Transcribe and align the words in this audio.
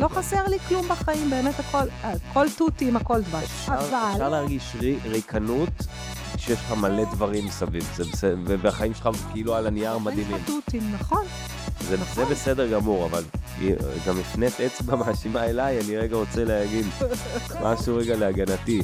לא 0.00 0.08
חסר 0.08 0.46
לי 0.48 0.58
כלום 0.68 0.88
בחיים, 0.88 1.30
באמת 1.30 1.60
הכל, 1.60 1.86
הכל 2.02 2.46
תותים, 2.56 2.96
הכל 2.96 3.20
דבש. 3.22 3.68
אבל... 3.68 4.10
אפשר 4.12 4.28
להרגיש 4.28 4.76
רי, 4.80 4.96
ריקנות 5.04 5.68
כשיש 6.36 6.58
לך 6.58 6.72
מלא 6.72 7.04
דברים 7.04 7.46
מסביב, 7.46 7.90
זה 7.96 8.04
בסדר, 8.04 8.56
והחיים 8.58 8.94
שלך 8.94 9.08
כאילו 9.32 9.54
על 9.54 9.66
הנייר 9.66 9.98
מדהימים. 9.98 10.34
אין 10.34 10.42
לך 10.42 10.46
תותים, 10.46 10.92
נכון. 10.92 11.24
זה, 11.80 11.96
נכון. 11.96 12.24
זה 12.24 12.34
בסדר 12.34 12.72
גמור, 12.72 13.06
אבל 13.06 13.24
גם 14.06 14.18
הפנית 14.20 14.60
אצבע 14.60 14.96
מאשימה 15.06 15.44
אליי, 15.44 15.80
אני 15.80 15.96
רגע 15.96 16.16
רוצה 16.16 16.44
להגיד 16.44 16.86
משהו 17.62 17.96
רגע 17.96 18.16
להגנתי. 18.16 18.82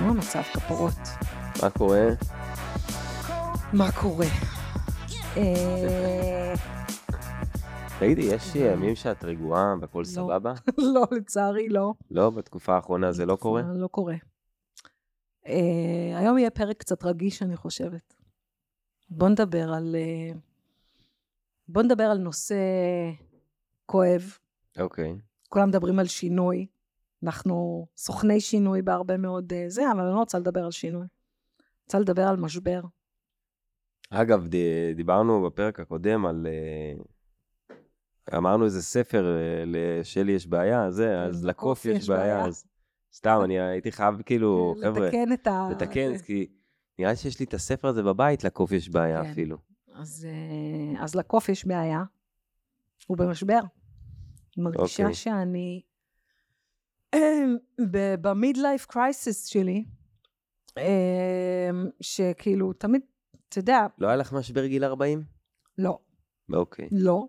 מה 0.00 0.10
המצב 0.10 0.42
כפרות? 0.52 0.92
מה 1.62 1.70
קורה? 1.70 2.06
מה 3.72 3.92
קורה? 3.92 4.26
אה, 5.36 6.54
תגידי, 7.98 8.22
יש 8.22 8.54
ימים 8.54 8.96
שאת 8.96 9.24
רגועה 9.24 9.74
והכל 9.80 10.04
סבבה? 10.04 10.54
לא, 10.94 11.06
לצערי 11.10 11.68
לא. 11.68 11.92
לא? 12.10 12.30
בתקופה 12.30 12.74
האחרונה 12.74 13.12
זה 13.12 13.26
לא 13.26 13.36
קורה? 13.36 13.62
לא 13.62 13.86
קורה. 13.86 14.14
אה, 15.46 16.18
היום 16.18 16.38
יהיה 16.38 16.50
פרק 16.50 16.76
קצת 16.76 17.04
רגיש, 17.04 17.42
אני 17.42 17.56
חושבת. 17.56 18.14
בוא 19.10 19.28
נדבר 19.28 19.72
על... 19.72 19.96
אה, 19.98 20.38
בוא 21.68 21.82
נדבר 21.82 22.04
על 22.04 22.18
נושא 22.18 22.56
כואב. 23.86 24.38
אוקיי. 24.78 25.18
כולם 25.48 25.68
מדברים 25.68 25.98
על 25.98 26.06
שינוי. 26.06 26.66
אנחנו 27.22 27.86
סוכני 27.96 28.40
שינוי 28.40 28.82
בהרבה 28.82 29.16
מאוד 29.16 29.52
זה, 29.68 29.92
אבל 29.92 30.00
אני 30.00 30.14
לא 30.14 30.18
רוצה 30.18 30.38
לדבר 30.38 30.64
על 30.64 30.70
שינוי. 30.70 31.06
רוצה 31.84 31.98
לדבר 31.98 32.22
על 32.22 32.36
משבר. 32.36 32.80
אגב, 34.10 34.46
דיברנו 34.96 35.42
בפרק 35.42 35.80
הקודם 35.80 36.26
על... 36.26 36.46
אה, 36.46 37.04
אמרנו 38.36 38.64
איזה 38.64 38.82
ספר, 38.82 39.24
אה, 39.24 39.64
לשלי 39.66 40.32
יש 40.32 40.46
בעיה, 40.46 40.90
זה, 40.90 41.22
אז 41.22 41.44
לקוף 41.44 41.84
יש 41.84 42.08
בעיה, 42.08 42.46
אז 42.46 42.64
סתם, 43.12 43.40
אני 43.44 43.60
הייתי 43.60 43.92
חייב 43.92 44.22
כאילו, 44.22 44.74
חבר'ה, 44.82 45.06
לתקן 45.06 45.32
את 45.32 45.46
ה... 45.46 45.68
לתקן, 45.70 46.18
כי 46.18 46.46
נראה 46.98 47.10
לי 47.10 47.16
שיש 47.16 47.40
לי 47.40 47.46
את 47.46 47.54
הספר 47.54 47.88
הזה 47.88 48.02
בבית, 48.02 48.44
לקוף 48.44 48.72
יש 48.72 48.88
בעיה 48.88 49.24
כן. 49.24 49.30
אפילו. 49.30 49.58
אז, 49.94 50.26
אה, 50.30 51.04
אז 51.04 51.14
לקוף 51.14 51.48
יש 51.48 51.66
בעיה, 51.66 52.02
הוא 53.06 53.16
במשבר. 53.16 53.60
מרגישה 54.58 55.02
אוקיי. 55.02 55.14
שאני 55.14 55.82
במיד 58.20 58.56
לייף 58.56 58.86
קרייסיס 58.86 59.46
שלי, 59.46 59.84
שכאילו 62.00 62.72
תמיד, 62.72 63.00
אתה 63.48 63.58
יודע, 63.58 63.86
לא 63.98 64.06
היה 64.06 64.16
לך 64.16 64.32
משבר 64.32 64.66
גיל 64.66 64.84
40? 64.84 65.24
לא, 65.78 65.98
אוקיי. 66.52 66.88
לא. 66.92 67.26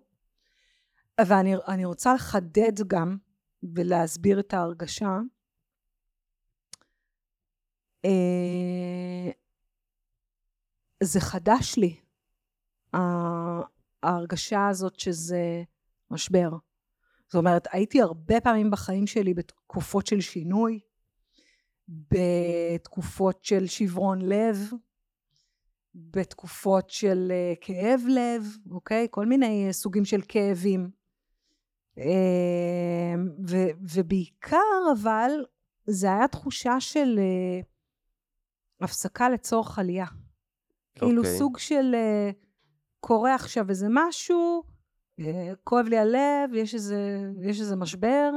ואני 1.22 1.56
אני 1.68 1.86
רוצה 1.86 2.14
לחדד 2.14 2.88
גם 2.88 3.18
ולהסביר 3.64 4.40
את 4.40 4.54
ההרגשה. 4.54 5.20
אה, 8.06 9.32
זה 11.04 11.20
חדש 11.20 11.78
לי, 11.78 11.96
ההרגשה 14.04 14.68
הזאת 14.68 15.00
שזה 15.00 15.64
משבר. 16.12 16.50
זאת 17.28 17.36
אומרת, 17.36 17.68
הייתי 17.72 18.02
הרבה 18.02 18.42
פעמים 18.42 18.72
בחיים 18.72 19.08
שלי 19.08 19.34
בתקופות 19.34 20.08
של 20.08 20.22
שינוי, 20.22 20.80
בתקופות 21.88 23.44
של 23.44 23.68
שברון 23.68 24.22
לב, 24.22 24.72
בתקופות 25.96 26.90
של 26.90 27.32
אה, 27.32 27.54
כאב 27.62 28.02
לב, 28.10 28.44
אוקיי? 28.72 29.08
כל 29.12 29.26
מיני 29.26 29.68
אה, 29.68 29.74
סוגים 29.74 30.06
של 30.06 30.22
כאבים. 30.28 30.90
אה, 31.98 33.14
ו- 33.48 33.72
ובעיקר 33.94 34.92
אבל 34.94 35.32
זה 35.86 36.08
היה 36.08 36.28
תחושה 36.28 36.80
של 36.80 37.20
אה, 37.20 37.60
הפסקה 38.82 39.30
לצורך 39.30 39.80
עלייה. 39.80 40.06
כאילו 40.96 41.22
אוקיי. 41.22 41.38
סוג 41.38 41.58
של 41.58 41.96
קורה 43.00 43.36
עכשיו 43.36 43.70
איזה 43.70 43.88
משהו, 43.90 44.64
כואב 45.64 45.86
לי 45.86 45.98
הלב, 45.98 46.54
יש 46.54 46.74
איזה, 46.74 47.30
יש 47.42 47.60
איזה 47.60 47.76
משבר, 47.76 48.32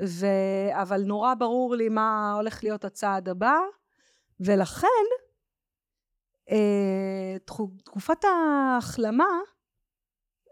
ו... 0.00 0.26
אבל 0.72 1.02
נורא 1.02 1.34
ברור 1.34 1.74
לי 1.74 1.88
מה 1.88 2.32
הולך 2.36 2.64
להיות 2.64 2.84
הצעד 2.84 3.28
הבא, 3.28 3.58
ולכן 4.40 4.88
אה, 6.50 7.36
תקופת 7.84 8.24
ההחלמה, 8.24 9.38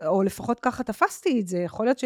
או 0.06 0.22
לפחות 0.22 0.60
ככה 0.60 0.84
תפסתי 0.84 1.40
את 1.40 1.46
זה, 1.46 1.58
יכול 1.58 1.86
להיות 1.86 1.98
ש... 1.98 2.04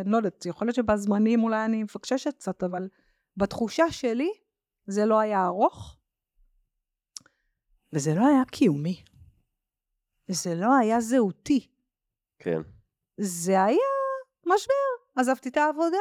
אני 0.00 0.10
לא 0.10 0.16
יודעת, 0.16 0.46
יכול 0.46 0.66
להיות 0.66 0.76
שבזמנים 0.76 1.42
אולי 1.42 1.64
אני 1.64 1.82
מפקששת 1.82 2.34
קצת, 2.34 2.62
אבל 2.62 2.88
בתחושה 3.36 3.90
שלי 3.90 4.30
זה 4.86 5.06
לא 5.06 5.18
היה 5.18 5.46
ארוך, 5.46 5.96
וזה 7.92 8.14
לא 8.14 8.26
היה 8.26 8.44
קיומי. 8.44 9.04
זה 10.28 10.54
לא 10.54 10.76
היה 10.76 11.00
זהותי. 11.00 11.66
כן. 12.38 12.60
זה 13.20 13.64
היה 13.64 13.78
משבר. 14.46 14.74
עזבתי 15.16 15.48
את 15.48 15.56
העבודה. 15.56 15.96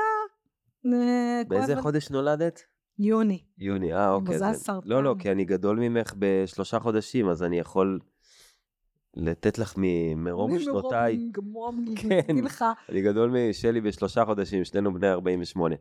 אה, 0.85 1.41
באיזה 1.47 1.81
חודש 1.81 2.09
נולדת? 2.09 2.59
יוני. 2.99 3.43
יוני, 3.57 3.93
אה, 3.93 4.11
אוקיי. 4.11 4.35
מזל 4.35 4.53
זה- 4.53 4.59
סרטן. 4.59 4.87
לא, 4.89 5.03
לא, 5.03 5.15
כי 5.19 5.31
אני 5.31 5.45
גדול 5.45 5.79
ממך 5.79 6.13
בשלושה 6.19 6.79
חודשים, 6.79 7.29
אז 7.29 7.43
אני 7.43 7.59
יכול 7.59 7.99
לתת 9.13 9.57
לך 9.57 9.73
מ- 9.77 10.23
מרום 10.23 10.59
שנותיי. 10.59 11.29
מרום, 11.43 11.85
כן. 12.01 12.19
אגיד 12.29 12.43
לך, 12.43 12.65
אני 12.89 13.01
גדול 13.01 13.49
משלי 13.49 13.81
בשלושה 13.81 14.25
חודשים, 14.25 14.63
שנינו 14.65 14.93
בני 14.93 15.11
48. 15.11 15.75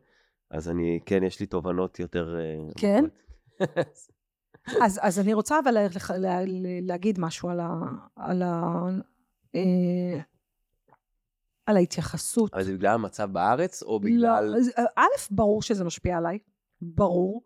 אז 0.51 0.69
אני, 0.69 0.99
כן, 1.05 1.23
יש 1.23 1.39
לי 1.39 1.45
תובנות 1.45 1.99
יותר... 1.99 2.35
אה, 2.39 2.71
כן? 2.77 3.03
אז, 4.83 4.99
אז 5.01 5.19
אני 5.19 5.33
רוצה 5.33 5.59
אבל 5.63 5.77
לך- 5.95 6.13
לה- 6.17 6.41
לה- 6.45 6.45
להגיד 6.81 7.19
משהו 7.19 7.49
על 7.49 7.59
ה... 7.59 7.69
על 8.15 8.41
ה... 8.41 8.71
על 11.69 11.77
ההתייחסות. 11.77 12.53
אבל 12.53 12.63
זה 12.63 12.73
בגלל 12.73 12.93
המצב 12.93 13.29
בארץ, 13.31 13.83
או 13.83 13.91
לא, 13.91 13.99
בגלל... 13.99 14.55
אה, 14.77 14.83
א', 14.95 15.07
ברור 15.31 15.61
שזה 15.61 15.83
משפיע 15.83 16.17
עליי. 16.17 16.39
ברור. 16.81 17.43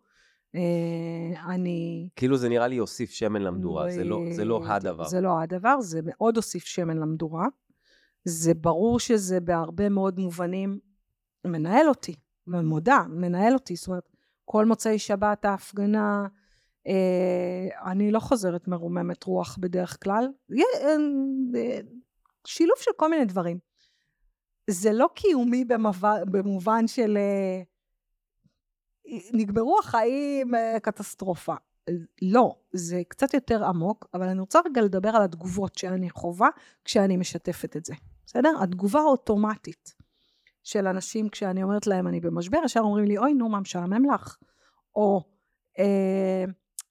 אה, 0.54 1.54
אני... 1.54 2.08
כאילו 2.16 2.36
זה 2.36 2.48
נראה 2.48 2.68
לי 2.68 2.74
יוסיף 2.74 3.10
שמן 3.10 3.42
למדורה, 3.42 3.90
זה 3.90 4.04
לא, 4.04 4.20
זה 4.32 4.44
לא 4.44 4.66
הדבר. 4.66 5.04
זה 5.04 5.20
לא 5.20 5.40
הדבר, 5.40 5.80
זה 5.80 6.00
מאוד 6.04 6.36
הוסיף 6.36 6.64
שמן 6.64 6.98
למדורה. 6.98 7.46
זה 8.24 8.54
ברור 8.54 9.00
שזה 9.00 9.40
בהרבה 9.40 9.88
מאוד 9.88 10.18
מובנים 10.18 10.78
מנהל 11.44 11.88
אותי, 11.88 12.14
ומודה, 12.46 13.02
מנהל 13.08 13.54
אותי. 13.54 13.76
זאת 13.76 13.88
אומרת, 13.88 14.08
כל 14.44 14.64
מוצאי 14.64 14.98
שבת 14.98 15.44
ההפגנה, 15.44 16.26
אה, 16.86 17.90
אני 17.90 18.10
לא 18.10 18.20
חוזרת 18.20 18.68
מרוממת 18.68 19.24
רוח 19.24 19.58
בדרך 19.60 19.98
כלל. 20.02 20.28
אה, 20.52 20.96
אה, 21.54 21.80
שילוב 22.46 22.76
של 22.78 22.90
כל 22.96 23.10
מיני 23.10 23.24
דברים. 23.24 23.58
זה 24.70 24.92
לא 24.92 25.08
קיומי 25.14 25.64
במובן, 25.64 26.16
במובן 26.26 26.86
של 26.86 27.16
אה, 27.16 27.62
נגמרו 29.32 29.78
החיים, 29.78 30.54
אה, 30.54 30.80
קטסטרופה. 30.82 31.54
לא, 32.22 32.56
זה 32.72 33.02
קצת 33.08 33.34
יותר 33.34 33.64
עמוק, 33.64 34.06
אבל 34.14 34.28
אני 34.28 34.40
רוצה 34.40 34.60
רגע 34.66 34.82
לדבר 34.82 35.08
על 35.08 35.22
התגובות 35.22 35.74
שאני 35.78 36.10
חווה 36.10 36.48
כשאני 36.84 37.16
משתפת 37.16 37.76
את 37.76 37.84
זה. 37.84 37.94
בסדר? 38.26 38.52
התגובה 38.62 39.00
האוטומטית 39.00 39.94
של 40.62 40.86
אנשים 40.86 41.28
כשאני 41.28 41.62
אומרת 41.62 41.86
להם 41.86 42.06
אני 42.06 42.20
במשבר, 42.20 42.58
ישר 42.64 42.80
אומרים 42.80 43.04
לי, 43.04 43.18
אוי 43.18 43.34
נו, 43.34 43.48
מה 43.48 43.60
משעמם 43.60 44.10
לך? 44.14 44.36
או 44.96 45.22
אה, 45.78 46.44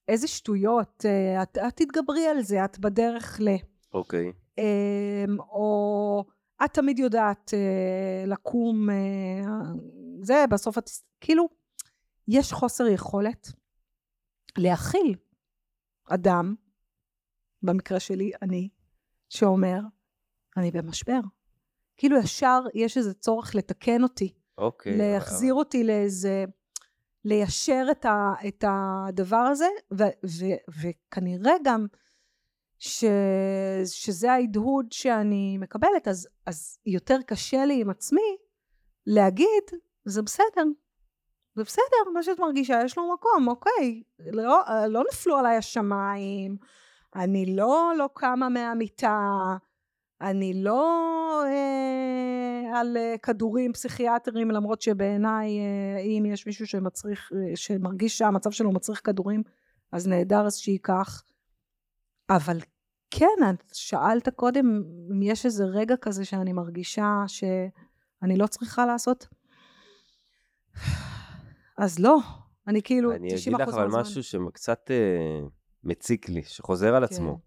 איזה 0.08 0.28
שטויות, 0.28 1.06
אה, 1.06 1.44
את, 1.44 1.58
את 1.58 1.76
תתגברי 1.76 2.28
על 2.28 2.42
זה, 2.42 2.66
את 2.66 2.80
בדרך 2.80 3.40
ל... 3.42 3.50
אוקיי. 3.94 4.32
אמ, 4.58 5.40
או 5.40 6.26
את 6.66 6.74
תמיד 6.74 7.00
יודעת 7.00 7.54
אה, 7.54 8.26
לקום, 8.28 8.90
אה, 8.90 8.96
זה 10.22 10.46
בסוף 10.50 10.78
את, 10.78 10.90
כאילו, 11.22 11.50
יש 12.28 12.54
חוסר 12.54 12.88
יכולת 12.88 13.52
להכיל 14.58 15.16
אדם, 16.10 16.56
במקרה 17.62 18.00
שלי 18.00 18.32
אני, 18.42 18.70
שאומר, 19.30 19.80
אני 20.58 20.72
במשבר. 20.72 21.20
כאילו 21.98 22.18
ישר 22.18 22.62
יש 22.74 22.98
איזה 22.98 23.14
צורך 23.14 23.56
לתקן 23.56 24.04
אותי, 24.04 24.34
אוקיי. 24.58 24.98
להחזיר 24.98 25.54
אותי 25.54 25.84
לאיזה, 25.84 26.46
ליישר 27.26 27.86
את, 27.92 28.06
ה, 28.06 28.34
את 28.48 28.64
הדבר 28.68 29.36
הזה, 29.36 29.68
ו, 29.94 30.04
ו, 30.26 30.46
וכנראה 30.82 31.54
גם 31.64 31.86
ש, 32.86 33.06
שזה 33.86 34.32
ההדהוד 34.32 34.92
שאני 34.92 35.58
מקבלת, 35.58 36.08
אז, 36.08 36.28
אז 36.46 36.78
יותר 36.86 37.18
קשה 37.28 37.66
לי 37.66 37.82
עם 37.82 37.90
עצמי 37.90 38.38
להגיד, 39.08 39.64
זה 40.06 40.22
בסדר, 40.22 40.64
זה 41.56 41.64
בסדר, 41.64 42.12
מה 42.14 42.24
שאת 42.24 42.40
מרגישה, 42.40 42.82
יש 42.86 42.98
לו 42.98 43.14
מקום, 43.14 43.48
אוקיי. 43.48 44.04
לא, 44.20 44.62
לא 44.88 45.04
נפלו 45.12 45.38
עליי 45.38 45.58
השמיים, 45.58 46.58
אני 47.16 47.56
לא 47.56 47.94
לא 47.98 48.10
קמה 48.14 48.50
מהמיטה, 48.50 49.30
אני 50.22 50.64
לא 50.64 51.44
אה, 51.46 52.80
על 52.80 52.98
אה, 52.98 53.16
כדורים 53.18 53.74
פסיכיאטריים, 53.74 54.52
למרות 54.52 54.82
שבעיניי, 54.82 55.60
אה, 55.60 56.00
אם 56.00 56.26
יש 56.26 56.48
מישהו 56.48 56.68
שמצריך, 56.68 57.32
אה, 57.36 57.56
שמרגיש 57.56 58.18
שהמצב 58.18 58.52
שלו 58.52 58.72
מצריך 58.72 59.02
כדורים, 59.04 59.44
אז 59.92 60.08
נהדר 60.08 60.46
אז 60.46 60.58
שייקח. 60.58 61.24
אבל 62.30 62.58
כן, 63.16 63.26
את 63.50 63.76
שאלת 63.76 64.30
קודם 64.30 64.66
אם 65.12 65.22
יש 65.22 65.46
איזה 65.46 65.64
רגע 65.66 65.96
כזה 66.02 66.26
שאני 66.26 66.54
מרגישה 66.54 67.24
שאני 67.28 68.38
לא 68.38 68.48
צריכה 68.48 68.86
לעשות. 68.86 69.28
אז 71.78 72.00
לא, 72.00 72.18
אני 72.68 72.82
כאילו 72.82 73.12
90% 73.12 73.16
אני 73.16 73.32
מהזמן. 73.32 73.54
אגיד 73.56 73.68
לך 73.68 73.74
אבל 73.74 73.88
משהו 73.88 74.24
שקצת 74.24 74.92
אה, 74.92 75.48
מציק 75.84 76.30
לי, 76.30 76.44
שחוזר 76.44 76.96
על 76.96 77.08
כן. 77.08 77.14
עצמו. 77.14 77.40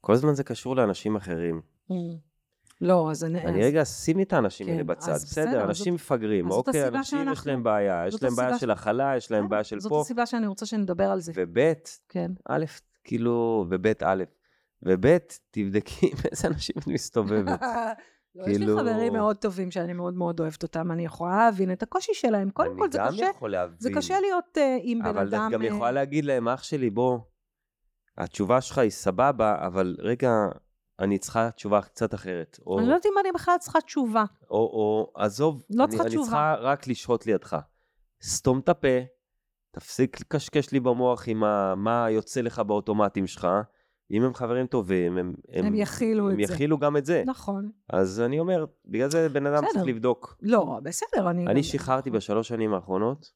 כל 0.00 0.12
הזמן 0.12 0.34
זה 0.34 0.44
קשור 0.44 0.76
לאנשים 0.76 1.16
אחרים. 1.16 1.60
Mm. 1.90 1.94
לא, 2.80 3.10
אז 3.10 3.24
אני... 3.24 3.40
אני 3.44 3.60
אז- 3.60 3.66
רגע, 3.66 3.84
שימי 3.84 4.22
את 4.22 4.32
האנשים 4.32 4.66
כן, 4.66 4.72
האלה 4.72 4.84
בצד, 4.84 5.12
אז 5.12 5.24
בסדר, 5.24 5.46
בסדר, 5.46 5.64
אנשים 5.64 5.94
מפגרים, 5.94 6.50
זאת 6.50 6.68
אוקיי, 6.68 6.82
הסיבה 6.82 6.98
אנשים 6.98 7.18
יש 7.18 7.24
שאנחנו- 7.24 7.50
להם 7.50 7.62
בעיה, 7.62 8.04
יש 8.06 8.12
זאת 8.14 8.22
להם 8.22 8.34
בעיה 8.36 8.48
הסיבה 8.48 8.58
של 8.60 8.70
הכלה, 8.70 9.16
יש 9.16 9.30
להם 9.30 9.44
כן, 9.44 9.50
בעיה 9.50 9.64
של 9.64 9.80
זאת 9.80 9.90
פה, 9.90 10.00
הסיבה 10.00 10.26
שאני 10.26 10.46
רוצה 10.46 10.66
שנדבר 10.66 11.10
על 11.10 11.20
זה. 11.20 11.32
וב', 11.36 11.72
כן. 12.08 12.30
א', 12.48 12.64
כאילו, 13.04 13.66
וב', 13.70 13.86
א', 14.04 14.24
וב', 14.82 15.06
תבדקי 15.50 16.06
עם 16.12 16.18
איזה 16.30 16.48
אנשים 16.48 16.74
את 16.78 16.86
מסתובבת. 16.86 17.60
לא, 18.34 18.42
יש 18.42 18.48
לי 18.48 18.54
כאילו- 18.54 18.78
חברים 18.78 19.12
מאוד 19.12 19.36
טובים 19.36 19.70
שאני 19.70 19.92
מאוד 19.92 20.14
מאוד 20.14 20.40
אוהבת 20.40 20.62
אותם, 20.62 20.92
אני 20.92 21.04
יכולה 21.04 21.36
להבין 21.36 21.72
את 21.72 21.82
הקושי 21.82 22.14
שלהם. 22.14 22.50
קודם 22.50 22.78
כל 22.78 22.90
זה 22.92 23.02
אני 23.04 23.16
קשה, 23.16 23.24
גם 23.24 23.30
יכול 23.36 23.50
להבין. 23.50 23.76
זה 23.80 23.90
קשה 23.94 24.20
להיות 24.20 24.58
אה, 24.58 24.76
עם 24.82 24.98
בן 24.98 25.06
אבל 25.06 25.26
אדם... 25.28 25.46
את 25.48 25.52
גם 25.52 25.62
אה, 25.62 25.66
יכולה 25.66 25.92
להגיד 25.92 26.24
להם, 26.24 26.48
אח 26.48 26.62
שלי, 26.62 26.90
בוא, 26.90 27.18
התשובה 28.18 28.60
שלך 28.60 28.78
היא 28.78 28.90
סבבה, 28.90 29.66
אבל 29.66 29.96
רגע, 29.98 30.30
אני 31.00 31.18
צריכה 31.18 31.50
תשובה 31.50 31.82
קצת 31.82 32.14
אחרת. 32.14 32.58
או, 32.66 32.78
אני 32.78 32.86
לא 32.86 32.92
יודעת 32.92 33.06
אם 33.06 33.18
אני 33.20 33.32
בכלל 33.32 33.54
צריכה 33.58 33.80
תשובה. 33.80 34.24
או, 34.50 34.56
או 34.56 35.12
עזוב, 35.14 35.62
לא 35.70 35.84
אני, 35.84 35.90
צריכה 35.90 36.04
אני 36.04 36.10
תשובה. 36.10 36.24
צריכה 36.26 36.54
רק 36.60 36.88
לשהות 36.88 37.26
לידך. 37.26 37.56
סתום 38.22 38.58
את 38.58 38.68
הפה, 38.68 38.88
תפסיק 39.70 40.20
לקשקש 40.20 40.72
לי 40.72 40.80
במוח 40.80 41.28
עם 41.28 41.44
ה, 41.44 41.74
מה 41.74 42.10
יוצא 42.10 42.40
לך 42.40 42.58
באוטומטים 42.58 43.26
שלך. 43.26 43.48
אם 44.10 44.22
הם 44.22 44.34
חברים 44.34 44.66
טובים, 44.66 45.18
הם, 45.18 45.34
הם 45.52 45.74
יכילו 45.74 46.30
הם 46.30 46.40
את 46.40 46.46
זה. 46.46 46.54
יכילו 46.54 46.78
גם 46.78 46.96
את 46.96 47.04
זה. 47.04 47.22
נכון. 47.26 47.70
אז 47.90 48.20
אני 48.20 48.40
אומר, 48.40 48.64
בגלל 48.86 49.10
זה 49.10 49.28
בן 49.28 49.46
אדם 49.46 49.62
בסדר. 49.62 49.72
צריך 49.72 49.86
לבדוק. 49.86 50.36
לא, 50.42 50.80
בסדר, 50.82 51.30
אני... 51.30 51.46
אני 51.46 51.62
שחררתי 51.62 52.10
בשלוש 52.10 52.48
שנים 52.48 52.74
האחרונות 52.74 53.32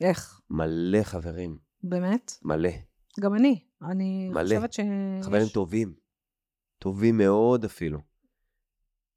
איך? 0.00 0.40
מלא 0.50 1.02
חברים, 1.02 1.58
באמת? 1.82 2.32
מלא. 2.42 2.70
גם 3.20 3.34
אני. 3.34 3.64
אני 3.82 4.28
מלא. 4.28 4.42
חושבת 4.42 4.72
ש... 4.72 4.80
חברים 5.22 5.46
טובים. 5.54 5.94
טובים 6.78 7.18
מאוד 7.18 7.64
אפילו. 7.64 7.98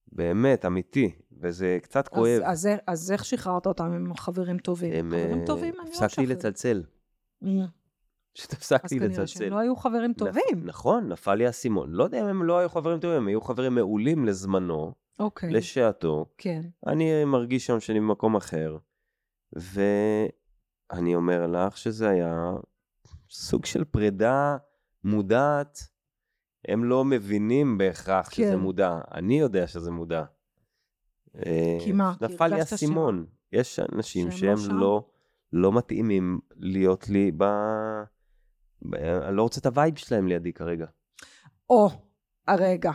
באמת, 0.08 0.66
אמיתי. 0.66 1.21
וזה 1.42 1.78
קצת 1.82 2.08
כואב. 2.08 2.42
אז, 2.44 2.66
אז, 2.66 2.70
אז 2.88 3.12
איך 3.12 3.26
שחררת 3.26 3.66
אותם 3.66 3.84
עם 3.84 4.16
חברים 4.16 4.58
טובים? 4.58 4.94
הם, 4.94 5.12
חברים 5.12 5.42
אה, 5.42 5.46
טובים, 5.46 5.74
אני 5.82 5.90
לא 5.90 5.96
הפסקתי 5.96 6.06
משחררת. 6.06 6.30
לצלצל. 6.30 6.84
Mm. 7.44 7.48
פשוט 8.34 8.52
אז 8.52 8.58
הפסקתי 8.58 9.00
כנראה 9.00 9.08
לצלצל. 9.08 9.26
שהם 9.26 9.50
לא 9.50 9.58
היו 9.60 9.76
חברים 9.76 10.14
טובים. 10.14 10.66
נכון, 10.66 11.10
נפל 11.10 11.36
לי 11.36 11.46
האסימון. 11.46 11.92
לא 11.92 12.04
יודע 12.04 12.22
אם 12.22 12.26
הם 12.26 12.44
לא 12.44 12.58
היו 12.58 12.70
חברים 12.70 13.00
טובים, 13.00 13.18
הם 13.18 13.28
היו 13.28 13.42
חברים 13.42 13.76
מעולים 13.76 14.26
לזמנו, 14.26 14.94
אוקיי, 15.20 15.52
לשעתו. 15.52 16.26
כן. 16.38 16.62
אני 16.88 17.26
מרגיש 17.26 17.66
שם 17.66 17.80
שאני 17.80 18.00
במקום 18.00 18.36
אחר, 18.36 18.78
ואני 19.54 21.16
אומר 21.16 21.48
לך 21.48 21.78
שזה 21.78 22.10
היה 22.10 22.52
סוג 23.30 23.66
של 23.66 23.84
פרידה 23.84 24.58
מודעת. 25.04 25.80
הם 26.68 26.84
לא 26.84 27.06
מבינים 27.06 27.78
בהכרח 27.78 28.30
כן. 28.30 28.44
שזה 28.44 28.58
מודע, 28.58 29.00
אני 29.14 29.40
יודע 29.40 29.68
שזה 29.68 29.92
מודע. 29.92 30.24
אה, 31.36 31.78
כי 31.84 31.92
מה? 31.92 32.14
נפל 32.22 32.48
לי 32.48 32.60
האסימון. 32.60 33.26
יש 33.52 33.80
אנשים 33.80 34.32
שהם 34.32 34.58
לא? 34.70 34.80
לא, 34.80 35.06
לא 35.54 35.72
מתאימים 35.72 36.40
להיות 36.56 37.10
לי 37.10 37.32
ב... 37.32 37.44
ב... 38.82 38.96
אני 38.96 39.36
לא 39.36 39.42
רוצה 39.44 39.60
את 39.60 39.66
ה 39.66 39.72
vibe 39.72 39.96
שלהם 39.96 40.28
לידי 40.28 40.54
כרגע. 40.54 40.86
או, 41.70 41.90
הרגע. 42.48 42.92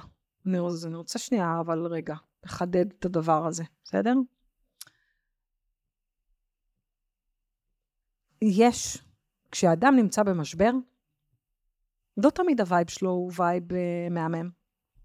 אני 0.46 0.58
רוצה, 0.58 0.88
אני 0.88 0.96
רוצה 0.96 1.18
שנייה, 1.18 1.60
אבל 1.60 1.86
רגע, 1.86 2.14
לחדד 2.44 2.92
את 2.92 3.04
הדבר 3.04 3.46
הזה, 3.46 3.64
בסדר? 3.84 4.14
יש, 8.42 8.98
כשאדם 9.50 9.96
נמצא 9.96 10.22
במשבר, 10.22 10.70
לא 12.16 12.30
תמיד 12.30 12.60
ה 12.60 12.66
vibe 12.66 12.90
שלו 12.90 13.10
הוא 13.10 13.32
vibe 13.36 13.72
אה, 13.72 14.08
מהמם, 14.10 14.50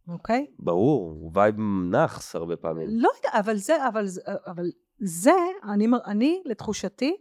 אוקיי? 0.07 0.47
ברור, 0.59 1.11
הוא 1.11 1.31
vibe 1.33 1.55
נאחס 1.91 2.35
הרבה 2.35 2.55
פעמים. 2.55 2.87
לא 2.89 3.09
יודע, 3.17 3.39
אבל 3.39 3.57
זה, 3.57 3.87
אבל, 3.87 4.05
אבל 4.47 4.65
זה, 4.99 5.31
אני, 5.63 5.87
אני, 6.05 6.41
לתחושתי, 6.45 7.17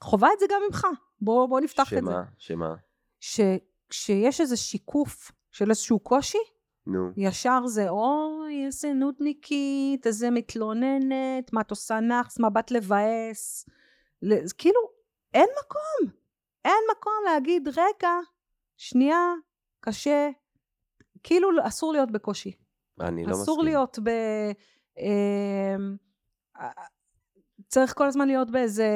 חווה 0.00 0.28
את 0.34 0.38
זה 0.40 0.46
גם 0.50 0.60
ממך. 0.68 0.86
בוא, 1.20 1.46
בוא 1.46 1.60
נפתח 1.60 1.92
את 1.92 2.04
זה. 2.04 2.10
שמה? 2.10 2.22
שמה? 2.38 2.74
שכשיש 3.20 4.40
איזה 4.40 4.56
שיקוף 4.56 5.32
של 5.52 5.70
איזשהו 5.70 5.98
קושי, 5.98 6.38
נו. 6.86 7.10
ישר 7.16 7.66
זה, 7.66 7.88
אוי, 7.88 8.66
איזה 8.66 8.92
נודניקית, 8.92 10.06
איזה 10.06 10.30
מתלוננת, 10.30 11.52
מה 11.52 11.60
את 11.60 11.70
עושה 11.70 12.00
נאחס, 12.00 12.38
מה 12.38 12.50
באת 12.50 12.70
לבאס. 12.70 13.66
כאילו, 14.58 14.80
אין 15.34 15.48
מקום. 15.60 16.12
אין 16.64 16.84
מקום 16.96 17.12
להגיד, 17.24 17.68
רגע, 17.68 18.10
שנייה, 18.76 19.32
קשה. 19.80 20.30
כאילו, 21.26 21.48
אסור 21.62 21.92
להיות 21.92 22.10
בקושי. 22.10 22.52
אני 23.00 23.24
לא 23.24 23.30
מסכים. 23.30 23.42
אסור 23.42 23.62
להיות 23.64 23.98
ב... 24.02 24.10
אמ, 24.98 25.96
צריך 27.68 27.94
כל 27.96 28.06
הזמן 28.06 28.26
להיות 28.26 28.50
באיזה 28.50 28.88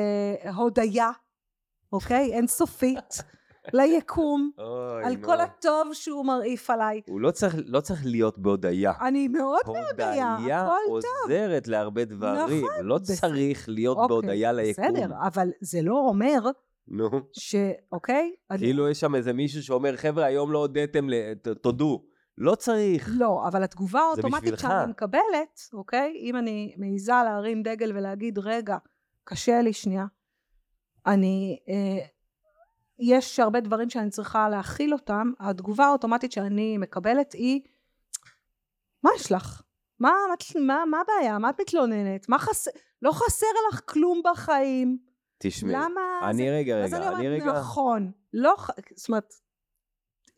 הודיה, 0.57 1.11
אוקיי? 1.93 2.33
אינסופית, 2.37 3.17
ליקום, 3.73 4.51
אוי, 4.59 5.05
על 5.05 5.17
נו. 5.17 5.27
כל 5.27 5.41
הטוב 5.41 5.89
שהוא 5.93 6.27
מרעיף 6.27 6.71
עליי. 6.71 7.01
הוא 7.09 7.21
לא 7.21 7.31
צריך, 7.31 7.55
לא 7.67 7.81
צריך 7.81 8.01
להיות 8.07 8.39
בהודיה. 8.39 8.93
אני 9.01 9.29
מאוד 9.29 9.61
בהודיה, 9.67 10.37
הודיה 10.37 10.63
הכל 10.63 10.77
עוזרת 10.89 11.69
להרבה 11.69 12.05
דברים. 12.05 12.65
נכון, 12.65 12.85
לא 12.87 12.99
בס- 12.99 13.21
צריך 13.21 13.69
להיות 13.69 13.97
אוקיי, 13.99 14.09
בהודיה 14.09 14.53
ליקום. 14.53 14.85
בסדר, 14.95 15.09
אבל 15.27 15.49
זה 15.61 15.83
לא 15.83 15.95
אומר 16.09 16.39
נו. 16.89 17.11
ש... 17.33 17.55
אוקיי? 17.93 18.33
אני- 18.51 18.59
כאילו 18.59 18.89
יש 18.89 19.01
שם 19.01 19.15
איזה 19.15 19.33
מישהו 19.33 19.63
שאומר, 19.63 19.97
חבר'ה, 19.97 20.25
היום 20.25 20.53
לא 20.53 20.59
הודיתם, 20.59 21.07
תודו. 21.61 22.05
לא 22.41 22.55
צריך. 22.55 23.11
לא, 23.19 23.49
אבל 23.49 23.63
התגובה 23.63 24.01
האוטומטית. 24.01 24.59
שאני 24.59 24.91
מקבלת, 24.91 25.61
אוקיי? 25.73 26.17
אם 26.17 26.37
אני 26.37 26.75
מעיזה 26.77 27.13
להרים 27.13 27.63
דגל 27.63 27.93
ולהגיד, 27.97 28.39
רגע, 28.39 28.77
קשה 29.25 29.61
לי 29.61 29.73
שנייה, 29.73 30.07
אני... 31.07 31.59
אה, 31.69 32.07
יש 33.03 33.41
הרבה 33.41 33.61
דברים 33.61 33.91
שאני 33.91 34.11
צריכה 34.11 34.49
להכיל 34.49 34.93
אותם, 34.93 35.33
התגובה 35.41 35.87
האוטומטית 35.87 36.33
שאני 36.33 36.79
מקבלת 36.79 37.33
היא, 37.33 37.61
מה 39.03 39.11
יש 39.17 39.33
לך? 39.33 39.63
מה, 40.01 40.11
מה, 40.29 40.61
מה, 40.61 40.85
מה 40.91 41.01
הבעיה? 41.01 41.39
מה 41.39 41.51
את 41.51 41.61
מתלוננת? 41.61 42.29
מה 42.29 42.39
חסר? 42.39 42.71
לא 43.03 43.13
חסר 43.13 43.47
לך 43.69 43.81
כלום 43.85 44.21
בחיים. 44.25 44.99
תשמעי, 45.39 45.73
למה... 45.73 46.01
אני 46.23 46.47
זה... 46.47 46.57
רגע, 46.57 46.85
אז 46.85 46.95
רגע, 46.95 47.09
אני 47.09 47.17
אני 47.17 47.27
אומרת, 47.27 47.43
רגע, 47.43 47.61
נכון. 47.61 48.11
לא, 48.33 48.55
זאת 48.97 49.09
אומרת, 49.09 49.35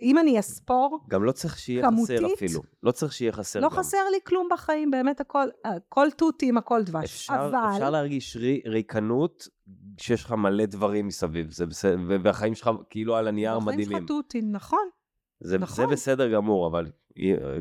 אם 0.02 0.18
אני 0.18 0.38
אספור, 0.38 1.00
גם 1.08 1.24
לא 1.24 1.32
צריך 1.32 1.58
שיהיה 1.58 1.82
חסר 1.82 1.90
כמותית? 1.90 2.36
אפילו. 2.36 2.60
לא 2.82 2.90
צריך 2.90 3.12
שיהיה 3.12 3.32
חסר 3.32 3.60
לא 3.60 3.68
גם. 3.68 3.76
חסר 3.76 4.08
לי 4.12 4.18
כלום 4.26 4.48
בחיים, 4.52 4.90
באמת 4.90 5.20
הכל, 5.20 5.48
הכל 5.64 6.08
תותים, 6.16 6.56
הכל 6.56 6.82
דבש. 6.82 7.04
אפשר, 7.04 7.34
אבל, 7.34 7.74
אפשר 7.74 7.90
להרגיש 7.90 8.36
רי, 8.36 8.62
ריקנות 8.66 9.48
כשיש 9.96 10.24
לך 10.24 10.32
מלא 10.32 10.66
דברים 10.66 11.06
מסביב, 11.06 11.50
זה 11.50 11.66
בסדר, 11.66 11.96
והחיים 12.22 12.54
שלך 12.54 12.70
כאילו 12.90 13.16
על 13.16 13.28
הנייר 13.28 13.52
החיים 13.52 13.66
מדהימים. 13.66 13.98
שלך 13.98 14.08
תותים, 14.08 14.52
נכון. 14.52 14.88
זה, 15.40 15.58
נכון. 15.58 15.76
זה 15.76 15.86
בסדר 15.86 16.32
גמור, 16.32 16.66
אבל 16.66 16.90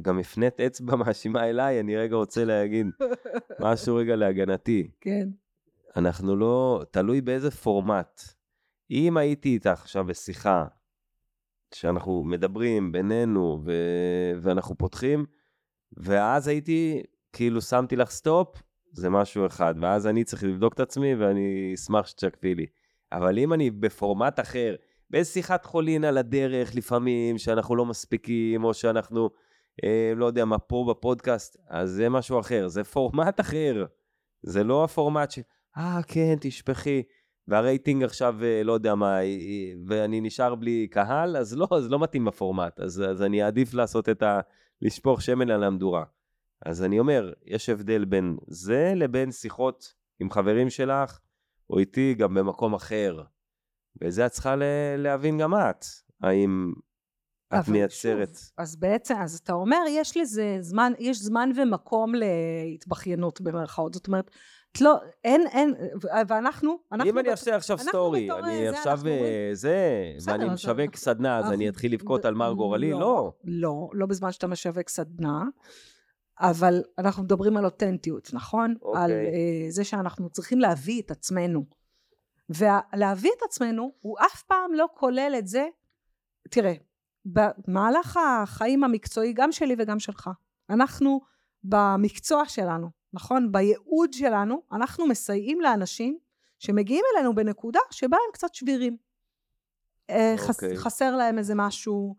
גם 0.01 0.19
הפנית 0.19 0.59
אצבע 0.59 0.95
מאשימה 1.05 1.49
אליי, 1.49 1.79
אני 1.79 1.97
רגע 1.97 2.15
רוצה 2.15 2.45
להגיד 2.45 2.87
משהו 3.63 3.95
רגע 3.95 4.15
להגנתי. 4.15 4.91
כן. 5.01 5.29
אנחנו 5.95 6.35
לא, 6.35 6.83
תלוי 6.91 7.21
באיזה 7.21 7.51
פורמט. 7.51 8.21
אם 8.91 9.17
הייתי 9.17 9.49
איתך 9.49 9.69
עכשיו 9.69 10.05
בשיחה, 10.05 10.65
שאנחנו 11.73 12.23
מדברים 12.23 12.91
בינינו 12.91 13.61
ו... 13.65 13.71
ואנחנו 14.41 14.77
פותחים, 14.77 15.25
ואז 15.97 16.47
הייתי, 16.47 17.03
כאילו 17.33 17.61
שמתי 17.61 17.95
לך 17.95 18.09
סטופ, 18.09 18.61
זה 18.91 19.09
משהו 19.09 19.45
אחד, 19.45 19.75
ואז 19.81 20.07
אני 20.07 20.23
צריך 20.23 20.43
לבדוק 20.43 20.73
את 20.73 20.79
עצמי 20.79 21.15
ואני 21.15 21.71
אשמח 21.75 22.07
שתשקפי 22.07 22.55
לי. 22.55 22.65
אבל 23.11 23.39
אם 23.39 23.53
אני 23.53 23.71
בפורמט 23.71 24.39
אחר, 24.39 24.75
בשיחת 25.09 25.65
חולין 25.65 26.03
על 26.03 26.17
הדרך 26.17 26.75
לפעמים, 26.75 27.37
שאנחנו 27.37 27.75
לא 27.75 27.85
מספיקים, 27.85 28.63
או 28.63 28.73
שאנחנו, 28.73 29.29
אה, 29.83 30.13
לא 30.15 30.25
יודע 30.25 30.45
מה, 30.45 30.59
פה 30.59 30.85
בפודקאסט, 30.89 31.57
אז 31.69 31.89
זה 31.89 32.09
משהו 32.09 32.39
אחר, 32.39 32.67
זה 32.67 32.83
פורמט 32.83 33.39
אחר. 33.39 33.85
זה 34.43 34.63
לא 34.63 34.83
הפורמט 34.83 35.31
ש... 35.31 35.39
אה, 35.77 35.99
כן, 36.07 36.35
תשפכי. 36.39 37.03
והרייטינג 37.47 38.03
עכשיו, 38.03 38.35
אה, 38.43 38.63
לא 38.63 38.73
יודע 38.73 38.95
מה, 38.95 39.17
ואני 39.87 40.21
נשאר 40.21 40.55
בלי 40.55 40.87
קהל, 40.87 41.37
אז 41.37 41.57
לא, 41.57 41.67
אז 41.71 41.91
לא 41.91 41.99
מתאים 41.99 42.25
בפורמט. 42.25 42.79
אז, 42.79 43.03
אז 43.09 43.21
אני 43.21 43.43
אעדיף 43.43 43.73
לעשות 43.73 44.09
את 44.09 44.23
ה... 44.23 44.39
לשפוך 44.81 45.21
שמן 45.21 45.49
על 45.49 45.63
המדורה. 45.63 46.03
אז 46.65 46.83
אני 46.83 46.99
אומר, 46.99 47.33
יש 47.45 47.69
הבדל 47.69 48.05
בין 48.05 48.37
זה 48.47 48.93
לבין 48.95 49.31
שיחות 49.31 49.93
עם 50.19 50.31
חברים 50.31 50.69
שלך, 50.69 51.19
או 51.69 51.79
איתי 51.79 52.13
גם 52.13 52.33
במקום 52.33 52.73
אחר. 52.73 53.23
וזה 54.01 54.25
את 54.25 54.31
צריכה 54.31 54.55
להבין 54.97 55.37
גם 55.37 55.53
את, 55.55 55.85
האם 56.21 56.73
את 57.53 57.67
מייצרת. 57.67 58.35
שוב, 58.35 58.51
אז 58.57 58.75
בעצם, 58.75 59.15
אז 59.15 59.39
אתה 59.43 59.53
אומר, 59.53 59.77
יש 59.89 60.17
לזה 60.17 60.57
זמן, 60.59 60.93
יש 60.99 61.17
זמן 61.17 61.49
ומקום 61.55 62.13
להתבכיינות 62.15 63.41
במרכאות. 63.41 63.93
זאת 63.93 64.07
אומרת, 64.07 64.31
את 64.71 64.81
לא, 64.81 64.99
אין, 65.23 65.47
אין, 65.47 65.75
ואנחנו, 66.27 66.77
אנחנו... 66.91 67.09
אם 67.09 67.19
אני 67.19 67.29
אעשה 67.29 67.55
עכשיו 67.55 67.77
סטורי, 67.77 68.31
אני 68.31 68.67
עכשיו 68.67 68.99
אה, 69.07 69.49
זה, 69.53 70.03
ואני 70.25 70.49
משווק 70.49 70.95
סדנה, 70.95 71.37
אז 71.37 71.51
אני 71.51 71.69
אתחיל 71.69 71.93
לבכות 71.93 72.25
על 72.25 72.33
מר 72.33 72.53
גורלי? 72.53 72.91
לא. 72.91 73.33
לא, 73.43 73.89
לא 73.93 74.05
בזמן 74.05 74.31
שאתה 74.31 74.47
משווק 74.47 74.89
סדנה. 74.89 75.43
אבל 76.39 76.83
אנחנו 76.97 77.23
מדברים 77.23 77.57
על 77.57 77.65
אותנטיות, 77.65 78.29
נכון? 78.33 78.75
Okay. 78.81 78.97
על 78.97 79.11
uh, 79.11 79.71
זה 79.71 79.83
שאנחנו 79.83 80.29
צריכים 80.29 80.59
להביא 80.59 81.01
את 81.01 81.11
עצמנו. 81.11 81.65
ולהביא 82.49 83.31
את 83.37 83.41
עצמנו 83.43 83.91
הוא 84.01 84.17
אף 84.19 84.43
פעם 84.43 84.73
לא 84.73 84.87
כולל 84.93 85.35
את 85.37 85.47
זה, 85.47 85.67
תראה, 86.49 86.73
במהלך 87.25 88.17
החיים 88.17 88.83
המקצועי 88.83 89.33
גם 89.33 89.51
שלי 89.51 89.75
וגם 89.77 89.99
שלך, 89.99 90.29
אנחנו 90.69 91.21
במקצוע 91.63 92.45
שלנו, 92.45 92.89
נכון? 93.13 93.51
בייעוד 93.51 94.13
שלנו, 94.13 94.61
אנחנו 94.71 95.07
מסייעים 95.07 95.61
לאנשים 95.61 96.17
שמגיעים 96.59 97.03
אלינו 97.15 97.35
בנקודה 97.35 97.79
שבה 97.91 98.17
הם 98.17 98.31
קצת 98.33 98.55
שבירים. 98.55 98.97
Okay. 98.97 100.13
אה, 100.13 100.35
אוקיי. 100.49 100.77
חסר 100.77 101.15
להם 101.15 101.37
איזה 101.37 101.53
משהו, 101.55 102.15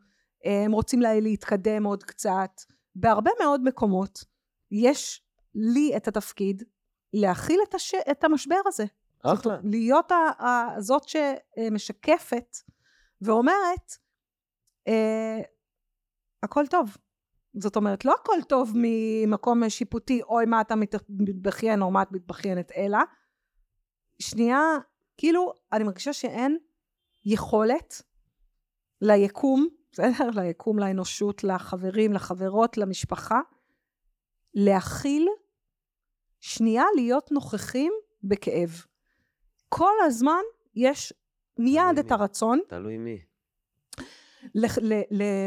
אה, 0.46 0.64
הם 0.64 0.72
רוצים 0.72 1.00
להתקדם 1.00 1.84
עוד 1.84 2.02
קצת. 2.02 2.60
בהרבה 2.94 3.30
מאוד 3.40 3.64
מקומות 3.64 4.24
יש 4.70 5.22
לי 5.54 5.96
את 5.96 6.08
התפקיד 6.08 6.62
להכיל 7.12 7.60
את, 7.68 7.74
הש... 7.74 7.94
את 8.10 8.24
המשבר 8.24 8.60
הזה. 8.66 8.84
אחלה. 9.22 9.58
להיות 9.64 10.12
ה... 10.12 10.44
ה... 10.44 10.80
זאת 10.80 11.02
שמשקפת 11.08 12.56
ואומרת, 13.20 13.92
אה, 14.88 15.40
הכל 16.42 16.66
טוב. 16.66 16.96
זאת 17.54 17.76
אומרת, 17.76 18.04
לא 18.04 18.14
הכל 18.20 18.42
טוב 18.48 18.72
ממקום 18.76 19.68
שיפוטי, 19.68 20.22
אוי 20.22 20.44
מה 20.44 20.60
אתה 20.60 20.74
מתבכיין 21.08 21.82
או 21.82 21.90
מה 21.90 22.02
את 22.02 22.12
מתבכיינת, 22.12 22.72
אלא 22.76 22.98
שנייה, 24.18 24.60
כאילו, 25.16 25.52
אני 25.72 25.84
מרגישה 25.84 26.12
שאין 26.12 26.58
יכולת 27.24 28.02
ליקום 29.00 29.68
בסדר? 29.92 30.30
ליקום, 30.34 30.78
לאנושות, 30.78 31.44
לחברים, 31.44 32.12
לחברות, 32.12 32.76
למשפחה, 32.76 33.40
להכיל 34.54 35.28
שנייה 36.40 36.84
להיות 36.96 37.32
נוכחים 37.32 37.92
בכאב. 38.24 38.70
כל 39.68 39.92
הזמן 40.04 40.42
יש 40.74 41.12
מיד 41.58 41.98
את 41.98 42.04
מי. 42.04 42.12
הרצון. 42.12 42.60
תלוי 42.68 42.98
מי. 42.98 43.18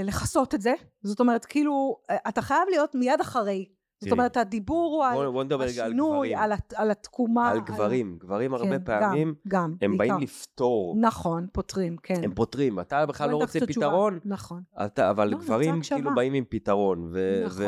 לכסות 0.03 0.55
את 0.55 0.61
זה, 0.61 0.73
זאת 1.03 1.19
אומרת 1.19 1.45
כאילו 1.45 1.97
אתה 2.27 2.41
חייב 2.41 2.63
להיות 2.69 2.95
מיד 2.95 3.21
אחרי, 3.21 3.65
זאת 4.03 4.11
אומרת, 4.11 4.37
הדיבור 4.37 4.95
הוא 4.95 5.05
על 5.05 5.31
בוא 5.31 5.43
נדבר 5.43 5.63
השינוי, 5.63 6.35
על, 6.35 6.51
על 6.75 6.91
התקומה. 6.91 7.49
על 7.49 7.61
גברים. 7.61 8.11
על... 8.11 8.17
גברים 8.27 8.57
כן, 8.57 8.63
הרבה 8.63 8.79
פעמים, 8.79 9.35
גם, 9.47 9.75
הם. 9.81 9.97
באים 9.97 10.17
לפתור. 10.19 10.95
נכון, 11.01 11.47
פותרים, 11.53 11.97
כן. 11.97 12.23
הם 12.23 12.33
פותרים. 12.33 12.79
אתה 12.79 13.05
בכלל 13.05 13.29
לא 13.29 13.37
רוצה 13.37 13.59
פתרון. 13.59 14.19
נכון. 14.25 14.63
אתה, 14.85 15.09
אבל 15.09 15.27
לא, 15.27 15.37
גברים 15.37 15.81
כאילו 15.81 16.15
באים 16.15 16.33
עם 16.33 16.43
פתרון. 16.49 17.13
נכון. 17.45 17.63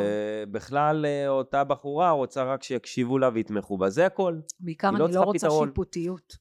ובכלל 0.48 1.06
אה, 1.06 1.28
אותה 1.28 1.64
בחורה 1.64 2.12
רוצה 2.12 2.44
רק 2.44 2.64
שיקשיבו 2.64 3.18
לה 3.18 3.30
ויתמכו 3.34 3.78
בה. 3.78 3.90
זה 3.90 4.06
הכל. 4.06 4.40
בעיקר 4.60 4.92
לא 4.92 5.06
אני 5.06 5.16
לא, 5.16 5.22
רוצה. 5.22 5.48
שיפוטיות. 5.50 6.38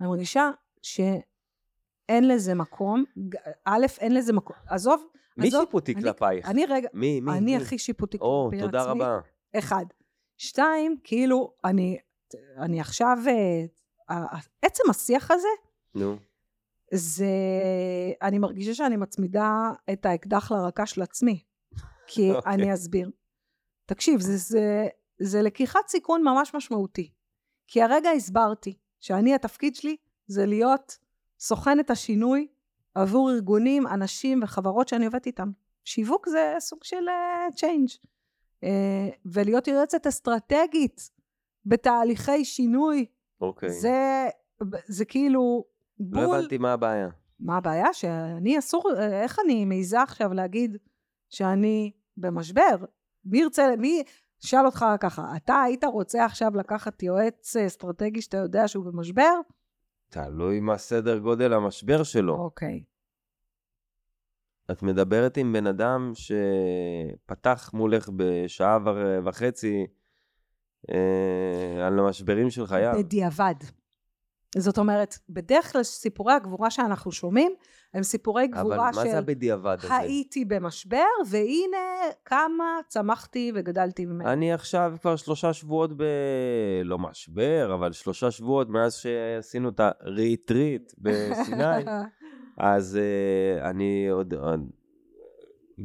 אני 0.00 0.08
מרגישה 0.08 0.50
שאין 2.10 2.28
לזה 2.28 2.54
מקום. 2.54 3.04
א', 3.64 3.86
אין 4.00 4.14
לזה 4.14 4.32
מקום. 4.32 4.56
עזוב. 4.66 5.06
מי 5.36 5.48
עזוב, 5.48 5.64
שיפוטי 5.64 5.92
אני, 5.92 6.02
כלפייך? 6.02 6.48
אני 6.48 6.66
רגע, 6.66 6.88
מי, 6.94 7.20
מי, 7.20 7.32
אני 7.32 7.40
מי? 7.40 7.56
הכי 7.56 7.78
שיפוטי 7.78 8.18
כלפי 8.18 8.56
עצמי. 8.56 8.62
או, 8.62 8.66
תודה 8.66 8.84
רבה. 8.84 9.18
אחד. 9.58 9.84
שתיים, 10.36 10.96
כאילו, 11.04 11.54
אני, 11.64 11.98
אני 12.56 12.80
עכשיו, 12.80 13.18
אה, 14.10 14.24
עצם 14.62 14.90
השיח 14.90 15.30
הזה, 15.30 15.48
נו. 15.94 16.16
זה, 16.94 17.26
אני 18.22 18.38
מרגישה 18.38 18.74
שאני 18.74 18.96
מצמידה 18.96 19.70
את 19.92 20.06
האקדח 20.06 20.52
לרקה 20.52 20.86
של 20.86 21.02
עצמי. 21.02 21.42
כי 22.06 22.32
okay. 22.32 22.34
אוקיי. 22.36 22.52
אני 22.52 22.74
אסביר. 22.74 23.10
תקשיב, 23.86 24.20
זה, 24.20 24.36
זה, 24.36 24.86
זה 25.18 25.42
לקיחת 25.42 25.88
סיכון 25.88 26.22
ממש 26.22 26.54
משמעותי. 26.54 27.10
כי 27.66 27.82
הרגע 27.82 28.10
הסברתי 28.10 28.78
שאני, 29.00 29.34
התפקיד 29.34 29.74
שלי 29.76 29.96
זה 30.26 30.46
להיות 30.46 30.98
סוכנת 31.40 31.90
השינוי 31.90 32.46
עבור 32.94 33.30
ארגונים, 33.30 33.86
אנשים 33.86 34.40
וחברות 34.42 34.88
שאני 34.88 35.06
עובדת 35.06 35.26
איתם. 35.26 35.50
שיווק 35.84 36.28
זה 36.28 36.54
סוג 36.58 36.84
של 36.84 37.08
uh, 37.08 37.54
change. 37.54 38.06
Uh, 38.64 38.66
ולהיות 39.24 39.68
יועצת 39.68 40.06
אסטרטגית 40.06 41.10
בתהליכי 41.66 42.44
שינוי. 42.44 43.06
אוקיי. 43.40 43.68
Okay. 43.68 43.72
זה, 43.72 44.28
זה 44.86 45.04
כאילו 45.04 45.64
בול... 45.98 46.22
לא 46.22 46.36
הבנתי 46.36 46.58
מה 46.58 46.72
הבעיה. 46.72 47.08
מה 47.40 47.56
הבעיה? 47.56 47.92
שאני 47.92 48.58
אסור, 48.58 48.84
איך 49.22 49.38
אני 49.44 49.64
מעיזה 49.64 50.02
עכשיו 50.02 50.32
להגיד 50.32 50.76
שאני 51.28 51.90
במשבר? 52.16 52.76
מי 53.24 53.38
ירצה, 53.38 53.76
מי... 53.78 54.02
שאל 54.40 54.66
אותך 54.66 54.86
ככה, 55.00 55.36
אתה 55.36 55.62
היית 55.62 55.84
רוצה 55.84 56.24
עכשיו 56.24 56.56
לקחת 56.56 57.02
יועץ 57.02 57.56
אסטרטגי 57.56 58.22
שאתה 58.22 58.36
יודע 58.36 58.68
שהוא 58.68 58.84
במשבר? 58.84 59.40
תלוי 60.10 60.60
מה 60.60 60.78
סדר 60.78 61.18
גודל 61.18 61.52
המשבר 61.52 62.02
שלו. 62.02 62.36
אוקיי. 62.36 62.82
את 64.70 64.82
מדברת 64.82 65.36
עם 65.36 65.52
בן 65.52 65.66
אדם 65.66 66.12
שפתח 66.14 67.70
מולך 67.74 68.10
בשעה 68.16 68.78
וחצי 69.24 69.86
אה, 70.90 71.86
על 71.86 71.98
המשברים 71.98 72.50
של 72.50 72.66
חייו. 72.66 72.94
בדיעבד. 72.98 73.54
זאת 74.58 74.78
אומרת, 74.78 75.18
בדרך 75.28 75.72
כלל 75.72 75.82
סיפורי 75.82 76.32
הגבורה 76.32 76.70
שאנחנו 76.70 77.12
שומעים, 77.12 77.52
הם 77.94 78.02
סיפורי 78.02 78.46
גבורה 78.46 78.92
של... 78.92 78.98
אבל 78.98 79.08
מה 79.08 79.12
זה 79.12 79.18
הבדיעבד 79.18 79.76
הזה? 79.82 79.94
הייתי 79.94 80.44
במשבר, 80.44 81.04
והנה 81.26 81.76
כמה 82.24 82.64
צמחתי 82.88 83.52
וגדלתי 83.54 84.06
ממנו. 84.06 84.32
אני 84.32 84.52
עכשיו 84.52 84.92
כבר 85.00 85.16
שלושה 85.16 85.52
שבועות 85.52 85.96
ב... 85.96 86.02
לא 86.84 86.98
משבר, 86.98 87.74
אבל 87.74 87.92
שלושה 87.92 88.30
שבועות 88.30 88.68
מאז 88.68 88.94
שעשינו 88.94 89.68
את 89.68 89.80
הריטריט 90.00 90.92
בסיני. 90.98 91.84
אז 92.56 92.98
uh, 92.98 93.64
אני 93.64 94.08
עוד... 94.10 94.34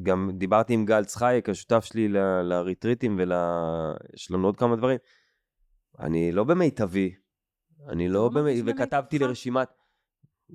גם 0.04 0.32
דיברתי 0.34 0.74
עם 0.74 0.86
גל 0.86 1.04
צחייק, 1.04 1.50
השותף 1.50 1.86
שלי 1.86 2.08
ל... 2.08 2.18
לריטריטים, 2.42 3.20
ויש 3.20 4.32
לנו 4.32 4.48
עוד 4.48 4.58
כמה 4.58 4.76
דברים. 4.76 4.98
אני 6.00 6.32
לא 6.32 6.44
במיטבי, 6.44 7.16
אני 7.90 8.10
לא 8.10 8.30
באמת, 8.30 8.56
וכתבתי 8.66 9.20
לרשימת... 9.20 9.68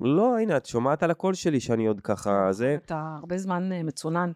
לא, 0.01 0.39
הנה, 0.39 0.57
את 0.57 0.67
שומעת 0.67 1.03
על 1.03 1.11
הקול 1.11 1.35
שלי 1.35 1.61
שאני 1.61 1.87
עוד 1.87 2.01
ככה, 2.01 2.53
זה... 2.53 2.77
אתה 2.85 3.17
הרבה 3.19 3.39
זמן 3.39 3.73
אה, 3.73 3.83
מצונן. 3.83 4.33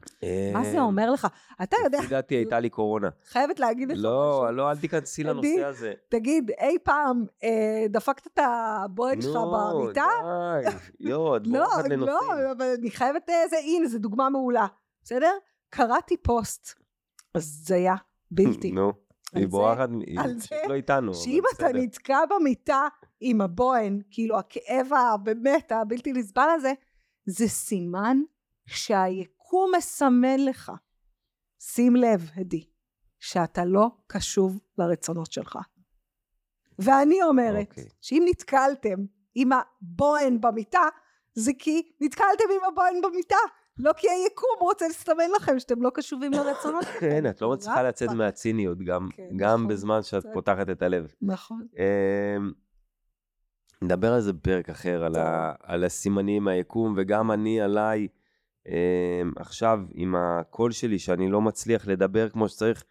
מה 0.52 0.64
זה 0.64 0.80
אומר 0.80 1.10
לך? 1.10 1.26
אתה 1.62 1.76
יודע... 1.84 1.98
לפי 1.98 2.08
דעתי 2.08 2.34
הייתה 2.34 2.60
לי 2.60 2.70
קורונה. 2.70 3.08
חייבת 3.28 3.60
להגיד 3.60 3.90
לך 3.90 3.98
לא, 4.00 4.40
משהו. 4.44 4.56
לא, 4.56 4.70
אל 4.70 4.76
תיכנסי 4.76 5.24
לנושא 5.24 5.64
הזה. 5.64 5.92
תגיד, 6.08 6.50
אי 6.60 6.76
פעם 6.82 7.24
אה, 7.44 7.84
דפקת 7.90 8.26
את 8.26 8.38
הבוהן 8.38 9.20
שלך 9.20 9.36
במיטה? 9.36 10.06
נו, 10.22 10.60
די, 10.62 10.76
יואו, 11.10 11.36
את 11.36 11.48
בורחת 11.48 11.88
לנושאים. 11.88 12.18
לא, 12.30 12.42
לא, 12.44 12.52
אבל 12.52 12.74
אני 12.78 12.90
חייבת... 12.90 13.30
זה, 13.50 13.56
הנה, 13.56 13.88
זו 13.88 13.98
דוגמה 13.98 14.30
מעולה, 14.30 14.66
בסדר? 15.02 15.32
קראתי 15.70 16.16
פוסט, 16.16 16.80
הזיה, 17.34 17.94
בלתי. 18.30 18.72
נו. 18.78 19.03
היא 19.34 19.48
בורחת, 19.48 19.88
היא 20.06 20.18
פשוט 20.38 20.58
לא 20.68 20.74
איתנו. 20.74 21.14
שאם 21.14 21.42
אתה 21.56 21.68
נתקע 21.74 22.18
במיטה 22.30 22.88
עם 23.20 23.40
הבוהן, 23.40 24.00
כאילו 24.10 24.38
הכאב 24.38 24.88
הבאמת 24.92 25.72
הבלתי 25.72 26.12
נסבל 26.12 26.48
הזה, 26.54 26.72
זה 27.26 27.48
סימן 27.48 28.16
שהיקום 28.66 29.72
מסמן 29.76 30.44
לך. 30.44 30.72
שים 31.60 31.96
לב, 31.96 32.30
הדי, 32.36 32.64
שאתה 33.18 33.64
לא 33.64 33.88
קשוב 34.06 34.60
לרצונות 34.78 35.32
שלך. 35.32 35.58
ואני 36.78 37.22
אומרת, 37.22 37.68
okay. 37.68 37.70
אוקיי. 37.70 37.88
שאם 38.00 38.22
נתקלתם 38.28 38.96
עם 39.34 39.50
הבוהן 39.52 40.40
במיטה, 40.40 40.88
זה 41.34 41.52
כי 41.58 41.92
נתקלתם 42.00 42.44
עם 42.56 42.72
הבוהן 42.72 43.00
במיטה. 43.00 43.36
לא 43.78 43.92
כי 43.96 44.06
היקום 44.10 44.56
רוצה 44.60 44.88
לסמן 44.88 45.30
לכם 45.36 45.58
שאתם 45.58 45.82
לא 45.82 45.90
קשובים 45.94 46.32
לרצונות. 46.32 46.84
כן, 47.00 47.30
את 47.30 47.42
לא 47.42 47.52
מצליחה 47.52 47.82
לצאת 47.82 48.10
מהציניות, 48.10 48.78
גם, 48.78 49.08
כן, 49.16 49.28
גם 49.36 49.54
נכון. 49.54 49.68
בזמן 49.68 50.02
שאת 50.02 50.26
פותחת 50.32 50.70
את 50.70 50.82
הלב. 50.82 51.12
נכון. 51.22 51.66
אמ, 51.78 52.52
נדבר 53.82 54.12
על 54.12 54.20
זה 54.20 54.32
בפרק 54.32 54.70
אחר, 54.70 55.04
על, 55.04 55.16
ה, 55.16 55.52
על 55.62 55.84
הסימנים 55.84 56.44
מהיקום, 56.44 56.94
וגם 56.96 57.30
אני 57.30 57.60
עליי 57.60 58.08
אמ, 58.66 59.32
עכשיו 59.36 59.80
עם 59.94 60.14
הקול 60.16 60.72
שלי, 60.72 60.98
שאני 60.98 61.30
לא 61.30 61.40
מצליח 61.40 61.86
לדבר 61.86 62.28
כמו 62.28 62.48
שצריך. 62.48 62.84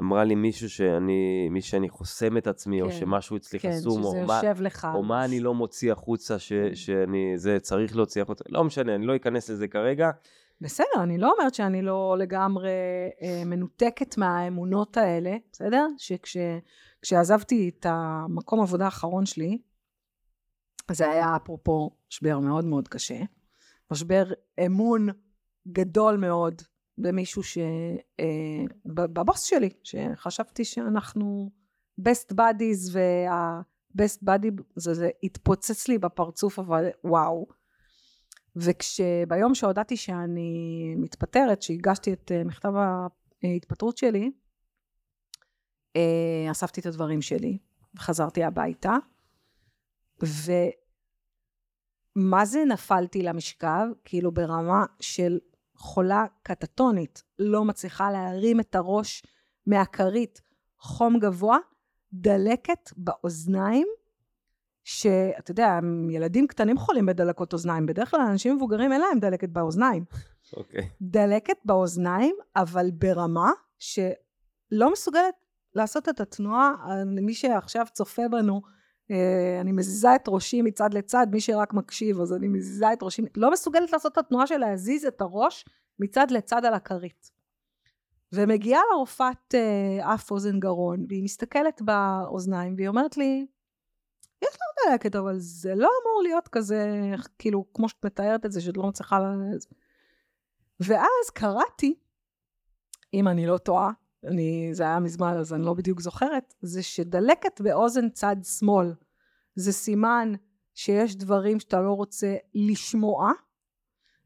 אמרה 0.00 0.24
לי 0.24 0.34
מישהו 0.34 0.70
שאני, 0.70 1.48
מי 1.50 1.62
שאני 1.62 1.88
חוסם 1.88 2.36
את 2.36 2.46
עצמי, 2.46 2.82
או 2.82 2.88
כן, 2.88 2.92
שמשהו 2.92 3.36
אצלי 3.36 3.58
כן, 3.58 3.72
חסום, 3.72 4.04
או 4.04 4.26
מה, 4.26 4.40
לך. 4.60 4.88
או 4.94 5.02
מה 5.02 5.24
אני 5.24 5.40
לא 5.40 5.54
מוציא 5.54 5.92
החוצה, 5.92 6.38
ש, 6.38 6.52
שאני, 6.74 7.32
זה 7.36 7.58
צריך 7.60 7.96
להוציא 7.96 8.22
החוצה, 8.22 8.44
לא 8.48 8.64
משנה, 8.64 8.94
אני 8.94 9.06
לא 9.06 9.16
אכנס 9.16 9.50
לזה 9.50 9.68
כרגע. 9.68 10.10
בסדר, 10.60 11.02
אני 11.02 11.18
לא 11.18 11.32
אומרת 11.38 11.54
שאני 11.54 11.82
לא 11.82 12.16
לגמרי 12.18 12.70
אה, 13.22 13.42
מנותקת 13.46 14.18
מהאמונות 14.18 14.96
האלה, 14.96 15.36
בסדר? 15.52 15.86
שכשעזבתי 15.96 17.70
את 17.78 17.86
המקום 17.88 18.60
עבודה 18.60 18.84
האחרון 18.84 19.26
שלי, 19.26 19.58
זה 20.90 21.10
היה 21.10 21.36
אפרופו 21.36 21.90
משבר 22.10 22.38
מאוד 22.38 22.64
מאוד 22.64 22.88
קשה. 22.88 23.18
משבר 23.90 24.24
אמון 24.66 25.08
גדול 25.68 26.16
מאוד 26.16 26.62
במישהו 27.02 27.42
ש... 27.42 27.58
אה, 28.20 28.64
בבוס 28.86 29.42
שלי, 29.42 29.70
שחשבתי 29.82 30.64
שאנחנו 30.64 31.50
best 32.00 32.34
buddies 32.34 32.92
וה-best 32.92 34.18
buddy 34.24 34.62
זה, 34.76 34.94
זה 34.94 35.10
התפוצץ 35.22 35.88
לי 35.88 35.98
בפרצוף 35.98 36.58
אבל 36.58 36.88
וואו. 37.04 37.46
וכשביום 38.56 39.54
שהודעתי 39.54 39.96
שאני 39.96 40.94
מתפטרת, 40.96 41.62
שהגשתי 41.62 42.12
את 42.12 42.32
אה, 42.32 42.44
מכתב 42.44 42.72
ההתפטרות 43.42 43.96
שלי, 43.96 44.30
אה, 45.96 46.50
אספתי 46.50 46.80
את 46.80 46.86
הדברים 46.86 47.22
שלי 47.22 47.58
וחזרתי 47.94 48.44
הביתה, 48.44 48.96
ומה 52.16 52.44
זה 52.44 52.64
נפלתי 52.64 53.22
למשכב? 53.22 53.86
כאילו 54.04 54.32
ברמה 54.32 54.84
של 55.00 55.38
חולה 55.80 56.24
קטטונית, 56.42 57.22
לא 57.38 57.64
מצליחה 57.64 58.10
להרים 58.10 58.60
את 58.60 58.74
הראש 58.74 59.22
מהכרית, 59.66 60.40
חום 60.78 61.18
גבוה, 61.18 61.58
דלקת 62.12 62.90
באוזניים, 62.96 63.86
שאתה 64.84 65.50
יודע, 65.50 65.78
ילדים 66.10 66.46
קטנים 66.46 66.78
חולים 66.78 67.06
בדלקות 67.06 67.52
אוזניים, 67.52 67.86
בדרך 67.86 68.10
כלל 68.10 68.20
אנשים 68.20 68.56
מבוגרים 68.56 68.92
אין 68.92 69.00
להם 69.00 69.18
דלקת 69.18 69.48
באוזניים. 69.48 70.04
אוקיי. 70.56 70.88
דלקת 71.02 71.56
באוזניים, 71.64 72.36
אבל 72.56 72.90
ברמה 72.90 73.50
שלא 73.78 74.92
מסוגלת 74.92 75.34
לעשות 75.74 76.08
את 76.08 76.20
התנועה, 76.20 76.74
מי 77.06 77.34
שעכשיו 77.34 77.86
צופה 77.92 78.22
בנו, 78.30 78.62
אני 79.60 79.72
מזיזה 79.72 80.14
את 80.14 80.24
ראשי 80.28 80.62
מצד 80.62 80.94
לצד, 80.94 81.26
מי 81.32 81.40
שרק 81.40 81.72
מקשיב, 81.72 82.20
אז 82.20 82.32
אני 82.32 82.48
מזיזה 82.48 82.92
את 82.92 83.02
ראשי, 83.02 83.22
לא 83.36 83.50
מסוגלת 83.50 83.92
לעשות 83.92 84.12
את 84.12 84.18
התנועה 84.18 84.46
של 84.46 84.58
להזיז 84.58 85.04
את 85.04 85.20
הראש 85.20 85.64
מצד 85.98 86.30
לצד 86.30 86.64
על 86.64 86.74
הכרית. 86.74 87.30
ומגיעה 88.32 88.80
לרופאת 88.92 89.54
אה, 89.54 90.14
אף 90.14 90.30
אוזן 90.30 90.60
גרון, 90.60 91.04
והיא 91.08 91.24
מסתכלת 91.24 91.82
באוזניים, 91.82 92.74
והיא 92.76 92.88
אומרת 92.88 93.16
לי, 93.16 93.46
יש 94.44 94.50
לו 94.50 94.90
דלקת, 94.90 95.16
אבל 95.16 95.34
זה 95.38 95.74
לא 95.74 95.88
אמור 96.02 96.22
להיות 96.22 96.48
כזה, 96.48 97.12
כאילו, 97.38 97.64
כמו 97.74 97.88
שאת 97.88 98.04
מתארת 98.04 98.46
את 98.46 98.52
זה, 98.52 98.60
שאת 98.60 98.76
לא 98.76 98.88
מצליחה... 98.88 99.18
ואז 100.80 101.30
קראתי, 101.34 101.94
אם 103.14 103.28
אני 103.28 103.46
לא 103.46 103.58
טועה, 103.58 103.90
אני, 104.24 104.70
זה 104.72 104.82
היה 104.82 105.00
מזמן 105.00 105.36
אז 105.36 105.52
אני 105.52 105.62
לא 105.62 105.74
בדיוק 105.74 106.00
זוכרת, 106.00 106.54
זה 106.60 106.82
שדלקת 106.82 107.60
באוזן 107.60 108.08
צד 108.08 108.36
שמאל 108.58 108.94
זה 109.54 109.72
סימן 109.72 110.32
שיש 110.74 111.16
דברים 111.16 111.60
שאתה 111.60 111.80
לא 111.80 111.92
רוצה 111.92 112.36
לשמוע, 112.54 113.32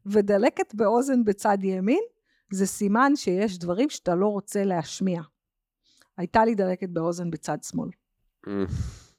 ודלקת 0.06 0.74
באוזן 0.74 1.24
בצד 1.24 1.58
ימין 1.62 2.02
זה 2.52 2.66
סימן 2.66 3.12
שיש 3.16 3.58
דברים 3.58 3.90
שאתה 3.90 4.14
לא 4.14 4.26
רוצה 4.26 4.64
להשמיע. 4.64 5.22
הייתה 6.16 6.44
לי 6.44 6.54
דלקת 6.54 6.88
באוזן 6.88 7.30
בצד 7.30 7.58
שמאל. 7.62 7.88
אמ, 8.46 8.66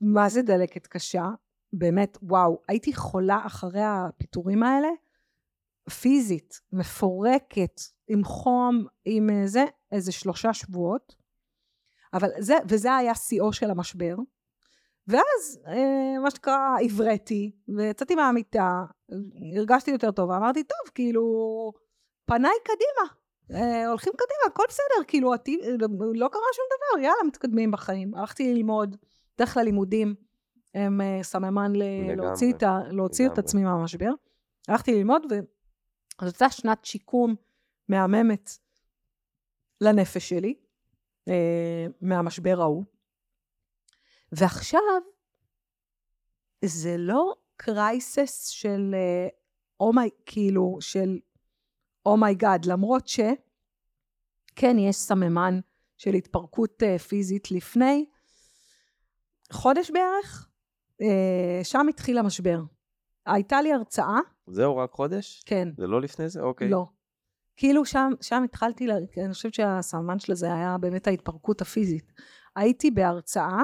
מה 0.02 0.30
זה 0.30 0.42
דלקת 0.42 0.88
קשה? 0.88 1.30
באמת, 1.74 2.18
וואו, 2.22 2.62
הייתי 2.68 2.94
חולה 2.94 3.40
אחרי 3.46 3.82
הפיטורים 3.84 4.64
האלה, 4.64 4.88
פיזית, 5.90 6.62
מפורקת, 6.74 7.82
עם 8.08 8.24
חום, 8.24 8.86
עם 9.06 9.30
אה, 9.30 9.48
זה, 9.48 9.66
איזה 9.92 10.12
שלושה 10.12 10.54
שבועות. 10.54 11.16
אבל 12.14 12.30
זה, 12.40 12.56
וזה 12.68 12.96
היה 12.96 13.16
שיאו 13.16 13.54
של 13.54 13.72
המשבר. 13.72 14.16
ואז, 15.08 15.60
אה, 15.68 16.20
מה 16.24 16.32
שנקרא, 16.32 16.58
הבראתי, 16.86 17.52
ויצאתי 17.78 18.16
מהמיטה, 18.16 18.84
הרגשתי 19.58 19.92
יותר 19.92 20.12
טוב, 20.12 20.30
ואמרתי, 20.30 20.64
טוב, 20.64 20.94
כאילו, 20.96 21.24
פניי 22.26 22.52
קדימה. 22.64 23.14
אה, 23.52 23.88
הולכים 23.88 24.14
קדימה, 24.14 24.54
הכל 24.54 24.64
בסדר, 24.70 25.06
כאילו, 25.08 25.34
עתיד, 25.34 25.60
לא 26.14 26.28
קרה 26.32 26.42
שום 26.56 26.66
דבר, 26.76 27.04
יאללה, 27.04 27.24
מתקדמים 27.28 27.72
בחיים. 27.72 28.16
הלכתי 28.16 28.54
ללמוד, 28.54 28.96
דרך 29.38 29.54
כלל 29.54 29.64
לימודים 29.64 30.16
הם 30.74 31.02
סממן 31.22 31.76
ל- 31.76 31.84
לגמרי, 31.84 32.16
להוציא, 32.16 32.54
את, 32.54 32.64
להוציא 32.92 33.26
את 33.26 33.32
לגמרי. 33.32 33.44
עצמי 33.46 33.64
מהמשבר. 33.64 34.10
הלכתי 34.68 34.94
ללמוד, 34.96 35.24
וזו 36.22 36.32
הייתה 36.32 36.50
שנת 36.50 36.86
שיקום 36.86 37.36
מהממת 37.90 38.50
לנפש 39.82 40.30
שלי, 40.30 40.56
אה, 41.28 41.86
מהמשבר 42.02 42.62
ההוא. 42.62 42.84
ועכשיו, 44.32 44.82
זה 46.66 46.96
לא 46.98 47.34
crisis 47.58 48.48
של 48.48 48.96
oh 49.80 49.92
my, 49.92 50.10
כאילו, 50.26 50.78
של 50.82 51.20
oh 52.06 52.21
my 52.21 52.36
god, 52.36 52.66
למרות 52.66 53.08
ש... 53.08 53.20
כן, 54.56 54.80
יש 54.80 54.96
סממן 54.96 55.60
של 55.98 56.14
התפרקות 56.14 56.84
אה, 56.84 57.00
פיזית 57.00 57.52
לפני 57.52 58.06
חודש 59.52 59.92
בערך, 59.92 60.50
אה, 61.02 61.64
שם 61.64 61.88
התחיל 61.90 62.18
המשבר. 62.18 62.60
הייתה 63.26 63.62
לי 63.62 63.74
הרצאה, 63.74 64.20
זהו, 64.48 64.78
רק 64.78 64.92
חודש? 64.92 65.44
כן, 65.46 65.70
זה 65.78 65.88
לא 65.88 66.02
לפני 66.02 66.30
זה? 66.30 66.42
אוקיי. 66.42 66.70
לא. 66.70 66.86
כאילו 67.56 67.86
שם, 67.86 68.12
שם 68.22 68.44
התחלתי, 68.44 68.88
לה, 68.88 68.96
אני 69.18 69.34
חושבת 69.34 69.54
שהסממן 69.54 70.20
של 70.20 70.34
זה 70.34 70.54
היה 70.54 70.78
באמת 70.78 71.08
ההתפרקות 71.08 71.62
הפיזית. 71.62 72.14
הייתי 72.56 72.92
בהרצאה 72.92 73.62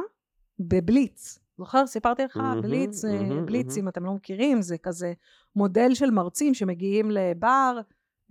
בבליץ. 0.60 1.40
זוכר? 1.58 1.88
סיפרתי 1.88 2.24
לך? 2.24 2.38
מהמם, 2.38 2.62
בליץ, 2.62 3.06
מהמם, 3.06 3.46
בליץ, 3.46 3.68
מהמם. 3.68 3.80
אם 3.84 3.88
אתם 3.88 4.06
לא 4.06 4.14
מכירים, 4.14 4.62
זה 4.62 4.78
כזה 4.78 5.14
מודל 5.56 5.94
של 5.94 6.12
מרצים 6.12 6.54
שמגיעים 6.54 7.12
לבר 7.12 7.80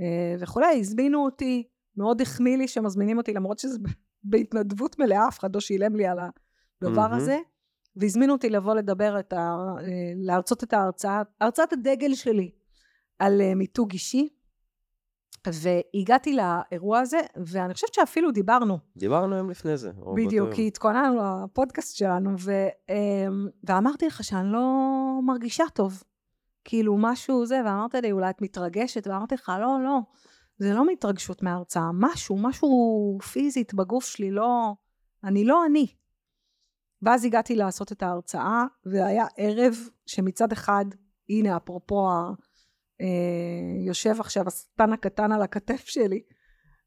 אה, 0.00 0.34
וכולי, 0.40 0.80
הזמינו 0.80 1.24
אותי, 1.24 1.68
מאוד 1.96 2.20
החמיא 2.20 2.56
לי 2.56 2.68
שמזמינים 2.68 3.18
אותי, 3.18 3.32
למרות 3.32 3.58
שזה 3.58 3.78
בהתנדבות 4.24 4.98
מלאה, 4.98 5.28
אף 5.28 5.38
אחד 5.38 5.54
לא 5.54 5.60
שילם 5.60 5.96
לי 5.96 6.06
על 6.06 6.18
הדבר 6.18 7.08
מהמם. 7.08 7.14
הזה, 7.14 7.38
והזמינו 7.96 8.33
אותי 8.33 8.50
לבוא 8.50 8.74
לדבר 8.74 9.20
את 9.20 9.33
ה... 9.33 9.37
אה, 9.37 10.12
להרצות 10.16 10.64
את 10.64 10.72
ההרצאה, 10.72 11.22
הרצאת 11.40 11.72
הדגל 11.72 12.14
שלי 12.14 12.50
על 13.18 13.40
אה, 13.40 13.55
מיתוג 13.55 13.92
אישי. 13.92 14.29
והגעתי 15.46 16.37
לאירוע 16.37 16.98
הזה, 16.98 17.20
ואני 17.37 17.74
חושבת 17.74 17.94
שאפילו 17.94 18.31
דיברנו, 18.31 18.79
דיברנו 18.96 19.35
היום 19.35 19.50
לפני 19.50 19.76
זה. 19.76 19.90
בדיוק. 20.16 20.55
כי 20.55 20.66
התכוננו 20.66 21.22
לפודקאסט 21.44 21.96
שלנו, 21.96 22.31
ו, 22.38 22.53
אמ, 22.88 23.48
ואמרתי 23.64 24.07
לך 24.07 24.24
שאני 24.24 24.53
לא 24.53 24.68
מרגישה 25.22 25.64
טוב. 25.74 26.03
כאילו 26.64 26.96
משהו 26.98 27.46
זה, 27.46 27.61
ואמרת 27.64 27.94
לי, 27.94 28.12
אולי 28.12 28.31
את 28.31 28.42
מתרגשת, 28.42 29.07
ואמרתי 29.07 29.35
לך, 29.35 29.53
לא, 29.61 29.79
לא, 29.85 29.98
זה 30.59 30.74
לא 30.74 30.87
מהתרגשות 30.87 31.42
מההרצאה, 31.42 31.90
משהו, 31.94 32.37
משהו 32.38 33.18
פיזית 33.33 33.74
בגוף 33.74 34.05
שלי, 34.05 34.31
לא, 34.31 34.72
אני 35.24 35.44
לא 35.44 35.66
אני. 35.66 35.87
ואז 37.02 37.24
הגעתי 37.24 37.54
לעשות 37.56 37.92
את 37.92 38.02
ההרצאה, 38.02 38.64
והיה 38.86 39.24
ערב 39.36 39.74
שמצד 40.06 40.52
אחד, 40.52 40.84
הנה, 41.28 41.56
אפרופו, 41.56 42.10
ה- 42.10 42.32
אה, 43.00 43.06
יושב 43.86 44.20
עכשיו 44.20 44.48
השטן 44.48 44.92
הקטן 44.92 45.32
על 45.32 45.42
הכתף 45.42 45.84
שלי, 45.86 46.22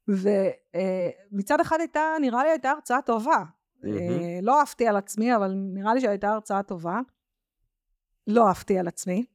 ומצד 0.08 1.60
אחד 1.60 1.76
הייתה, 1.80 2.00
נראה 2.20 2.44
לי 2.44 2.50
הייתה 2.50 2.70
הרצאה 2.70 3.02
טובה. 3.02 3.44
אה, 3.84 4.38
לא 4.42 4.60
אהבתי 4.60 4.86
על 4.88 4.96
עצמי, 4.96 5.36
אבל 5.36 5.54
נראה 5.74 5.94
לי 5.94 6.00
שהייתה 6.00 6.28
הרצאה 6.28 6.62
טובה. 6.62 7.00
לא 8.26 8.48
אהבתי 8.48 8.78
על 8.78 8.88
עצמי, 8.88 9.26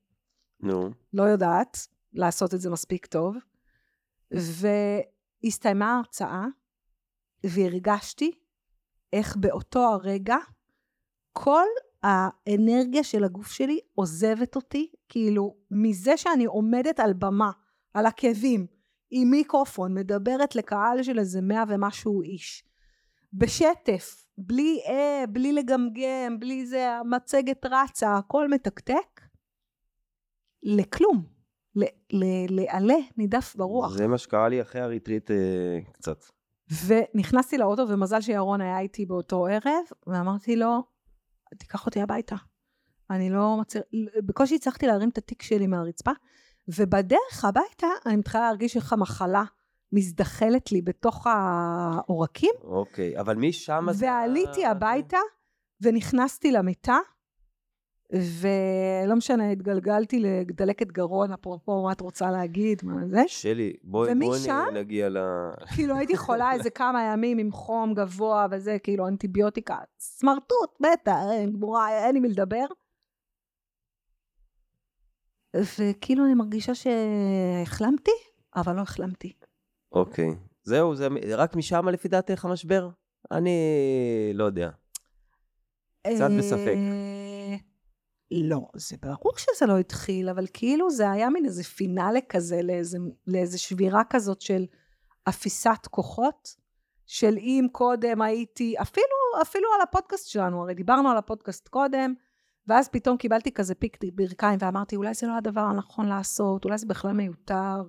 נו. 0.60 0.89
לא 1.13 1.24
יודעת 1.24 1.78
לעשות 2.13 2.54
את 2.54 2.62
זה 2.62 2.70
מספיק 2.70 3.06
טוב. 3.06 3.36
והסתיימה 5.44 5.94
ההרצאה, 5.94 6.46
והרגשתי 7.44 8.39
איך 9.13 9.36
באותו 9.36 9.80
הרגע 9.80 10.36
כל 11.34 11.65
האנרגיה 12.04 13.04
של 13.04 13.24
הגוף 13.24 13.52
שלי 13.52 13.80
עוזבת 13.96 14.56
אותי, 14.56 14.92
כאילו 15.10 15.56
מזה 15.72 16.18
שאני 16.18 16.46
עומדת 16.46 17.00
על 17.00 17.13
במה 17.13 17.52
על 17.94 18.06
הכאבים, 18.06 18.68
עם 19.12 19.32
מיקרופון, 19.32 19.94
מדברת 19.94 20.56
לקהל 20.56 21.04
של 21.04 21.20
איזה 21.20 21.42
מאה 21.42 21.63
ומשהו 21.68 22.22
איש. 22.22 22.63
בשטף, 23.34 24.26
בלי 24.38 24.80
אה, 24.88 25.24
בלי 25.30 25.54
לגמגם, 25.54 26.39
בלי 26.39 26.65
זה, 26.65 26.89
המצגת 26.89 27.65
רצה, 27.65 28.18
הכל 28.18 28.50
מתקתק, 28.50 29.22
לכלום. 30.63 31.39
לעלה 32.52 32.96
נידף 33.18 33.56
ברוח. 33.56 33.98
זה 33.98 34.08
מה 34.08 34.18
שקרה 34.18 34.50
לי 34.50 34.62
אחרי 34.62 34.82
הריטריט 34.82 35.32
אה, 35.32 35.80
קצת. 35.92 36.24
ונכנסתי 36.86 37.58
לאוטו, 37.58 37.88
ומזל 37.89 38.22
שירון 38.22 38.62
היה 38.62 38.80
איתי 38.80 39.06
באותו 39.06 39.46
ערב, 39.46 39.84
ואמרתי 40.08 40.56
לו, 40.56 40.84
תיקח 41.58 41.86
אותי 41.86 42.02
הביתה. 42.02 42.36
אני 43.10 43.30
לא 43.30 43.58
מצליח, 43.62 43.84
בקושי 44.26 44.56
הצלחתי 44.56 44.88
להרים 44.88 45.10
את 45.10 45.18
התיק 45.18 45.42
שלי 45.42 45.68
מהרצפה, 45.68 46.12
ובדרך 46.68 47.46
הביתה 47.46 47.88
אני 48.06 48.16
מתחילה 48.16 48.44
להרגיש 48.44 48.76
איך 48.76 48.94
המחלה 48.94 49.44
מזדחלת 49.92 50.72
לי 50.72 50.82
בתוך 50.82 51.28
העורקים. 51.28 52.54
אוקיי, 52.64 53.20
אבל 53.20 53.36
משם... 53.36 53.86
ועליתי 54.00 54.66
הביתה, 54.66 55.18
ונכנסתי 55.82 56.52
למיטה, 56.52 56.98
ולא 58.12 59.15
משנה, 59.15 59.52
התגלגלתי 59.52 60.19
לדלקת 60.19 60.91
גרון, 60.91 61.32
אפרופו 61.32 61.84
מה 61.84 61.91
את 61.91 62.02
רוצה 62.02 62.32
להגיד, 62.32 62.82
מה 62.84 63.08
זה. 63.08 63.22
שלי, 63.28 63.74
בואי 63.84 64.15
בוא 64.15 64.72
נגיע 64.74 65.10
ל... 65.10 65.17
כאילו 65.76 65.95
הייתי 65.95 66.17
חולה 66.17 66.54
איזה 66.54 66.69
כמה 66.69 67.04
ימים 67.04 67.38
עם 67.38 67.52
חום 67.52 67.93
גבוה 67.93 68.48
וזה, 68.52 68.78
כאילו 68.84 69.08
אנטיביוטיקה, 69.08 69.78
סמרטוט, 70.00 70.78
בטח, 70.80 71.15
אין 71.32 71.52
גמורה, 71.52 72.06
אין 72.06 72.15
עם 72.15 72.22
מי 72.22 72.30
לדבר. 72.30 72.65
וכאילו 75.56 76.26
אני 76.26 76.34
מרגישה 76.34 76.72
שהחלמתי, 76.76 78.12
אבל 78.56 78.76
לא 78.76 78.82
החלמתי. 78.82 79.34
אוקיי. 79.91 80.36
זהו, 80.63 80.95
זה 80.95 81.08
רק 81.36 81.56
משם 81.56 81.89
לפי 81.89 82.08
דעתך 82.08 82.45
המשבר? 82.45 82.89
אני 83.32 83.52
לא 84.34 84.43
יודע. 84.43 84.69
קצת 86.08 86.30
בספק. 86.38 86.76
לא, 88.32 88.68
זה 88.76 88.96
ברור 89.02 89.34
שזה 89.38 89.65
לא 89.65 89.78
התחיל, 89.78 90.30
אבל 90.30 90.46
כאילו 90.54 90.89
זה 90.89 91.12
היה 91.12 91.30
מין 91.30 91.46
איזה 91.46 91.63
פינאלה 91.63 92.20
כזה 92.30 92.62
לאיזה, 92.62 92.98
לאיזה 93.28 93.58
שבירה 93.58 94.02
כזאת 94.10 94.42
של 94.42 94.65
אפיסת 95.30 95.88
כוחות, 95.89 96.56
של 97.06 97.38
אם 97.38 97.68
קודם 97.72 98.22
הייתי, 98.22 98.76
אפילו, 98.82 99.42
אפילו 99.42 99.68
על 99.76 99.82
הפודקאסט 99.82 100.28
שלנו, 100.28 100.62
הרי 100.62 100.74
דיברנו 100.74 101.10
על 101.10 101.18
הפודקאסט 101.18 101.68
קודם, 101.68 102.13
ואז 102.68 102.89
פתאום 102.89 103.18
קיבלתי 103.18 103.52
כזה 103.52 103.76
פיק 103.76 103.98
ברכיים 104.13 104.58
ואמרתי, 104.62 104.96
אולי 104.96 105.13
זה 105.13 105.28
לא 105.28 105.38
הדבר 105.38 105.62
הנכון 105.62 106.08
לעשות, 106.08 106.65
אולי 106.65 106.78
זה 106.78 106.86
בכלל 106.86 107.12
מיותר. 107.12 107.84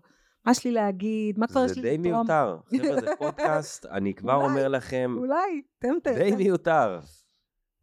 מה 0.45 0.53
יש 0.53 0.65
לי 0.65 0.73
להגיד? 0.73 1.39
מה 1.39 1.47
כבר 1.47 1.65
יש 1.65 1.77
לי 1.77 1.83
לתרום? 1.83 1.87
זה 1.87 1.99
די 2.03 2.09
מיותר. 2.09 2.59
חבר'ה, 2.71 3.01
זה 3.01 3.17
פודקאסט, 3.19 3.87
אני 3.87 4.15
כבר 4.15 4.35
אומר 4.35 4.69
לכם... 4.69 5.15
אולי, 5.19 5.63
תן 5.79 5.95
תן. 6.03 6.15
די 6.15 6.31
מיותר. 6.37 7.01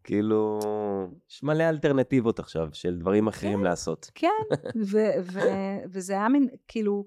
כאילו, 0.08 0.60
יש 1.30 1.44
מלא 1.44 1.70
אלטרנטיבות 1.70 2.40
עכשיו 2.40 2.70
של 2.74 2.98
דברים 3.00 3.28
אחרים 3.28 3.58
כן, 3.58 3.64
לעשות. 3.64 4.12
כן, 4.16 4.28
וזה 5.92 6.14
היה 6.14 6.30
מין, 6.30 6.48
כאילו, 6.68 7.06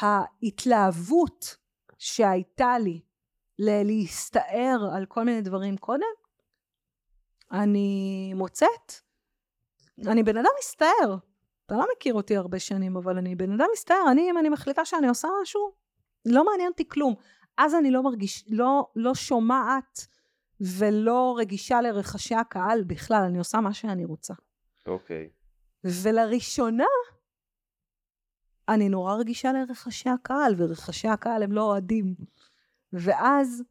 ההתלהבות 0.00 1.56
שהייתה 1.98 2.78
לי 2.78 3.00
להסתער 3.58 4.90
על 4.96 5.06
כל 5.06 5.24
מיני 5.24 5.40
דברים 5.40 5.76
קודם, 5.76 6.02
אני 7.52 8.32
מוצאת, 8.34 8.92
אני 10.06 10.22
בן 10.22 10.36
אדם 10.36 10.50
מסתער. 10.58 11.16
אתה 11.66 11.74
לא 11.74 11.84
מכיר 11.96 12.14
אותי 12.14 12.36
הרבה 12.36 12.58
שנים, 12.58 12.96
אבל 12.96 13.18
אני 13.18 13.34
בן 13.34 13.52
אדם 13.52 13.66
מסתער. 13.72 14.04
אני, 14.10 14.30
אם 14.30 14.38
אני 14.38 14.48
מחליטה 14.48 14.84
שאני 14.84 15.08
עושה 15.08 15.28
משהו, 15.42 15.72
לא 16.26 16.44
מעניין 16.44 16.70
אותי 16.70 16.88
כלום. 16.88 17.14
אז 17.58 17.74
אני 17.74 17.90
לא 17.90 18.02
מרגיש, 18.02 18.44
לא, 18.50 18.86
לא 18.96 19.14
שומעת 19.14 20.06
ולא 20.60 21.36
רגישה 21.38 21.80
לרחשי 21.80 22.34
הקהל 22.34 22.84
בכלל, 22.84 23.22
אני 23.28 23.38
עושה 23.38 23.60
מה 23.60 23.72
שאני 23.72 24.04
רוצה. 24.04 24.34
אוקיי. 24.86 25.28
Okay. 25.28 25.88
ולראשונה, 26.02 26.84
אני 28.68 28.88
נורא 28.88 29.14
רגישה 29.14 29.52
לרחשי 29.52 30.08
הקהל, 30.08 30.54
ורחשי 30.56 31.08
הקהל 31.08 31.42
הם 31.42 31.52
לא 31.52 31.62
אוהדים. 31.62 32.14
ואז 32.92 33.62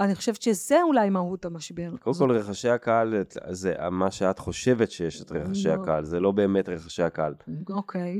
אני 0.00 0.14
חושבת 0.14 0.42
שזה 0.42 0.82
אולי 0.82 1.10
מהות 1.10 1.44
המשבר. 1.44 1.96
קודם 2.00 2.16
כל, 2.18 2.30
רחשי 2.30 2.68
הקהל 2.68 3.14
זה 3.50 3.74
מה 3.90 4.10
שאת 4.10 4.38
חושבת 4.38 4.90
שיש 4.90 5.22
את 5.22 5.32
רחשי 5.32 5.68
לא. 5.68 5.72
הקהל, 5.72 6.04
זה 6.04 6.20
לא 6.20 6.32
באמת 6.32 6.68
רחשי 6.68 7.02
הקהל. 7.02 7.34
אוקיי, 7.70 8.16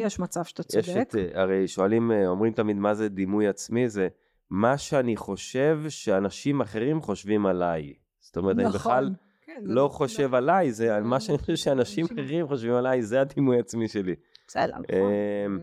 יש 0.00 0.18
מצב 0.18 0.44
שאתה 0.44 0.62
צודק. 0.62 0.84
יש 0.88 0.96
את, 0.96 1.14
הרי 1.34 1.68
שואלים, 1.68 2.10
אומרים 2.26 2.52
תמיד 2.52 2.76
מה 2.76 2.94
זה 2.94 3.08
דימוי 3.08 3.48
עצמי, 3.48 3.88
זה 3.88 4.08
מה 4.52 4.78
שאני 4.78 5.16
חושב 5.16 5.80
שאנשים 5.88 6.60
אחרים 6.60 7.02
חושבים 7.02 7.46
עליי. 7.46 7.92
זאת 8.20 8.36
אומרת, 8.36 8.56
נכון. 8.56 8.66
אני 8.66 8.74
בכלל 8.74 9.10
כן, 9.42 9.60
לא 9.64 9.88
חושב 9.88 10.22
נכון. 10.22 10.34
עליי, 10.34 10.72
זה 10.72 11.00
מה 11.00 11.20
שאני 11.20 11.38
חושב 11.38 11.56
שאנשים 11.56 12.06
אחרים 12.12 12.48
חושבים 12.48 12.74
עליי, 12.74 13.02
זה 13.02 13.20
הדימוי 13.20 13.58
עצמי 13.58 13.88
שלי. 13.88 14.14
בסדר, 14.48 14.72
נכון. 14.72 15.12
אמ, 15.46 15.58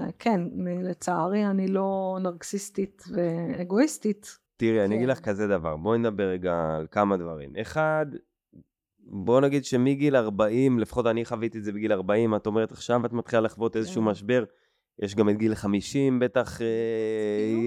אה, 0.00 0.06
כן, 0.18 0.40
לצערי 0.82 1.46
אני 1.46 1.68
לא 1.68 2.18
נרקסיסטית 2.22 3.02
ואגואיסטית. 3.14 4.38
תראי, 4.56 4.84
אני 4.84 4.94
אגיד 4.96 5.06
כן. 5.06 5.12
לך 5.12 5.20
כזה 5.20 5.46
דבר, 5.46 5.76
בואי 5.76 5.98
נדבר 5.98 6.24
רגע 6.24 6.74
על 6.76 6.86
כמה 6.90 7.16
דברים. 7.16 7.52
אחד, 7.60 8.06
בוא 8.98 9.40
נגיד 9.40 9.64
שמגיל 9.64 10.16
40, 10.16 10.78
לפחות 10.78 11.06
אני 11.06 11.24
חוויתי 11.24 11.58
את 11.58 11.64
זה 11.64 11.72
בגיל 11.72 11.92
40, 11.92 12.34
את 12.34 12.46
אומרת 12.46 12.72
עכשיו 12.72 13.06
את 13.06 13.12
מתחילה 13.12 13.42
לחוות 13.42 13.76
איזשהו 13.76 14.02
כן. 14.02 14.08
משבר, 14.08 14.44
יש 15.02 15.14
גם 15.14 15.28
את 15.28 15.36
גיל 15.36 15.54
50, 15.54 16.18
בטח 16.18 16.60
אה, 16.60 16.66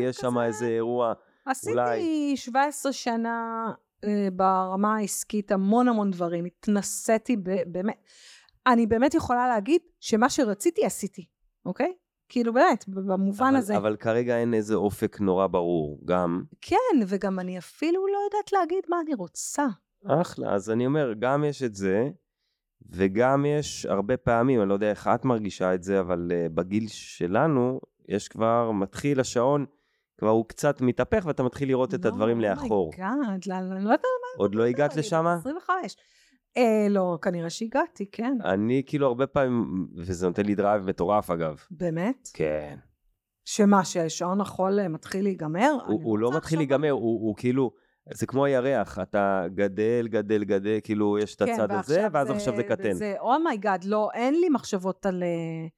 יש 0.01 0.15
שם 0.15 0.39
איזה 0.39 0.67
אירוע. 0.67 1.13
עשיתי 1.45 1.71
אולי... 1.71 2.37
17 2.37 2.93
שנה 2.93 3.65
אה, 4.03 4.27
ברמה 4.33 4.95
העסקית 4.95 5.51
המון 5.51 5.87
המון 5.87 6.11
דברים, 6.11 6.45
התנסיתי 6.45 7.37
באמת. 7.67 8.03
אני 8.67 8.87
באמת 8.87 9.13
יכולה 9.13 9.47
להגיד 9.47 9.81
שמה 9.99 10.29
שרציתי 10.29 10.85
עשיתי, 10.85 11.25
אוקיי? 11.65 11.93
כאילו 12.29 12.53
באמת, 12.53 12.85
במובן 12.87 13.45
אבל, 13.45 13.55
הזה. 13.55 13.77
אבל 13.77 13.95
כרגע 13.95 14.37
אין 14.37 14.53
איזה 14.53 14.75
אופק 14.75 15.19
נורא 15.19 15.47
ברור, 15.47 15.99
גם. 16.05 16.43
כן, 16.61 16.77
וגם 17.07 17.39
אני 17.39 17.57
אפילו 17.57 18.07
לא 18.07 18.17
יודעת 18.25 18.51
להגיד 18.53 18.83
מה 18.89 18.97
אני 19.05 19.13
רוצה. 19.13 19.65
אחלה, 20.05 20.53
אז 20.53 20.69
אני 20.69 20.85
אומר, 20.85 21.13
גם 21.19 21.43
יש 21.43 21.63
את 21.63 21.75
זה, 21.75 22.09
וגם 22.89 23.45
יש 23.45 23.85
הרבה 23.85 24.17
פעמים, 24.17 24.61
אני 24.61 24.69
לא 24.69 24.73
יודע 24.73 24.89
איך 24.89 25.07
את 25.07 25.25
מרגישה 25.25 25.73
את 25.73 25.83
זה, 25.83 25.99
אבל 25.99 26.31
אה, 26.31 26.49
בגיל 26.49 26.87
שלנו, 26.87 27.79
יש 28.07 28.27
כבר, 28.27 28.71
מתחיל 28.71 29.19
השעון, 29.19 29.65
כבר 30.17 30.29
הוא 30.29 30.45
קצת 30.47 30.81
מתהפך, 30.81 31.25
ואתה 31.25 31.43
מתחיל 31.43 31.67
לראות 31.67 31.93
לא, 31.93 31.97
את 31.99 32.05
הדברים 32.05 32.41
לאחור. 32.41 32.91
oh 32.93 33.06
my 33.06 33.19
god, 33.19 33.45
לא, 33.47 33.55
אני 33.55 33.83
לא 33.83 33.89
יודעת 33.89 34.01
מה... 34.01 34.43
עוד 34.43 34.55
לא 34.55 34.65
הגעת 34.65 34.95
לשם? 34.95 35.25
25. 35.27 35.95
אה, 36.57 36.87
לא, 36.89 37.17
כנראה 37.21 37.49
שהגעתי, 37.49 38.05
כן. 38.11 38.37
אני 38.43 38.83
כאילו 38.85 39.07
הרבה 39.07 39.27
פעמים, 39.27 39.87
וזה 39.97 40.27
נותן 40.27 40.45
לי 40.45 40.55
drive 40.55 40.83
מטורף 40.83 41.29
אגב. 41.29 41.57
באמת? 41.71 42.29
כן. 42.33 42.77
שמה, 43.45 43.85
שהשעון 43.85 44.41
החול 44.41 44.79
אה, 44.79 44.87
מתחיל 44.87 45.23
להיגמר? 45.23 45.71
הוא, 45.87 46.01
הוא 46.03 46.19
לא 46.19 46.31
מתחיל 46.35 46.59
להיגמר, 46.59 46.91
הוא, 46.91 47.01
הוא 47.01 47.35
כאילו, 47.35 47.71
זה 48.13 48.25
כמו 48.25 48.45
הירח, 48.45 48.99
אתה 48.99 49.45
גדל, 49.55 50.07
גדל, 50.09 50.43
גדל, 50.43 50.79
כאילו 50.83 51.17
יש 51.17 51.35
את 51.35 51.43
כן, 51.43 51.53
הצד 51.53 51.71
הזה, 51.71 52.07
ואז 52.11 52.27
זה, 52.27 52.33
עכשיו 52.33 52.55
זה 52.55 52.63
קטן. 52.63 52.93
זה, 52.93 53.15
oh 53.19 53.35
my 53.35 53.51
god, 53.51 53.83
oh 53.83 53.87
לא, 53.87 54.09
אין 54.13 54.39
לי 54.39 54.49
מחשבות 54.49 55.05
על 55.05 55.23
אה, 55.23 55.69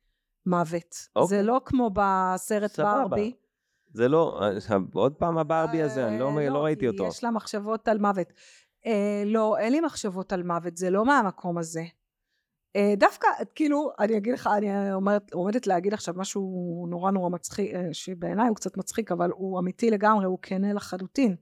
מוות. 0.46 0.96
אוקיי. 1.16 1.38
זה 1.38 1.44
לא 1.44 1.62
כמו 1.66 1.90
בסרט 1.94 2.72
סבבה. 2.72 3.06
ברבי. 3.08 3.34
זה 3.94 4.08
לא, 4.08 4.42
עוד 4.94 5.14
פעם 5.14 5.38
הברבי 5.38 5.82
הזה, 5.82 6.08
אני 6.08 6.20
לא, 6.20 6.36
לא, 6.36 6.48
לא 6.48 6.64
ראיתי 6.64 6.88
אותו. 6.88 7.06
יש 7.06 7.24
לה 7.24 7.32
מחשבות 7.32 7.88
על 7.88 7.98
מוות. 7.98 8.34
אה, 8.86 9.24
לא, 9.26 9.58
אין 9.58 9.72
לי 9.72 9.82
מחשבות 9.82 10.34
על 10.34 10.44
מוות, 10.44 10.78
זה 10.78 10.90
לא 10.90 11.06
מהמקום 11.06 11.58
הזה. 11.58 11.84
אה, 12.76 12.94
דווקא, 12.98 13.28
כאילו, 13.56 13.92
אני 14.00 14.18
אגיד 14.18 14.34
לך, 14.34 14.50
אני 14.58 14.94
אומרת, 14.94 15.34
עומדת 15.34 15.68
להגיד 15.68 15.94
עכשיו 15.94 16.14
משהו 16.18 16.86
נורא 16.90 17.12
נורא 17.12 17.30
מצחיק, 17.30 17.74
אה, 17.76 17.88
שבעיניי 17.92 18.48
הוא 18.48 18.56
קצת 18.56 18.78
מצחיק, 18.78 19.12
אבל 19.12 19.32
הוא 19.32 19.60
אמיתי 19.60 19.92
לגמרי, 19.92 20.26
הוא 20.26 20.40
כנה 20.42 20.74
לחלוטין. 20.74 21.36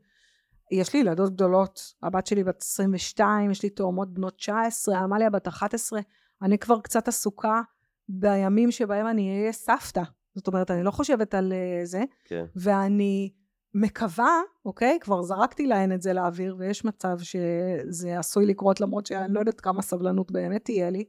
יש 0.72 0.94
לי 0.94 1.00
ילדות 1.00 1.34
גדולות, 1.34 1.94
הבת 2.04 2.28
שלי 2.28 2.44
בת 2.44 2.62
22, 2.62 3.52
יש 3.52 3.64
לי 3.64 3.70
תאומות 3.70 4.14
בנות 4.14 4.38
19, 4.38 4.98
עמליה 4.98 5.30
בת 5.30 5.48
11, 5.48 6.00
אני 6.42 6.58
כבר 6.58 6.80
קצת 6.80 7.08
עסוקה 7.08 7.62
בימים 8.10 8.72
שבהם 8.72 9.08
אני 9.08 9.40
אהיה 9.40 9.52
סבתא. 9.52 10.04
זאת 10.36 10.48
אומרת, 10.48 10.72
אני 10.72 10.84
לא 10.84 10.92
חושבת 10.92 11.34
על 11.34 11.54
uh, 11.54 11.86
זה, 11.86 12.04
כן. 12.26 12.46
ואני 12.56 13.34
מקווה, 13.74 14.42
אוקיי? 14.66 14.98
כבר 15.02 15.22
זרקתי 15.22 15.68
להן 15.68 15.92
את 15.92 16.02
זה 16.02 16.14
לאוויר, 16.14 16.56
ויש 16.60 16.86
מצב 16.86 17.18
שזה 17.20 18.20
עשוי 18.20 18.46
לקרות 18.46 18.82
למרות 18.82 19.06
שאני 19.06 19.34
לא 19.34 19.40
יודעת 19.40 19.62
כמה 19.62 19.82
סבלנות 19.82 20.32
באמת 20.32 20.66
תהיה 20.66 20.90
לי. 20.90 21.04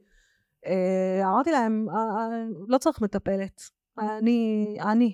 אה, 0.65 1.29
אמרתי 1.29 1.51
להם, 1.51 1.89
אה, 1.89 1.95
אה, 1.95 2.43
לא 2.67 2.77
צריך 2.77 3.01
מטפלת. 3.01 3.61
אני, 3.99 4.77
אני. 4.81 5.13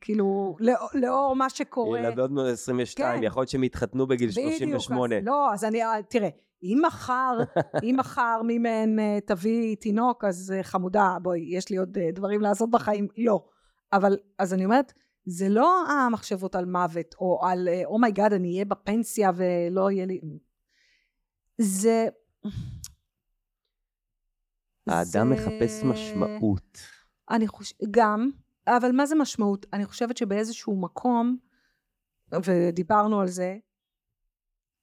כאילו, 0.00 0.56
לאור 0.94 1.36
מה 1.36 1.50
שקורה. 1.50 1.98
ילדות 1.98 2.30
בנות 2.30 2.46
22, 2.46 3.20
כן. 3.20 3.26
יכול 3.26 3.40
להיות 3.40 3.50
שהם 3.50 3.64
יתחתנו 3.64 4.06
בגיל 4.06 4.30
38. 4.30 5.16
בדיוק, 5.16 5.28
לא, 5.28 5.52
אז 5.52 5.64
אני, 5.64 5.80
תראה, 6.08 6.28
אם 6.62 6.82
מחר, 6.86 7.38
אם 7.82 7.96
מחר 7.98 8.42
מי 8.44 8.58
מהן 8.58 8.98
אה, 8.98 9.18
תביא 9.26 9.76
תינוק, 9.76 10.24
אז 10.24 10.52
אה, 10.56 10.62
חמודה, 10.62 11.16
בואי, 11.22 11.40
יש 11.40 11.70
לי 11.70 11.76
עוד 11.76 11.98
אה, 11.98 12.10
דברים 12.12 12.40
לעשות 12.40 12.70
בחיים. 12.70 13.08
לא. 13.18 13.44
אבל, 13.92 14.16
אז 14.38 14.54
אני 14.54 14.64
אומרת, 14.64 14.92
זה 15.24 15.48
לא 15.48 15.88
המחשבות 15.88 16.54
על 16.54 16.64
מוות, 16.64 17.14
או 17.20 17.40
על 17.46 17.68
oh 17.84 17.96
my 17.96 18.08
god, 18.08 18.32
oh 18.32 18.34
אני 18.34 18.52
אהיה 18.52 18.64
בפנסיה 18.64 19.30
ולא 19.36 19.90
יהיה 19.90 20.06
לי... 20.06 20.20
זה... 21.58 22.08
האדם 24.86 25.28
זה... 25.28 25.34
מחפש 25.34 25.82
משמעות. 25.84 26.78
אני 27.30 27.46
חושבת, 27.46 27.80
גם, 27.90 28.30
אבל 28.66 28.92
מה 28.92 29.06
זה 29.06 29.14
משמעות? 29.14 29.66
אני 29.72 29.86
חושבת 29.86 30.16
שבאיזשהו 30.16 30.80
מקום, 30.80 31.36
ודיברנו 32.44 33.20
על 33.20 33.28
זה, 33.28 33.56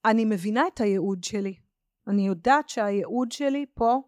אני 0.04 0.24
מבינה 0.24 0.62
את 0.66 0.80
הייעוד 0.80 1.24
שלי. 1.24 1.54
אני 2.06 2.26
יודעת 2.26 2.68
שהייעוד 2.68 3.32
שלי 3.32 3.66
פה 3.74 4.02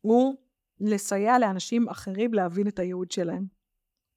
הוא 0.00 0.34
לסייע 0.80 1.38
לאנשים 1.38 1.88
אחרים 1.88 2.34
להבין 2.34 2.68
את 2.68 2.78
הייעוד 2.78 3.10
שלהם. 3.10 3.46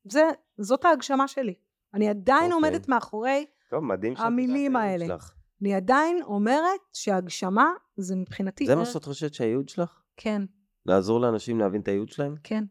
זה, 0.04 0.24
זאת 0.58 0.86
ההגשמה 0.86 1.28
שלי. 1.28 1.54
אני 1.94 2.10
עדיין 2.10 2.52
okay. 2.52 2.56
אוקיי. 2.56 2.70
עומדת 2.70 2.90
מאחורי 2.90 3.46
טוב, 3.70 3.84
מדהים 3.84 4.14
המילים 4.18 4.76
האלה. 4.76 5.06
שלך. 5.06 5.34
אני 5.62 5.74
עדיין 5.74 6.22
אומרת 6.24 6.80
שהגשמה 6.94 7.74
זה 7.98 8.16
מבחינתי... 8.16 8.66
זה 8.66 8.76
מה 8.76 8.86
שאת 8.86 9.06
חושבת 9.06 9.34
שהייעוד 9.34 9.70
שלך? 9.70 10.02
כן. 10.18 10.42
לעזור 10.86 11.22
לאנשים 11.22 11.60
להבין 11.60 11.82
את 11.82 11.88
הייעוד 11.88 12.10
שלהם? 12.10 12.36
כן. 12.44 12.64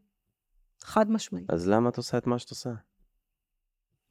חד 0.82 1.10
משמעית. 1.10 1.50
אז 1.50 1.68
למה 1.68 1.88
את 1.88 1.96
עושה 1.96 2.18
את 2.18 2.26
מה 2.26 2.38
שאת 2.38 2.50
עושה? 2.50 2.70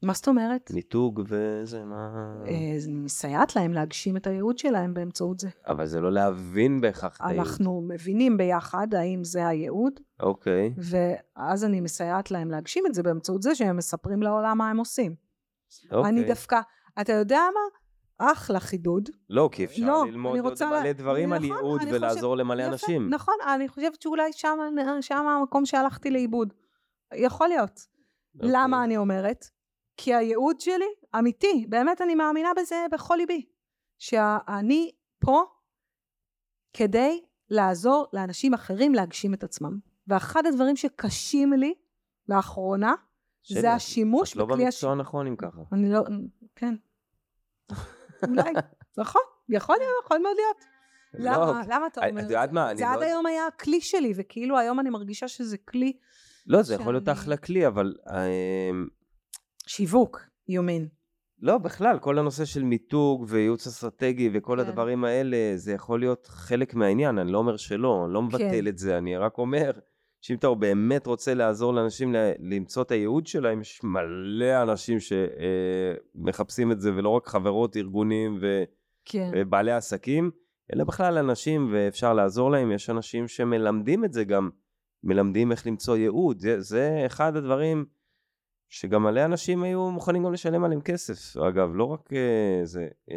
מה 0.02 0.12
זאת 0.12 0.28
אומרת? 0.28 0.70
מיתוג 0.74 1.22
וזה, 1.28 1.84
מה... 1.84 2.34
אה, 2.46 2.76
מסייעת 2.88 3.56
להם 3.56 3.72
להגשים 3.72 4.16
את 4.16 4.26
הייעוד 4.26 4.58
שלהם 4.58 4.94
באמצעות 4.94 5.40
זה. 5.40 5.48
אבל 5.66 5.86
זה 5.86 6.00
לא 6.00 6.12
להבין 6.12 6.80
בהכרח 6.80 7.16
את 7.16 7.20
הייעוד. 7.24 7.46
אנחנו 7.46 7.82
מבינים 7.88 8.36
ביחד 8.36 8.94
האם 8.94 9.24
זה 9.24 9.48
הייעוד. 9.48 9.92
אוקיי. 10.20 10.74
ואז 10.76 11.64
אני 11.64 11.80
מסייעת 11.80 12.30
להם 12.30 12.50
להגשים 12.50 12.84
את 12.86 12.94
זה 12.94 13.02
באמצעות 13.02 13.42
זה 13.42 13.54
שהם 13.54 13.76
מספרים 13.76 14.22
לעולם 14.22 14.58
מה 14.58 14.70
הם 14.70 14.78
עושים. 14.78 15.14
אוקיי. 15.90 16.10
אני 16.10 16.24
דווקא, 16.24 16.60
אתה 17.00 17.12
יודע 17.12 17.40
מה? 17.54 17.77
אחלה 18.18 18.60
חידוד. 18.60 19.08
לא, 19.30 19.48
כי 19.52 19.64
אפשר 19.64 19.86
לא, 19.86 20.04
ללמוד 20.06 20.38
עוד 20.38 20.58
מלא 20.62 20.92
דברים 20.92 21.32
נכון, 21.32 21.44
על 21.44 21.44
ייעוד 21.44 21.80
ולעזור 21.92 22.34
חושב, 22.34 22.40
למלא 22.40 22.62
יפה, 22.62 22.72
אנשים. 22.72 23.10
נכון, 23.10 23.34
אני 23.54 23.68
חושבת 23.68 24.02
שאולי 24.02 24.32
שם, 24.32 24.58
שם 25.00 25.26
המקום 25.26 25.66
שהלכתי 25.66 26.10
לאיבוד. 26.10 26.54
יכול 27.14 27.48
להיות. 27.48 27.86
אוקיי. 28.34 28.50
למה 28.52 28.84
אני 28.84 28.96
אומרת? 28.96 29.44
כי 29.96 30.14
הייעוד 30.14 30.60
שלי 30.60 30.88
אמיתי, 31.18 31.66
באמת 31.68 32.00
אני 32.00 32.14
מאמינה 32.14 32.48
בזה 32.56 32.86
בכל 32.92 33.14
ליבי, 33.16 33.44
שאני 33.98 34.90
פה 35.18 35.42
כדי 36.72 37.24
לעזור 37.50 38.06
לאנשים 38.12 38.54
אחרים 38.54 38.94
להגשים 38.94 39.34
את 39.34 39.44
עצמם. 39.44 39.78
ואחד 40.06 40.46
הדברים 40.46 40.76
שקשים 40.76 41.52
לי 41.52 41.74
לאחרונה, 42.28 42.94
שלי, 43.42 43.60
זה 43.60 43.72
השימוש 43.72 44.36
בכלי... 44.36 44.44
את 44.44 44.48
לא 44.48 44.56
במקצוע 44.56 44.92
הש... 44.92 44.98
נכון 44.98 45.26
אם 45.26 45.36
ככה. 45.36 45.60
אני 45.72 45.92
לא... 45.92 46.00
כן. 46.56 46.74
אולי. 48.28 48.52
נכון, 48.98 49.22
יכול 49.48 49.76
להיות, 49.78 50.04
יכול 50.04 50.18
מאוד 50.18 50.36
להיות. 50.36 50.64
לא, 51.14 51.30
למה, 51.30 51.62
למה 51.68 51.86
אתה 51.86 52.08
אומר 52.08 52.22
את 52.22 52.28
זה? 52.28 52.34
זה 52.76 52.88
עד 52.88 53.02
היום 53.02 53.26
היה 53.26 53.46
הכלי 53.46 53.80
שלי, 53.80 54.12
וכאילו 54.16 54.58
היום 54.58 54.80
אני 54.80 54.90
מרגישה 54.90 55.28
שזה 55.28 55.58
כלי... 55.58 55.92
לא, 56.46 56.62
זה 56.62 56.74
יכול 56.74 56.94
להיות 56.94 57.08
אחלה 57.08 57.36
כלי, 57.36 57.66
אבל 57.66 57.94
אמ, 58.10 58.86
שיווק, 59.66 60.20
you 60.50 60.62
mean. 60.62 60.88
לא, 61.40 61.58
בכלל, 61.58 61.98
כל 61.98 62.18
הנושא 62.18 62.44
של 62.44 62.62
מיתוג 62.62 63.24
וייעוץ 63.28 63.66
אסטרטגי 63.66 64.30
וכל 64.32 64.58
כן. 64.62 64.68
הדברים 64.68 65.04
האלה, 65.04 65.36
זה 65.56 65.72
יכול 65.72 66.00
להיות 66.00 66.26
חלק 66.26 66.74
מהעניין, 66.74 67.18
אני 67.18 67.32
לא 67.32 67.38
אומר 67.38 67.56
שלא, 67.56 68.04
אני 68.04 68.14
לא 68.14 68.22
מבטל 68.22 68.60
כן. 68.62 68.66
את 68.66 68.78
זה, 68.78 68.98
אני 68.98 69.16
רק 69.16 69.38
אומר 69.38 69.70
שאם 70.20 70.36
אתה 70.36 70.54
באמת 70.54 71.06
רוצה 71.06 71.34
לעזור 71.34 71.74
לאנשים 71.74 72.14
למצוא 72.40 72.82
את 72.82 72.90
הייעוד 72.90 73.26
שלהם, 73.26 73.60
יש 73.60 73.80
מלא 73.84 74.62
אנשים 74.62 74.98
שמחפשים 75.00 76.72
את 76.72 76.80
זה, 76.80 76.94
ולא 76.94 77.08
רק 77.08 77.26
חברות, 77.26 77.76
ארגונים 77.76 78.38
ו... 78.40 78.64
כן. 79.04 79.30
ובעלי 79.34 79.72
עסקים, 79.72 80.30
אלא 80.74 80.84
בכלל 80.84 81.18
אנשים, 81.18 81.68
ואפשר 81.72 82.14
לעזור 82.14 82.50
להם, 82.50 82.72
יש 82.72 82.90
אנשים 82.90 83.28
שמלמדים 83.28 84.04
את 84.04 84.12
זה 84.12 84.24
גם, 84.24 84.50
מלמדים 85.04 85.52
איך 85.52 85.66
למצוא 85.66 85.96
ייעוד, 85.96 86.38
זה, 86.38 86.60
זה 86.60 87.02
אחד 87.06 87.36
הדברים... 87.36 87.97
שגם 88.68 89.02
מלא 89.02 89.24
אנשים 89.24 89.62
היו 89.62 89.90
מוכנים 89.90 90.24
גם 90.24 90.32
לשלם 90.32 90.64
עליהם 90.64 90.80
כסף, 90.80 91.36
אגב, 91.36 91.70
לא 91.74 91.84
רק 91.84 92.12
uh, 92.12 92.14
זה. 92.64 92.88
Uh, 93.10 93.12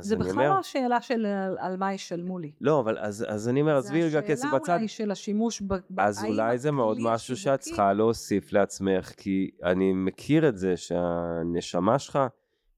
זה 0.00 0.16
בכלל 0.16 0.30
אומר... 0.30 0.48
לא 0.48 0.58
השאלה 0.58 1.00
של 1.00 1.26
על, 1.26 1.56
על 1.58 1.76
מה 1.76 1.94
ישלמו 1.94 2.38
לי. 2.38 2.52
לא, 2.60 2.80
אבל 2.80 2.98
אז, 2.98 3.26
אז 3.28 3.48
אני 3.48 3.60
אומר, 3.60 3.76
עזבי 3.76 4.02
רגע 4.02 4.22
כסף 4.22 4.48
בצד. 4.54 4.64
זה 4.66 4.72
השאלה 4.72 4.76
אולי 4.76 4.88
של 4.88 5.10
השימוש 5.10 5.62
ב... 5.62 5.74
אז 6.00 6.24
אולי 6.24 6.58
זה 6.58 6.70
מאוד 6.70 6.98
משהו 7.00 7.36
שאת 7.36 7.60
צריכה 7.60 7.92
להוסיף 7.92 8.52
לעצמך, 8.52 9.12
כי 9.16 9.50
אני 9.64 9.92
מכיר 9.92 10.48
את 10.48 10.58
זה 10.58 10.76
שהנשמה 10.76 11.98
שלך 11.98 12.18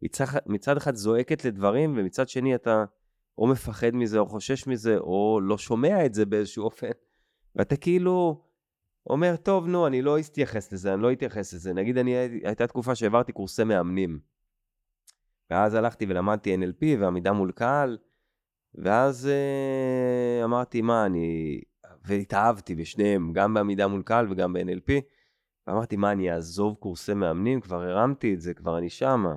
מצד, 0.03 0.27
מצד 0.47 0.77
אחד 0.77 0.95
זועקת 0.95 1.45
לדברים, 1.45 1.95
ומצד 1.99 2.29
שני 2.29 2.55
אתה 2.55 2.85
או 3.39 3.47
מפחד 3.47 3.95
מזה, 3.95 4.19
או 4.19 4.27
חושש 4.27 4.67
מזה, 4.67 4.99
או 4.99 5.41
לא 5.43 5.59
שומע 5.59 6.07
את 6.07 6.15
זה 6.15 6.27
באיזשהו 6.27 6.65
אופן, 6.65 6.91
ואתה 7.57 7.77
כאילו... 7.77 8.50
אומר, 9.11 9.37
טוב, 9.37 9.67
נו, 9.67 9.87
אני 9.87 10.03
לא 10.03 10.19
אתייחס 10.19 10.73
לזה, 10.73 10.95
אני 10.95 11.03
לא 11.03 11.13
אתייחס 11.13 11.55
לזה. 11.55 11.73
נגיד, 11.73 11.99
אני, 11.99 12.17
הייתה 12.45 12.67
תקופה 12.67 12.95
שהעברתי 12.95 13.33
קורסי 13.33 13.65
מאמנים. 13.65 14.21
ואז 15.51 15.75
הלכתי 15.75 16.07
ולמדתי 16.09 16.57
NLP 16.57 17.01
ועמידה 17.01 17.33
מול 17.33 17.53
קהל, 17.53 17.99
ואז 18.75 19.29
אה, 19.29 20.45
אמרתי, 20.45 20.83
מה, 20.83 21.07
אני... 21.07 21.61
והתאהבתי 22.05 22.75
בשניהם, 22.75 23.33
גם 23.33 23.55
בעמידה 23.55 23.87
מול 23.87 24.03
קהל 24.03 24.27
וגם 24.31 24.53
ב-NLP. 24.53 24.93
ואמרתי, 25.67 25.97
מה, 25.97 26.13
אני 26.13 26.33
אעזוב 26.33 26.75
קורסי 26.75 27.15
מאמנים? 27.15 27.61
כבר 27.61 27.83
הרמתי 27.83 28.35
את 28.35 28.41
זה, 28.41 28.55
כבר 28.55 28.79
אני 28.79 28.91
שמה. 28.91 29.37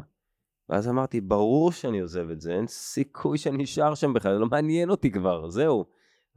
ואז 0.69 0.89
אמרתי, 0.89 1.21
ברור 1.21 1.71
שאני 1.71 1.99
עוזב 1.99 2.29
את 2.29 2.41
זה, 2.41 2.53
אין 2.53 2.67
סיכוי 2.67 3.37
שאני 3.37 3.63
אשאר 3.63 3.95
שם 3.95 4.13
בכלל, 4.13 4.33
זה 4.33 4.39
לא 4.39 4.45
מעניין 4.45 4.89
אותי 4.89 5.11
כבר, 5.11 5.49
זהו. 5.49 5.85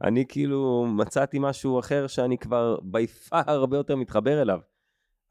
אני 0.03 0.25
כאילו 0.27 0.85
מצאתי 0.89 1.37
משהו 1.39 1.79
אחר 1.79 2.07
שאני 2.07 2.37
כבר 2.37 2.77
ביפר 2.81 3.41
הרבה 3.47 3.77
יותר 3.77 3.95
מתחבר 3.95 4.41
אליו. 4.41 4.59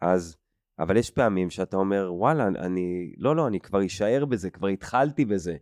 אז, 0.00 0.36
אבל 0.78 0.96
יש 0.96 1.10
פעמים 1.10 1.50
שאתה 1.50 1.76
אומר, 1.76 2.10
וואלה, 2.14 2.46
אני, 2.46 3.14
לא, 3.18 3.36
לא, 3.36 3.46
אני 3.46 3.60
כבר 3.60 3.86
אשאר 3.86 4.24
בזה, 4.24 4.50
כבר 4.50 4.68
התחלתי 4.68 5.24
בזה, 5.24 5.56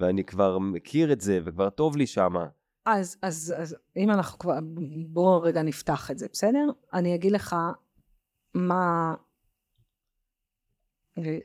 ואני 0.00 0.24
כבר 0.24 0.58
מכיר 0.58 1.12
את 1.12 1.20
זה, 1.20 1.40
וכבר 1.44 1.70
טוב 1.70 1.96
לי 1.96 2.06
שמה. 2.06 2.46
אז, 2.86 3.16
אז, 3.22 3.54
אז 3.58 3.76
אם 3.96 4.10
אנחנו 4.10 4.38
כבר, 4.38 4.58
בואו 5.08 5.42
רגע 5.42 5.62
נפתח 5.62 6.10
את 6.10 6.18
זה, 6.18 6.26
בסדר? 6.32 6.66
אני 6.92 7.14
אגיד 7.14 7.32
לך 7.32 7.56
מה, 8.54 9.14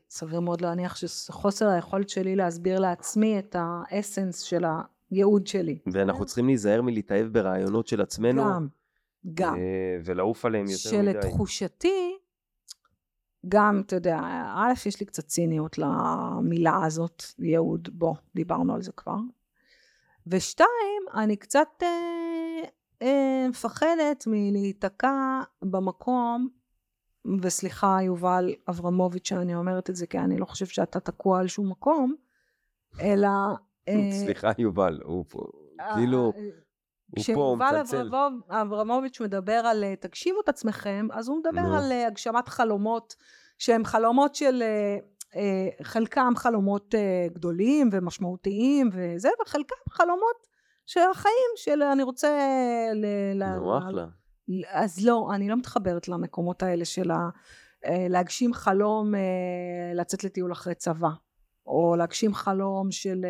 סביר 0.10 0.40
מאוד 0.40 0.62
להניח 0.62 0.96
שחוסר 0.96 1.68
היכולת 1.68 2.10
שלי 2.10 2.36
להסביר 2.36 2.80
לעצמי 2.80 3.40
את 3.40 3.56
האסנס 3.60 4.40
של 4.40 4.66
ה... 4.66 4.82
הייעוד 5.12 5.48
שלי. 5.48 5.80
ואנחנו 5.93 6.26
צריכים 6.26 6.46
להיזהר 6.46 6.82
מלהתאהב 6.82 7.28
ברעיונות 7.28 7.88
של 7.88 8.02
עצמנו. 8.02 8.43
גם, 8.43 8.67
גם. 9.34 9.56
אה, 9.56 9.98
ולעוף 10.06 10.46
עליהם 10.46 10.65
יותר 10.70 11.02
מדי. 11.02 11.12
שלתחושתי, 11.13 12.17
גם, 13.48 13.82
אתה 13.86 13.96
יודע, 13.96 14.20
א', 14.56 14.74
יש 14.86 15.00
לי 15.00 15.06
קצת 15.06 15.28
ציניות 15.28 15.78
למילה 15.78 16.86
הזאת, 16.86 17.24
ייעוד, 17.39 17.89
בוא, 17.91 18.15
דיברנו 18.36 18.76
על 18.76 18.82
זה 18.82 18.91
כבר. 18.91 19.17
ושתיים, 20.28 21.04
אני 21.13 21.38
קצת 21.38 21.67
אה, 21.84 22.62
אה, 23.02 23.48
מפחדת 23.50 24.24
מלהיתקע 24.28 25.41
במקום, 25.62 26.50
וסליחה, 27.41 27.98
יובל 28.02 28.54
אברמוביץ', 28.70 29.28
שאני 29.28 29.56
אומרת 29.56 29.89
את 29.89 29.96
זה, 29.96 30.08
כי 30.08 30.20
אני 30.20 30.38
לא 30.38 30.46
חושבת 30.46 30.70
שאתה 30.70 31.00
תקוע 31.00 31.39
על 31.39 31.48
שום 31.48 31.70
מקום, 31.70 32.15
אלא 33.02 33.30
סליחה, 34.12 34.52
יובל, 34.58 35.00
הוא 35.04 35.26
פה, 35.30 35.39
אה, 35.82 35.95
כאילו, 35.95 36.34
אה. 36.38 36.41
כשיובל 37.15 37.82
אברמוביץ' 38.50 39.21
מדבר 39.21 39.62
על 39.65 39.84
תגשימו 40.00 40.41
את 40.41 40.50
עצמכם, 40.50 41.08
אז 41.12 41.30
הוא 41.30 41.39
מדבר 41.39 41.76
על 41.76 41.91
הגשמת 41.91 42.47
חלומות, 42.47 43.15
שהם 43.58 43.86
חלומות 43.86 44.36
של, 44.36 44.63
חלקם 45.82 46.34
חלומות 46.36 46.95
גדולים 47.34 47.89
ומשמעותיים 47.91 48.89
וזה, 48.93 49.30
וחלקם 49.41 49.76
חלומות 49.89 50.47
של 50.86 51.00
החיים, 51.12 51.52
של 51.56 51.84
אני 51.84 52.04
רוצה... 52.04 52.38
נו, 53.36 53.78
אחלה. 53.78 54.06
אז 54.69 55.06
לא, 55.06 55.30
אני 55.34 55.50
לא 55.50 55.56
מתחברת 55.56 56.08
למקומות 56.08 56.63
האלה 56.63 56.86
של 56.86 57.12
להגשים 57.86 58.54
חלום 58.54 59.13
לצאת 59.95 60.23
לטיול 60.23 60.52
אחרי 60.52 60.76
צבא, 60.76 61.10
או 61.65 61.95
להגשים 61.97 62.34
חלום 62.34 62.91
של 62.91 63.26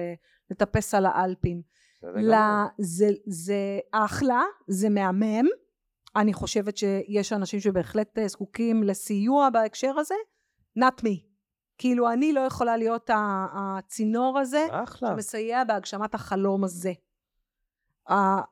לטפס 0.51 0.93
על 0.93 1.05
האלפים. 1.05 1.61
לה, 2.03 2.65
זה, 2.77 3.09
זה 3.25 3.79
אחלה, 3.91 4.43
זה 4.67 4.89
מהמם. 4.89 5.45
אני 6.15 6.33
חושבת 6.33 6.77
שיש 6.77 7.33
אנשים 7.33 7.59
שבהחלט 7.59 8.17
אה, 8.17 8.27
זקוקים 8.27 8.83
לסיוע 8.83 9.49
בהקשר 9.49 9.99
הזה. 9.99 10.15
not 10.79 11.01
me. 11.01 11.27
כאילו 11.77 12.11
אני 12.11 12.33
לא 12.33 12.39
יכולה 12.39 12.77
להיות 12.77 13.09
הצינור 13.53 14.39
הזה 14.39 14.67
אחלה. 14.69 15.09
שמסייע 15.09 15.63
בהגשמת 15.63 16.15
החלום 16.15 16.63
הזה. 16.63 16.93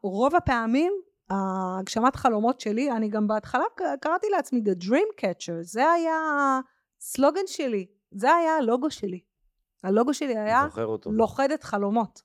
רוב 0.03 0.36
הפעמים 0.36 0.93
הגשמת 1.29 2.15
חלומות 2.15 2.60
שלי, 2.60 2.91
אני 2.91 3.10
גם 3.10 3.27
בהתחלה 3.27 3.63
קראתי 4.01 4.27
לעצמי 4.29 4.62
The 4.65 4.84
Dream 4.84 5.21
Catcher, 5.21 5.62
זה 5.62 5.91
היה 5.91 6.19
הסלוגן 6.99 7.47
שלי, 7.47 7.88
זה 8.12 8.34
היה 8.34 8.58
הלוגו 8.58 8.91
שלי. 8.91 9.19
הלוגו 9.85 10.13
שלי 10.13 10.37
היה 10.37 10.67
לוכדת 11.05 11.63
חלומות. 11.63 12.21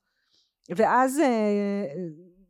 ואז 0.77 1.19
אה, 1.19 1.85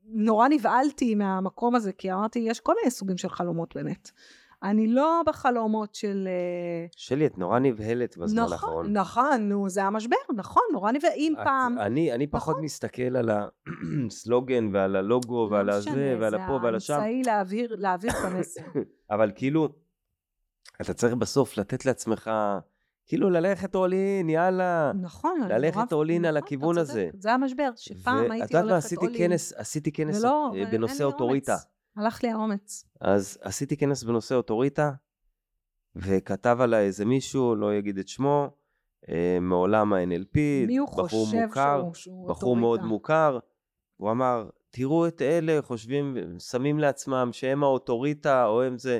נורא 0.04 0.48
נבהלתי 0.48 1.14
מהמקום 1.14 1.74
הזה, 1.74 1.92
כי 1.92 2.12
אמרתי, 2.12 2.38
יש 2.38 2.60
כל 2.60 2.74
מיני 2.78 2.90
סוגים 2.90 3.18
של 3.18 3.28
חלומות 3.28 3.76
באמת. 3.76 4.10
אני 4.62 4.86
לא 4.86 5.22
בחלומות 5.26 5.94
של... 5.94 6.28
אה, 6.28 6.86
שלי, 6.96 7.26
את 7.26 7.38
נורא 7.38 7.58
נבהלת 7.58 8.16
בזמן 8.16 8.42
נכון, 8.42 8.52
האחרון. 8.52 8.92
נכון, 8.92 9.48
נו, 9.48 9.68
זה 9.68 9.84
המשבר, 9.84 10.16
נכון, 10.34 10.62
נורא 10.72 10.92
נבהלת. 10.92 11.14
אם 11.16 11.34
פעם... 11.44 11.78
אני, 11.78 12.12
אני 12.12 12.26
פחות 12.26 12.54
נכון. 12.54 12.64
מסתכל 12.64 13.16
על 13.16 13.30
הסלוגן 14.06 14.68
ועל 14.72 14.96
הלוגו 14.96 15.48
ועל 15.50 15.66
לא 15.66 15.72
הזה 15.72 16.16
ועל 16.20 16.34
הפה 16.34 16.58
ועל 16.62 16.74
השם. 16.74 16.94
זה 16.94 16.98
האמצעי 16.98 17.22
להעביר, 17.22 17.76
להעביר 17.78 18.10
את 18.10 18.24
המסר. 18.24 18.60
אבל 19.10 19.32
כאילו, 19.34 19.68
אתה 20.80 20.94
צריך 20.94 21.14
בסוף 21.14 21.58
לתת 21.58 21.86
לעצמך... 21.86 22.30
כאילו 23.10 23.30
ללכת 23.30 23.74
אולין, 23.74 24.28
יאללה. 24.28 24.92
נכון. 25.00 25.40
ללכת 25.48 25.92
אולין 25.92 26.24
על 26.24 26.34
נכון, 26.34 26.46
הכיוון 26.46 26.78
הזה. 26.78 27.08
זה 27.18 27.32
המשבר, 27.32 27.70
שפעם 27.76 28.30
הייתי 28.30 28.56
הולכת 28.58 28.96
אולין. 28.96 29.32
עשיתי 29.56 29.92
כנס 29.92 30.20
ולא, 30.20 30.52
בנושא 30.72 31.04
אוטוריטה. 31.04 31.56
הלך 31.96 32.22
לי 32.22 32.30
האומץ. 32.30 32.84
אז 33.00 33.38
עשיתי 33.42 33.76
כנס 33.76 34.02
בנושא 34.02 34.34
אוטוריטה, 34.34 34.92
וכתב 35.96 36.58
עליי 36.60 36.86
איזה 36.86 37.04
מישהו, 37.04 37.56
לא 37.56 37.78
אגיד 37.78 37.98
את 37.98 38.08
שמו, 38.08 38.50
אה, 39.08 39.38
מעולם 39.40 39.92
ה-NLP, 39.92 40.38
חושב 40.86 41.16
מוכר, 41.42 41.82
בחור? 42.28 42.56
מאוד 42.56 42.82
מוכר. 42.82 43.38
הוא 43.96 44.10
אמר, 44.10 44.48
תראו 44.70 45.06
את 45.06 45.22
אלה, 45.22 45.62
חושבים, 45.62 46.16
שמים 46.38 46.78
לעצמם 46.78 47.28
שהם 47.32 47.64
האוטוריטה, 47.64 48.46
או 48.46 48.62
הם 48.62 48.78
זה. 48.78 48.98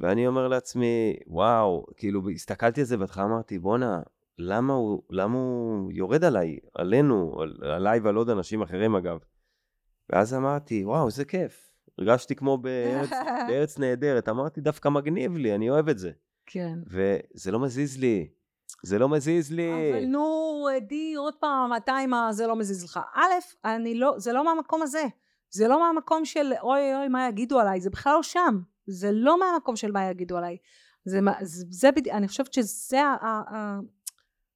ואני 0.00 0.26
אומר 0.26 0.48
לעצמי, 0.48 1.16
וואו, 1.26 1.86
כאילו, 1.96 2.30
הסתכלתי 2.30 2.80
על 2.80 2.86
זה 2.86 2.96
בהתחלה, 2.96 3.24
אמרתי, 3.24 3.58
בואנה, 3.58 4.00
למה 4.38 4.72
הוא, 4.72 5.02
למה 5.10 5.38
הוא 5.38 5.92
יורד 5.92 6.24
עליי, 6.24 6.58
עלינו, 6.74 7.42
על, 7.42 7.70
עליי 7.70 8.00
ועל 8.00 8.16
עוד 8.16 8.30
אנשים 8.30 8.62
אחרים 8.62 8.96
אגב. 8.96 9.18
ואז 10.10 10.34
אמרתי, 10.34 10.84
וואו, 10.84 11.06
איזה 11.06 11.24
כיף. 11.24 11.72
הרגשתי 11.98 12.34
כמו 12.34 12.58
בארץ, 12.58 13.10
בארץ 13.48 13.78
נהדרת, 13.78 14.28
אמרתי, 14.28 14.60
דווקא 14.60 14.88
מגניב 14.88 15.36
לי, 15.36 15.54
אני 15.54 15.70
אוהב 15.70 15.88
את 15.88 15.98
זה. 15.98 16.10
כן. 16.46 16.78
וזה 16.86 17.52
לא 17.52 17.60
מזיז 17.60 17.98
לי. 17.98 18.28
זה 18.82 18.98
לא 18.98 19.08
מזיז 19.08 19.52
לי. 19.52 19.92
אבל 19.92 20.06
נו, 20.06 20.66
עדי, 20.76 21.14
עוד 21.14 21.34
פעם, 21.34 21.72
מתי 21.72 22.06
מה 22.08 22.32
זה 22.32 22.46
לא 22.46 22.56
מזיז 22.56 22.84
לך? 22.84 23.00
א', 23.14 23.64
אני 23.64 23.94
לא, 23.94 24.14
זה 24.16 24.32
לא 24.32 24.44
מהמקום 24.44 24.82
הזה. 24.82 25.04
זה 25.50 25.68
לא 25.68 25.80
מהמקום 25.80 26.24
של 26.24 26.52
אוי 26.62 26.94
אוי 26.96 27.08
מה 27.08 27.28
יגידו 27.28 27.60
עליי, 27.60 27.80
זה 27.80 27.90
בכלל 27.90 28.12
לא 28.12 28.22
שם. 28.22 28.60
זה 28.86 29.10
לא 29.12 29.40
מהמקום 29.40 29.76
של 29.76 29.92
מה 29.92 30.10
יגידו 30.10 30.36
עליי. 30.36 30.56
זה, 31.04 31.20
זה, 31.42 31.64
זה 31.70 31.90
אני 32.10 32.28
חושבת 32.28 32.52
שזה 32.52 33.00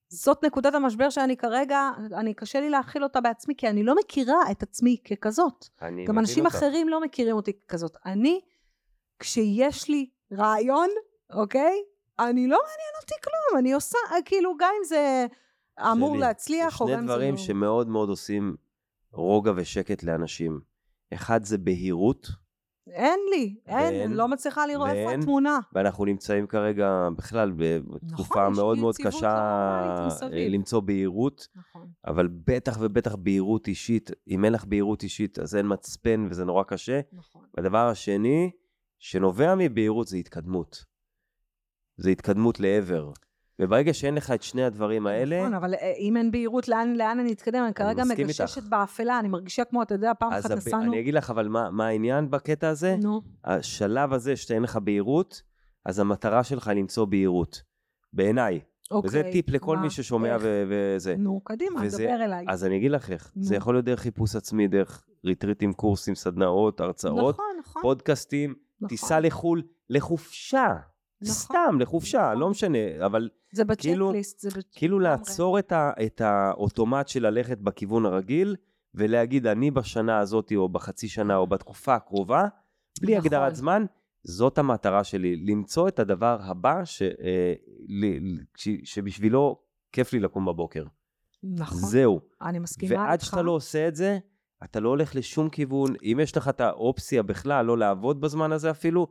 זאת 0.08 0.44
נקודת 0.44 0.74
המשבר 0.74 1.10
שאני 1.10 1.36
כרגע, 1.36 1.90
אני 2.12 2.34
קשה 2.34 2.60
לי 2.60 2.70
להכיל 2.70 3.02
אותה 3.02 3.20
בעצמי, 3.20 3.54
כי 3.56 3.68
אני 3.68 3.82
לא 3.82 3.94
מכירה 4.04 4.50
את 4.50 4.62
עצמי 4.62 4.96
ככזאת. 5.10 5.64
גם 6.06 6.18
אנשים 6.18 6.46
אותה. 6.46 6.58
אחרים 6.58 6.88
לא 6.88 7.00
מכירים 7.00 7.36
אותי 7.36 7.52
ככזאת. 7.52 7.96
אני, 8.06 8.40
כשיש 9.18 9.88
לי 9.88 10.10
רעיון, 10.32 10.88
אוקיי? 11.32 11.82
אני 12.18 12.46
לא 12.46 12.58
מעניין 12.58 12.94
אותי 13.02 13.14
כלום, 13.24 13.58
אני 13.58 13.72
עושה, 13.72 13.98
כאילו, 14.24 14.56
גם 14.58 14.72
אם 14.78 14.84
זה 14.84 15.26
אמור 15.92 16.10
שלי, 16.12 16.20
להצליח, 16.20 16.80
או 16.80 16.86
גם 16.86 16.92
אם 16.92 16.98
זה... 16.98 17.02
שני 17.02 17.14
דברים 17.14 17.34
לא... 17.34 17.40
שמאוד 17.40 17.88
מאוד 17.88 18.08
עושים 18.08 18.56
רוגע 19.12 19.52
ושקט 19.56 20.02
לאנשים. 20.02 20.60
אחד 21.14 21.44
זה 21.44 21.58
בהירות, 21.58 22.28
אין 22.92 23.20
לי, 23.30 23.56
אין, 23.66 23.94
ואין, 23.94 24.12
לא 24.12 24.28
מצליחה 24.28 24.66
לראות 24.66 24.88
איפה 24.88 25.12
התמונה. 25.12 25.58
ואנחנו 25.72 26.04
נמצאים 26.04 26.46
כרגע 26.46 27.08
בכלל 27.16 27.52
בתקופה 27.56 28.40
נכון, 28.40 28.52
מאוד 28.56 28.78
מאוד 28.78 28.96
קשה 28.96 29.36
אה, 30.22 30.48
למצוא 30.48 30.80
בהירות, 30.80 31.48
נכון. 31.56 31.88
אבל 32.06 32.28
בטח 32.46 32.78
ובטח 32.80 33.14
בהירות 33.14 33.68
אישית, 33.68 34.10
אם 34.28 34.44
אין 34.44 34.52
לך 34.52 34.64
בהירות 34.64 35.02
אישית 35.02 35.38
אז 35.38 35.56
אין 35.56 35.66
מצפן 35.72 36.26
וזה 36.30 36.44
נורא 36.44 36.62
קשה. 36.62 37.00
נכון. 37.12 37.44
והדבר 37.56 37.86
השני 37.88 38.50
שנובע 38.98 39.54
מבהירות 39.54 40.06
זה 40.08 40.16
התקדמות. 40.16 40.84
זה 41.96 42.10
התקדמות 42.10 42.60
לעבר. 42.60 43.12
וברגע 43.60 43.94
שאין 43.94 44.14
לך 44.14 44.30
את 44.30 44.42
שני 44.42 44.64
הדברים 44.64 45.06
האלה... 45.06 45.40
נכון, 45.40 45.54
אבל 45.54 45.74
אה, 45.74 45.92
אם 45.98 46.16
אין 46.16 46.30
בהירות, 46.30 46.68
לאן, 46.68 46.94
לאן 46.96 47.18
אני 47.18 47.32
אתקדם? 47.32 47.64
אני 47.64 47.74
כרגע 47.74 48.02
מגששת 48.04 48.62
באפלה, 48.62 49.18
אני 49.18 49.28
מרגישה 49.28 49.64
כמו, 49.64 49.82
אתה 49.82 49.94
יודע, 49.94 50.12
פעם 50.18 50.32
אחת 50.32 50.50
נסענו... 50.50 50.92
אני 50.92 51.00
אגיד 51.00 51.14
לך, 51.14 51.30
אבל 51.30 51.48
מה, 51.48 51.70
מה 51.70 51.86
העניין 51.86 52.30
בקטע 52.30 52.68
הזה? 52.68 52.96
נו. 53.02 53.20
השלב 53.44 54.12
הזה 54.12 54.36
שאין 54.36 54.62
לך 54.62 54.76
בהירות, 54.76 55.42
אז 55.84 55.98
המטרה 55.98 56.44
שלך 56.44 56.70
למצוא 56.76 57.04
בהירות. 57.04 57.62
בעיניי. 58.12 58.60
אוקיי. 58.90 59.08
וזה 59.08 59.22
טיפ 59.32 59.48
לכל 59.48 59.76
מה? 59.76 59.82
מי 59.82 59.90
ששומע 59.90 60.36
ו- 60.40 60.64
וזה. 60.68 61.14
נו, 61.18 61.40
קדימה, 61.44 61.80
וזה, 61.84 62.04
דבר 62.04 62.24
אליי. 62.24 62.44
אז 62.48 62.64
אני 62.64 62.76
אגיד 62.76 62.90
לך 62.90 63.10
איך. 63.10 63.32
נו. 63.36 63.42
זה 63.42 63.56
יכול 63.56 63.74
להיות 63.74 63.84
דרך 63.84 64.00
חיפוש 64.00 64.36
עצמי, 64.36 64.68
דרך 64.68 65.06
ריטריטים, 65.24 65.72
קורסים, 65.72 66.14
סדנאות, 66.14 66.80
הרצאות, 66.80 67.34
נכון, 67.34 67.56
נכון. 67.60 67.82
פודקאסטים, 67.82 68.54
נכון. 68.76 68.88
טיסה 68.88 69.20
לחו"ל, 69.20 69.62
לחופשה. 69.90 70.74
נכון. 71.22 71.34
סתם, 71.34 71.80
לחופשה, 71.80 72.34
לא 72.34 72.50
משנה, 72.50 72.78
אבל... 73.06 73.28
זה 73.52 73.64
כאילו- 73.78 74.08
בצ'קליסט, 74.08 74.40
זה 74.40 74.48
בצ'קליסט. 74.48 74.68
כאילו 74.74 74.98
לעצור 74.98 75.58
את, 75.58 75.72
ה, 75.72 75.90
את 76.06 76.20
האוטומט 76.20 77.08
של 77.08 77.26
ללכת 77.26 77.58
בכיוון 77.58 78.06
הרגיל, 78.06 78.56
ולהגיד, 78.94 79.46
אני 79.46 79.70
בשנה 79.70 80.18
הזאת, 80.18 80.52
או 80.56 80.68
בחצי 80.68 81.08
שנה, 81.08 81.36
או 81.36 81.46
בתקופה 81.46 81.94
הקרובה, 81.94 82.44
בלי 83.00 83.12
נכון. 83.12 83.26
הגדרת 83.26 83.54
זמן, 83.54 83.84
זאת 84.24 84.58
המטרה 84.58 85.04
שלי, 85.04 85.36
למצוא 85.36 85.88
את 85.88 85.98
הדבר 85.98 86.38
הבא 86.42 86.84
ש, 86.84 87.02
אה, 87.02 87.54
ל, 87.88 88.04
ש, 88.56 88.68
שבשבילו 88.84 89.58
כיף 89.92 90.12
לי 90.12 90.20
לקום 90.20 90.46
בבוקר. 90.46 90.84
נכון. 91.42 91.78
זהו. 91.78 92.20
אני 92.42 92.58
מסכימה 92.58 92.92
איתך. 92.92 93.02
ועד 93.02 93.20
שאתה 93.20 93.42
לא 93.42 93.50
עושה 93.50 93.88
את 93.88 93.96
זה, 93.96 94.18
אתה 94.64 94.80
לא 94.80 94.88
הולך 94.88 95.16
לשום 95.16 95.48
כיוון. 95.48 95.94
אם 96.02 96.18
יש 96.22 96.36
לך 96.36 96.48
את 96.48 96.60
האופציה 96.60 97.22
בכלל 97.22 97.66
לא 97.66 97.78
לעבוד 97.78 98.20
בזמן 98.20 98.52
הזה 98.52 98.70
אפילו, 98.70 99.06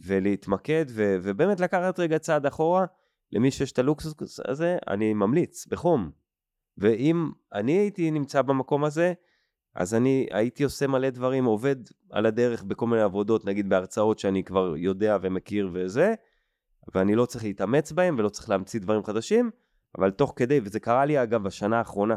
ולהתמקד, 0.00 0.84
ו, 0.88 1.16
ובאמת 1.22 1.60
לקחת 1.60 2.00
רגע 2.00 2.18
צעד 2.18 2.46
אחורה, 2.46 2.84
למי 3.32 3.50
שיש 3.50 3.72
את 3.72 3.78
הלוקסוס 3.78 4.40
הזה, 4.48 4.76
אני 4.88 5.14
ממליץ, 5.14 5.66
בחום. 5.66 6.10
ואם 6.78 7.30
אני 7.54 7.72
הייתי 7.72 8.10
נמצא 8.10 8.42
במקום 8.42 8.84
הזה, 8.84 9.12
אז 9.74 9.94
אני 9.94 10.26
הייתי 10.30 10.64
עושה 10.64 10.86
מלא 10.86 11.10
דברים, 11.10 11.44
עובד 11.44 11.76
על 12.10 12.26
הדרך 12.26 12.62
בכל 12.62 12.86
מיני 12.86 13.02
עבודות, 13.02 13.44
נגיד 13.44 13.68
בהרצאות 13.68 14.18
שאני 14.18 14.44
כבר 14.44 14.76
יודע 14.76 15.18
ומכיר 15.22 15.70
וזה, 15.72 16.14
ואני 16.94 17.14
לא 17.14 17.26
צריך 17.26 17.44
להתאמץ 17.44 17.92
בהם 17.92 18.14
ולא 18.18 18.28
צריך 18.28 18.50
להמציא 18.50 18.80
דברים 18.80 19.04
חדשים, 19.04 19.50
אבל 19.98 20.10
תוך 20.10 20.32
כדי, 20.36 20.60
וזה 20.64 20.80
קרה 20.80 21.04
לי 21.04 21.22
אגב 21.22 21.42
בשנה 21.42 21.78
האחרונה. 21.78 22.16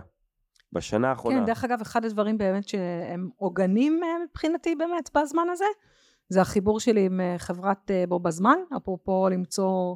בשנה 0.74 1.10
האחרונה. 1.10 1.40
כן, 1.40 1.46
דרך 1.46 1.64
אגב, 1.64 1.82
אחד 1.82 2.06
הדברים 2.06 2.38
באמת 2.38 2.68
שהם 2.68 3.30
עוגנים 3.36 4.04
אה, 4.04 4.10
מבחינתי 4.30 4.76
באמת 4.76 5.10
בזמן 5.18 5.48
הזה, 5.52 5.66
זה 6.30 6.42
החיבור 6.42 6.80
שלי 6.80 7.06
עם 7.06 7.22
אה, 7.22 7.36
חברת 7.38 7.92
אה, 7.92 8.04
בו 8.08 8.20
בזמן, 8.20 8.58
אפרופו 8.78 9.30
למצוא 9.30 9.96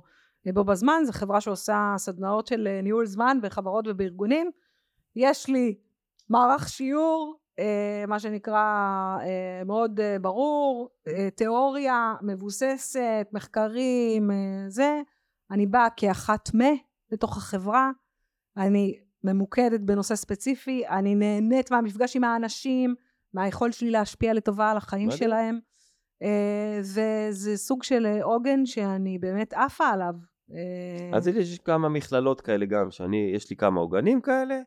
בו 0.54 0.64
בזמן, 0.64 1.02
זו 1.06 1.12
חברה 1.14 1.42
שעושה 1.42 1.94
סדנאות 1.98 2.48
של 2.48 2.80
ניהול 2.84 3.06
זמן 3.06 3.38
בחברות 3.42 3.86
ובארגונים. 3.88 4.52
יש 5.16 5.50
לי 5.50 5.76
מערך 6.30 6.70
שיעור, 6.70 7.40
מה 8.08 8.20
שנקרא 8.20 8.64
מאוד 9.66 10.00
ברור, 10.22 10.90
תיאוריה 11.36 12.14
מבוססת, 12.22 13.28
מחקרים, 13.32 14.30
זה. 14.68 15.02
אני 15.52 15.66
באה 15.66 15.88
כאחת 15.98 16.50
מה 16.54 16.70
לתוך 17.12 17.38
החברה, 17.38 17.92
אני 18.58 19.00
ממוקדת 19.24 19.80
בנושא 19.80 20.16
ספציפי, 20.16 20.88
אני 20.88 21.16
נהנית 21.16 21.72
מהמפגש 21.72 22.16
עם 22.16 22.24
האנשים, 22.24 22.96
מהיכולת 23.34 23.74
שלי 23.74 23.92
להשפיע 23.92 24.34
לטובה 24.34 24.72
על 24.72 24.78
החיים 24.78 25.12
שלהם. 25.12 25.60
וזה 26.80 27.28
אה, 27.52 27.58
סוג 27.58 27.84
של 27.84 28.06
אה, 28.06 28.24
עוגן 28.24 28.66
שאני 28.66 29.20
באמת 29.20 29.54
עפה 29.54 29.88
עליו. 29.88 30.14
אה, 30.52 31.18
אז 31.18 31.28
יש 31.28 31.60
כמה 31.60 31.90
מכללות 31.90 32.42
כאלה 32.42 32.66
גם, 32.66 32.92
שאני, 32.92 33.32
יש 33.36 33.50
לי 33.50 33.56
כמה 33.56 33.80
עוגנים 33.80 34.22
כאלה, 34.22 34.60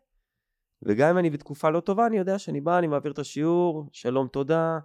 וגם 0.82 1.10
אם 1.10 1.18
אני 1.18 1.30
בתקופה 1.30 1.70
לא 1.70 1.80
טובה, 1.80 2.06
אני 2.06 2.18
יודע 2.18 2.38
שאני 2.38 2.60
בא, 2.60 2.78
אני 2.78 2.86
מעביר 2.86 3.12
את 3.12 3.18
השיעור, 3.18 3.88
שלום, 3.92 4.28
תודה. 4.28 4.78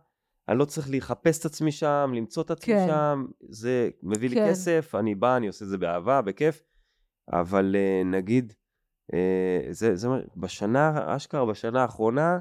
אני 0.49 0.57
לא 0.59 0.65
צריך 0.65 0.87
לחפש 0.91 1.39
את 1.39 1.45
עצמי 1.45 1.71
שם, 1.71 2.11
למצוא 2.15 2.43
את 2.43 2.51
עצמי 2.51 2.73
כן. 2.73 2.87
שם, 2.87 3.25
זה 3.49 3.89
מביא 4.03 4.29
כן. 4.29 4.35
לי 4.35 4.49
כסף, 4.49 4.95
אני 4.95 5.15
בא, 5.15 5.37
אני 5.37 5.47
עושה 5.47 5.65
את 5.65 5.69
זה 5.69 5.77
באהבה, 5.77 6.21
בכיף, 6.21 6.63
אבל 7.31 7.75
נגיד, 8.05 8.53
זה, 9.69 9.95
זה 9.95 10.07
בשנה, 10.37 11.15
אשכרה 11.15 11.45
בשנה 11.45 11.81
האחרונה, 11.81 12.39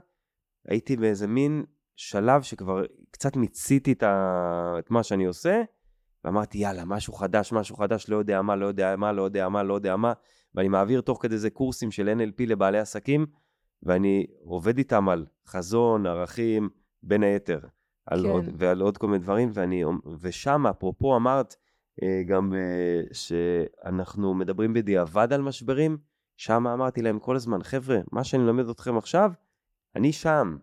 הייתי 0.69 0.97
באיזה 0.97 1.27
מין 1.27 1.65
שלב 1.97 2.43
שכבר 2.43 2.83
קצת 3.11 3.37
מיציתי 3.37 3.93
את, 3.93 4.03
ה... 4.03 4.75
את 4.79 4.91
מה 4.91 5.03
שאני 5.03 5.25
עושה, 5.25 5.63
ואמרתי, 6.25 6.59
יאללה, 6.59 6.85
משהו 6.85 7.13
חדש, 7.13 7.53
משהו 7.53 7.77
חדש, 7.77 8.09
לא 8.09 8.17
יודע 8.17 8.43
מה, 8.43 8.57
לא 8.57 8.67
יודע 8.67 8.97
מה, 8.97 9.13
לא 9.13 9.23
יודע 9.23 9.49
מה, 9.49 9.63
לא 9.63 9.75
יודע 9.75 9.97
מה, 9.97 10.13
ואני 10.55 10.69
מעביר 10.69 11.01
תוך 11.01 11.23
כדי 11.23 11.39
זה 11.39 11.51
קורסים 11.51 11.91
של 11.91 12.09
NLP 12.19 12.47
לבעלי 12.47 12.79
עסקים, 12.79 13.27
ואני 13.83 14.27
עובד 14.45 14.79
איתם 14.79 15.09
על 15.09 15.27
חזון, 15.47 16.07
ערכים, 16.07 16.69
בין 17.03 17.23
היתר, 17.23 17.61
על 18.07 18.23
כן. 18.23 18.29
עוד, 18.29 18.45
ועל 18.57 18.81
עוד 18.81 18.99
כל 18.99 19.07
מיני 19.07 19.19
דברים, 19.19 19.51
ואני, 19.53 19.85
ושם, 20.21 20.67
אפרופו 20.67 21.17
אמרת, 21.17 21.57
אה, 22.03 22.23
גם 22.27 22.55
אה, 22.55 23.01
שאנחנו 23.13 24.35
מדברים 24.35 24.73
בדיעבד 24.73 25.33
על 25.33 25.43
משברים, 25.43 25.99
שם 26.37 26.67
אמרתי 26.67 27.03
להם 27.03 27.19
כל 27.19 27.37
הזמן, 27.37 27.63
חבר'ה, 27.63 27.99
מה 28.13 28.25
שאני 28.25 28.47
לומד 28.47 28.69
אתכם 28.69 28.97
עכשיו, 28.97 29.33
אני 29.97 30.13
שם. 30.13 30.57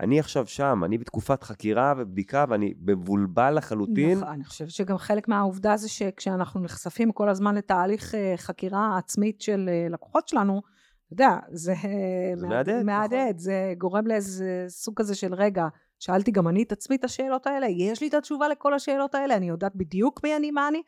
אני 0.00 0.20
עכשיו 0.20 0.46
שם, 0.46 0.84
אני 0.84 0.98
בתקופת 0.98 1.42
חקירה 1.42 1.94
ובדיקה 1.96 2.44
ואני 2.48 2.74
מבולבל 2.80 3.54
לחלוטין. 3.56 4.18
נכון, 4.18 4.28
אני 4.28 4.44
חושבת 4.44 4.70
שגם 4.70 4.98
חלק 4.98 5.28
מהעובדה 5.28 5.76
זה 5.76 5.88
שכשאנחנו 5.88 6.60
נחשפים 6.60 7.12
כל 7.12 7.28
הזמן 7.28 7.54
לתהליך 7.54 8.14
אה, 8.14 8.34
חקירה 8.36 8.98
עצמית 8.98 9.40
של 9.40 9.68
אה, 9.72 9.86
לקוחות 9.90 10.28
שלנו, 10.28 10.62
אתה 11.06 11.12
יודע, 11.12 11.38
זה, 11.50 11.72
אה, 11.72 12.36
זה 12.36 12.46
מהדהד, 12.84 13.18
נכון. 13.18 13.38
זה 13.38 13.74
גורם 13.78 14.06
לאיזה 14.06 14.64
סוג 14.68 14.94
כזה 14.96 15.14
של 15.14 15.34
רגע, 15.34 15.66
שאלתי 15.98 16.30
גם 16.30 16.48
אני 16.48 16.62
את 16.62 16.72
עצמי 16.72 16.96
את 16.96 17.04
השאלות 17.04 17.46
האלה, 17.46 17.66
יש 17.66 18.00
לי 18.00 18.08
את 18.08 18.14
התשובה 18.14 18.48
לכל 18.48 18.74
השאלות 18.74 19.14
האלה, 19.14 19.36
אני 19.36 19.48
יודעת 19.48 19.76
בדיוק 19.76 20.20
מי 20.24 20.36
אני, 20.36 20.50
מה 20.50 20.68
אני. 20.68 20.82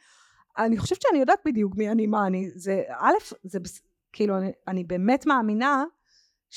אני 0.58 0.78
חושבת 0.78 1.02
שאני 1.02 1.18
יודעת 1.18 1.38
בדיוק 1.44 1.76
מי 1.76 1.90
אני, 1.90 2.06
מה 2.06 2.26
אני. 2.26 2.50
זה, 2.54 2.82
א', 2.88 3.34
זה, 3.44 3.58
כאילו, 4.12 4.36
אני, 4.36 4.52
אני 4.68 4.84
באמת 4.84 5.26
מאמינה 5.26 5.84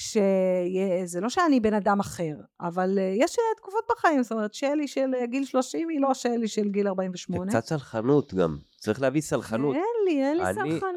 שזה 0.04 1.22
לא 1.22 1.30
שאני 1.30 1.60
בן 1.60 1.74
אדם 1.74 2.00
אחר, 2.00 2.34
אבל 2.62 2.98
אה, 3.00 3.14
יש 3.18 3.40
אה, 3.40 3.44
תקופות 3.58 3.84
בחיים, 3.92 4.24
זאת 4.24 4.32
אומרת, 4.32 4.54
שלי 4.54 4.88
של 4.88 5.16
אה, 5.20 5.26
גיל 5.26 5.46
30 5.46 5.90
היא 5.90 6.02
לא 6.02 6.14
שלי 6.14 6.48
של 6.48 6.70
גיל 6.70 6.88
48. 6.88 7.44
וקצת 7.46 7.66
סלחנות 7.66 8.34
גם, 8.34 8.58
צריך 8.78 9.02
להביא 9.02 9.22
סלחנות. 9.22 9.76
אין 9.76 9.84
לי, 10.06 10.24
אין 10.26 10.38
לי 10.38 10.44
אני- 10.44 10.62
אני, 10.62 10.72
סלחנות, 10.80 10.96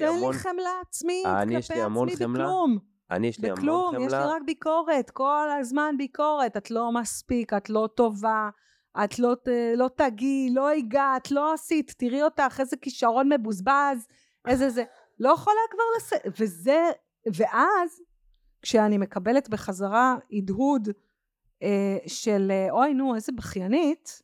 לי 0.00 0.06
אין 0.06 0.16
המון- 0.16 0.32
לי 0.32 0.38
חמלה 0.38 0.70
עצמית, 0.88 1.26
אני, 1.26 1.54
כלפי 1.54 1.80
עצמי 1.82 2.16
חמלה. 2.16 2.44
בכלום. 2.44 2.78
אני, 3.10 3.26
יש 3.26 3.38
לי 3.40 3.48
המון 3.50 3.58
בכלום, 3.60 3.94
יש 3.94 4.12
לי 4.12 4.18
חמלה. 4.18 4.26
רק 4.26 4.42
ביקורת, 4.46 5.10
כל 5.10 5.48
הזמן 5.60 5.94
ביקורת, 5.98 6.56
את 6.56 6.70
לא 6.70 6.92
מספיק, 6.92 7.52
את 7.52 7.70
לא 7.70 7.88
טובה, 7.96 8.48
את 9.04 9.18
לא, 9.18 9.34
לא 9.76 9.88
תגיעי, 9.96 10.50
לא 10.54 10.68
הגעת, 10.70 11.30
לא 11.30 11.52
עשית, 11.54 11.94
תראי 11.98 12.22
אותך, 12.22 12.56
איזה 12.60 12.76
כישרון 12.76 13.32
מבוזבז, 13.32 14.06
איזה 14.48 14.70
זה, 14.70 14.84
לא 15.20 15.28
יכולה 15.30 15.56
כבר 15.70 15.82
לס... 15.96 16.12
וזה, 16.40 16.82
ואז, 17.36 18.00
כשאני 18.64 18.98
מקבלת 18.98 19.48
בחזרה 19.48 20.16
הדהוד 20.32 20.88
אה, 21.62 21.96
של 22.06 22.48
אה, 22.50 22.70
אוי 22.70 22.94
נו, 22.94 23.14
איזה 23.14 23.32
בכיינית, 23.36 24.22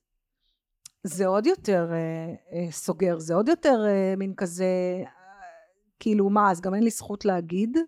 זה 1.04 1.26
עוד 1.26 1.46
יותר 1.46 1.88
אה, 1.92 1.96
אה, 2.52 2.72
סוגר, 2.72 3.18
זה 3.18 3.34
עוד 3.34 3.48
יותר 3.48 3.84
אה, 3.86 4.14
מין 4.16 4.34
כזה, 4.36 4.64
אה, 4.98 5.04
כאילו 6.00 6.30
מה, 6.30 6.50
אז 6.50 6.60
גם 6.60 6.74
אין 6.74 6.82
לי 6.82 6.90
זכות 6.90 7.24
להגיד? 7.24 7.78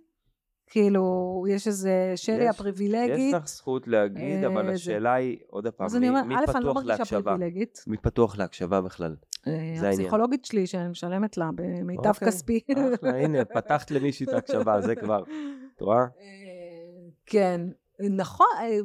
כאילו, 0.66 1.04
יש 1.48 1.66
איזה 1.66 2.12
שלי 2.16 2.44
יש- 2.44 2.50
הפריבילגית. 2.50 3.18
יש 3.18 3.34
לך 3.34 3.48
זכות 3.48 3.88
להגיד, 3.88 4.44
אבל 4.44 4.58
אה, 4.58 4.64
זה- 4.66 4.72
השאלה 4.72 5.14
היא, 5.14 5.38
עוד 5.50 5.66
פעם, 5.68 5.86
אז 5.86 5.94
מי, 5.94 5.98
אני 5.98 6.08
אומרת, 6.08 6.24
מי 6.24 6.34
א', 6.34 6.38
אני 6.38 6.46
לא 6.46 6.52
פתוח 6.60 6.74
מרגישה 6.76 6.96
להקשבה? 6.98 7.22
פריבילגית. 7.36 7.84
מי 7.86 7.96
פתוח 7.96 8.38
להקשבה 8.38 8.80
בכלל? 8.80 9.16
אה, 9.46 9.74
זה. 9.80 9.88
הפסיכולוגית 9.88 10.44
שלי, 10.44 10.66
שאני 10.66 10.88
משלמת 10.88 11.36
לה 11.36 11.50
במיטב 11.54 12.06
אוקיי, 12.08 12.28
כספי. 12.28 12.60
אחלה, 12.94 13.16
הנה, 13.22 13.44
פתחת 13.44 13.90
למישהי 13.90 14.26
את 14.26 14.32
ההקשבה, 14.32 14.80
זה 14.80 14.94
כבר, 14.96 15.22
את 15.76 15.80
רואה? 15.80 16.04
כן, 17.32 17.60
נכון. 18.16 18.46
אה, 18.60 18.78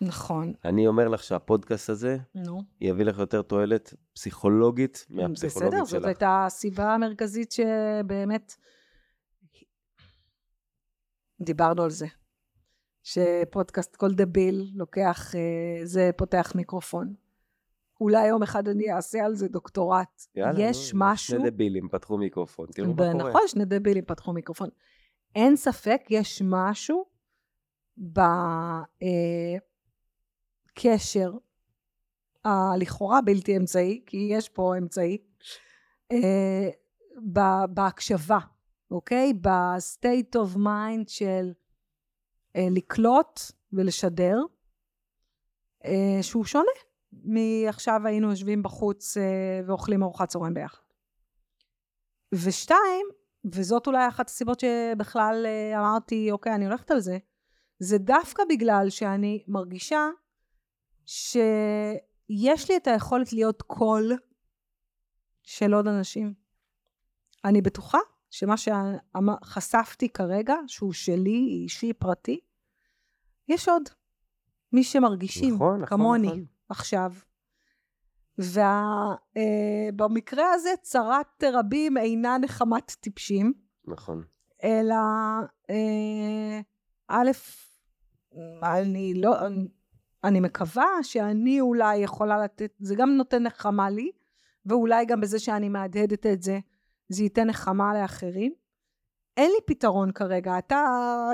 נכון, 0.00 0.52
אני 0.64 0.86
אומר 0.86 1.08
לך 1.08 1.22
שהפודקאסט 1.22 1.90
הזה 1.90 2.18
נו. 2.34 2.60
יביא 2.80 3.04
לך 3.04 3.18
יותר 3.18 3.42
תועלת 3.42 3.94
פסיכולוגית 4.14 5.06
מהפסיכולוגית 5.10 5.72
בסדר, 5.72 5.84
זאת 5.84 5.90
שלך. 6.00 6.04
הייתה 6.04 6.44
הסיבה 6.46 6.94
המרכזית 6.94 7.52
שבאמת 7.52 8.56
דיברנו 11.40 11.82
על 11.82 11.90
זה. 11.90 12.06
שפודקאסט 13.02 13.96
כל 13.96 14.14
דביל 14.14 14.70
לוקח, 14.74 15.34
אה, 15.34 15.86
זה 15.86 16.10
פותח 16.16 16.52
מיקרופון. 16.54 17.14
אולי 18.00 18.26
יום 18.26 18.42
אחד 18.42 18.68
אני 18.68 18.92
אעשה 18.92 19.24
על 19.24 19.34
זה 19.34 19.48
דוקטורט. 19.48 20.26
יאללה, 20.34 20.60
יש 20.60 20.94
נו, 20.94 21.00
משהו... 21.02 21.38
שני 21.38 21.50
דבילים 21.50 21.88
פתחו 21.88 22.18
מיקרופון, 22.18 22.66
תראו 22.74 22.88
מה 22.88 23.12
קורה. 23.12 23.14
נכון, 23.14 23.40
שני 23.46 23.64
דבילים 23.64 24.04
פתחו 24.04 24.32
מיקרופון. 24.32 24.68
אין 25.36 25.56
ספק, 25.56 26.02
יש 26.10 26.42
משהו 26.44 27.04
בקשר 30.72 31.32
הלכאורה 32.44 33.20
בלתי 33.20 33.56
אמצעי, 33.56 34.02
כי 34.06 34.28
יש 34.30 34.48
פה 34.48 34.74
אמצעי, 34.78 35.18
אה, 36.12 36.68
בהקשבה, 37.68 38.38
אוקיי? 38.90 39.32
ב-state 39.34 40.36
of 40.36 40.56
mind 40.56 41.04
של 41.06 41.52
אה, 42.56 42.66
לקלוט 42.70 43.40
ולשדר, 43.72 44.36
אה, 45.84 46.18
שהוא 46.22 46.44
שונה 46.44 46.70
מעכשיו 47.12 48.00
היינו 48.04 48.30
יושבים 48.30 48.62
בחוץ 48.62 49.16
אה, 49.16 49.60
ואוכלים 49.66 50.02
ארוחת 50.02 50.28
צהריים 50.28 50.54
ביחד. 50.54 50.82
ושתיים, 52.34 53.06
וזאת 53.54 53.86
אולי 53.86 54.08
אחת 54.08 54.28
הסיבות 54.28 54.60
שבכלל 54.60 55.46
אה, 55.46 55.78
אמרתי, 55.78 56.30
אוקיי, 56.30 56.54
אני 56.54 56.66
הולכת 56.66 56.90
על 56.90 57.00
זה, 57.00 57.18
זה 57.78 57.98
דווקא 57.98 58.42
בגלל 58.48 58.90
שאני 58.90 59.44
מרגישה 59.48 60.08
שיש 61.06 62.70
לי 62.70 62.76
את 62.76 62.86
היכולת 62.86 63.32
להיות 63.32 63.62
קול 63.62 64.12
של 65.42 65.74
עוד 65.74 65.88
אנשים. 65.88 66.34
אני 67.44 67.62
בטוחה 67.62 67.98
שמה 68.30 68.54
שחשפתי 68.56 70.08
כרגע, 70.08 70.54
שהוא 70.66 70.92
שלי, 70.92 71.62
אישי, 71.62 71.92
פרטי, 71.92 72.40
יש 73.48 73.68
עוד. 73.68 73.82
מי 74.72 74.84
שמרגישים 74.84 75.54
נכון, 75.54 75.80
נכון, 75.80 75.86
כמוני 75.86 76.26
נכון. 76.26 76.44
עכשיו. 76.68 77.12
ובמקרה 78.38 80.52
הזה 80.52 80.70
צרת 80.82 81.44
רבים 81.52 81.96
אינה 81.96 82.38
נחמת 82.38 82.96
טיפשים, 83.00 83.52
נכון. 83.84 84.22
אלא 84.64 84.94
אה, 85.70 86.60
א', 87.08 87.30
אני 88.62 89.14
לא, 89.14 89.36
אני 90.24 90.40
מקווה 90.40 90.86
שאני 91.02 91.60
אולי 91.60 91.96
יכולה 91.96 92.44
לתת, 92.44 92.72
זה 92.78 92.94
גם 92.94 93.10
נותן 93.10 93.42
נחמה 93.42 93.90
לי, 93.90 94.10
ואולי 94.66 95.04
גם 95.04 95.20
בזה 95.20 95.38
שאני 95.38 95.68
מהדהדת 95.68 96.26
את 96.26 96.42
זה, 96.42 96.58
זה 97.08 97.22
ייתן 97.22 97.46
נחמה 97.46 98.00
לאחרים. 98.00 98.65
אין 99.36 99.50
לי 99.50 99.58
פתרון 99.66 100.12
כרגע, 100.12 100.58
אתה 100.58 100.86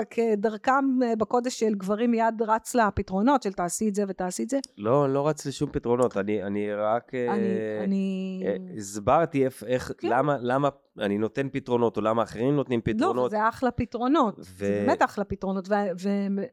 כדרכם 0.09 1.03
אה, 1.03 1.15
בקודש 1.15 1.59
של 1.59 1.75
גברים 1.75 2.11
מיד 2.11 2.41
רץ 2.47 2.75
לפתרונות 2.75 3.43
של 3.43 3.53
תעשי 3.53 3.89
את 3.89 3.95
זה 3.95 4.03
ותעשי 4.07 4.43
את 4.43 4.49
זה. 4.49 4.59
לא, 4.77 5.05
אני 5.05 5.13
לא 5.13 5.27
רץ 5.27 5.45
לשום 5.45 5.69
פתרונות, 5.71 6.17
אני, 6.17 6.43
אני 6.43 6.73
רק 6.73 7.15
אה, 7.15 7.33
אני, 7.33 7.47
אני... 7.83 8.43
אה, 8.45 8.55
הסברתי 8.77 9.45
איך, 9.45 9.63
איך 9.63 9.91
כן. 9.97 10.07
למה, 10.11 10.37
למה 10.41 10.69
אני 10.99 11.17
נותן 11.17 11.47
פתרונות, 11.51 11.97
או 11.97 12.01
למה 12.01 12.23
אחרים 12.23 12.55
נותנים 12.55 12.81
לא, 12.87 12.93
פתרונות. 12.93 13.25
וזה 13.25 13.49
אחלה 13.49 13.71
פתרונות, 13.71 14.39
ו- 14.39 14.43
זה 14.43 14.83
באמת 14.85 15.03
אחלה 15.03 15.23
פתרונות, 15.23 15.69
ו- 15.69 16.07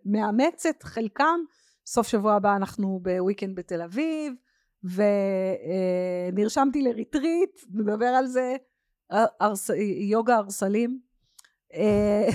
ומאמצת 0.06 0.82
חלקם, 0.82 1.40
סוף 1.86 2.08
שבוע 2.08 2.34
הבא 2.34 2.56
אנחנו 2.56 3.00
בוויקנד 3.02 3.56
בתל 3.56 3.82
אביב, 3.82 4.32
ונרשמתי 6.32 6.82
לריטריט, 6.82 7.60
נדבר 7.74 8.06
על 8.06 8.26
זה, 8.26 8.56
ארס, 9.42 9.70
יוגה 10.10 10.36
ארסלים. 10.36 11.09
אה, 11.74 12.28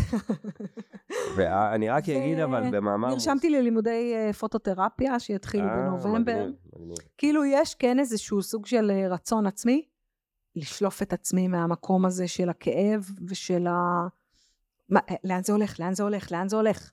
ואני 1.37 1.89
רק 1.89 2.09
אגיד 2.09 2.39
אבל 2.39 2.71
במאמר... 2.71 3.09
נרשמתי 3.09 3.49
ללימודי 3.49 4.13
אה, 4.15 4.33
פוטותרפיה 4.33 5.19
שיתחילו 5.19 5.67
אה, 5.67 5.75
בנובמבר. 5.75 6.47
כאילו 7.17 7.45
יש 7.45 7.75
כן 7.75 7.99
איזשהו 7.99 8.41
סוג 8.41 8.65
של 8.65 8.91
רצון 9.09 9.47
עצמי, 9.47 9.85
לשלוף 10.55 11.01
את 11.01 11.13
עצמי 11.13 11.47
מהמקום 11.47 12.05
הזה 12.05 12.27
של 12.27 12.49
הכאב 12.49 13.09
ושל 13.27 13.67
ה... 13.67 14.07
מה, 14.89 14.99
לאן 15.23 15.43
זה 15.43 15.53
הולך? 15.53 15.79
לאן 15.79 15.93
זה 15.93 16.03
הולך? 16.03 16.31
לאן 16.31 16.49
זה 16.49 16.55
הולך? 16.55 16.91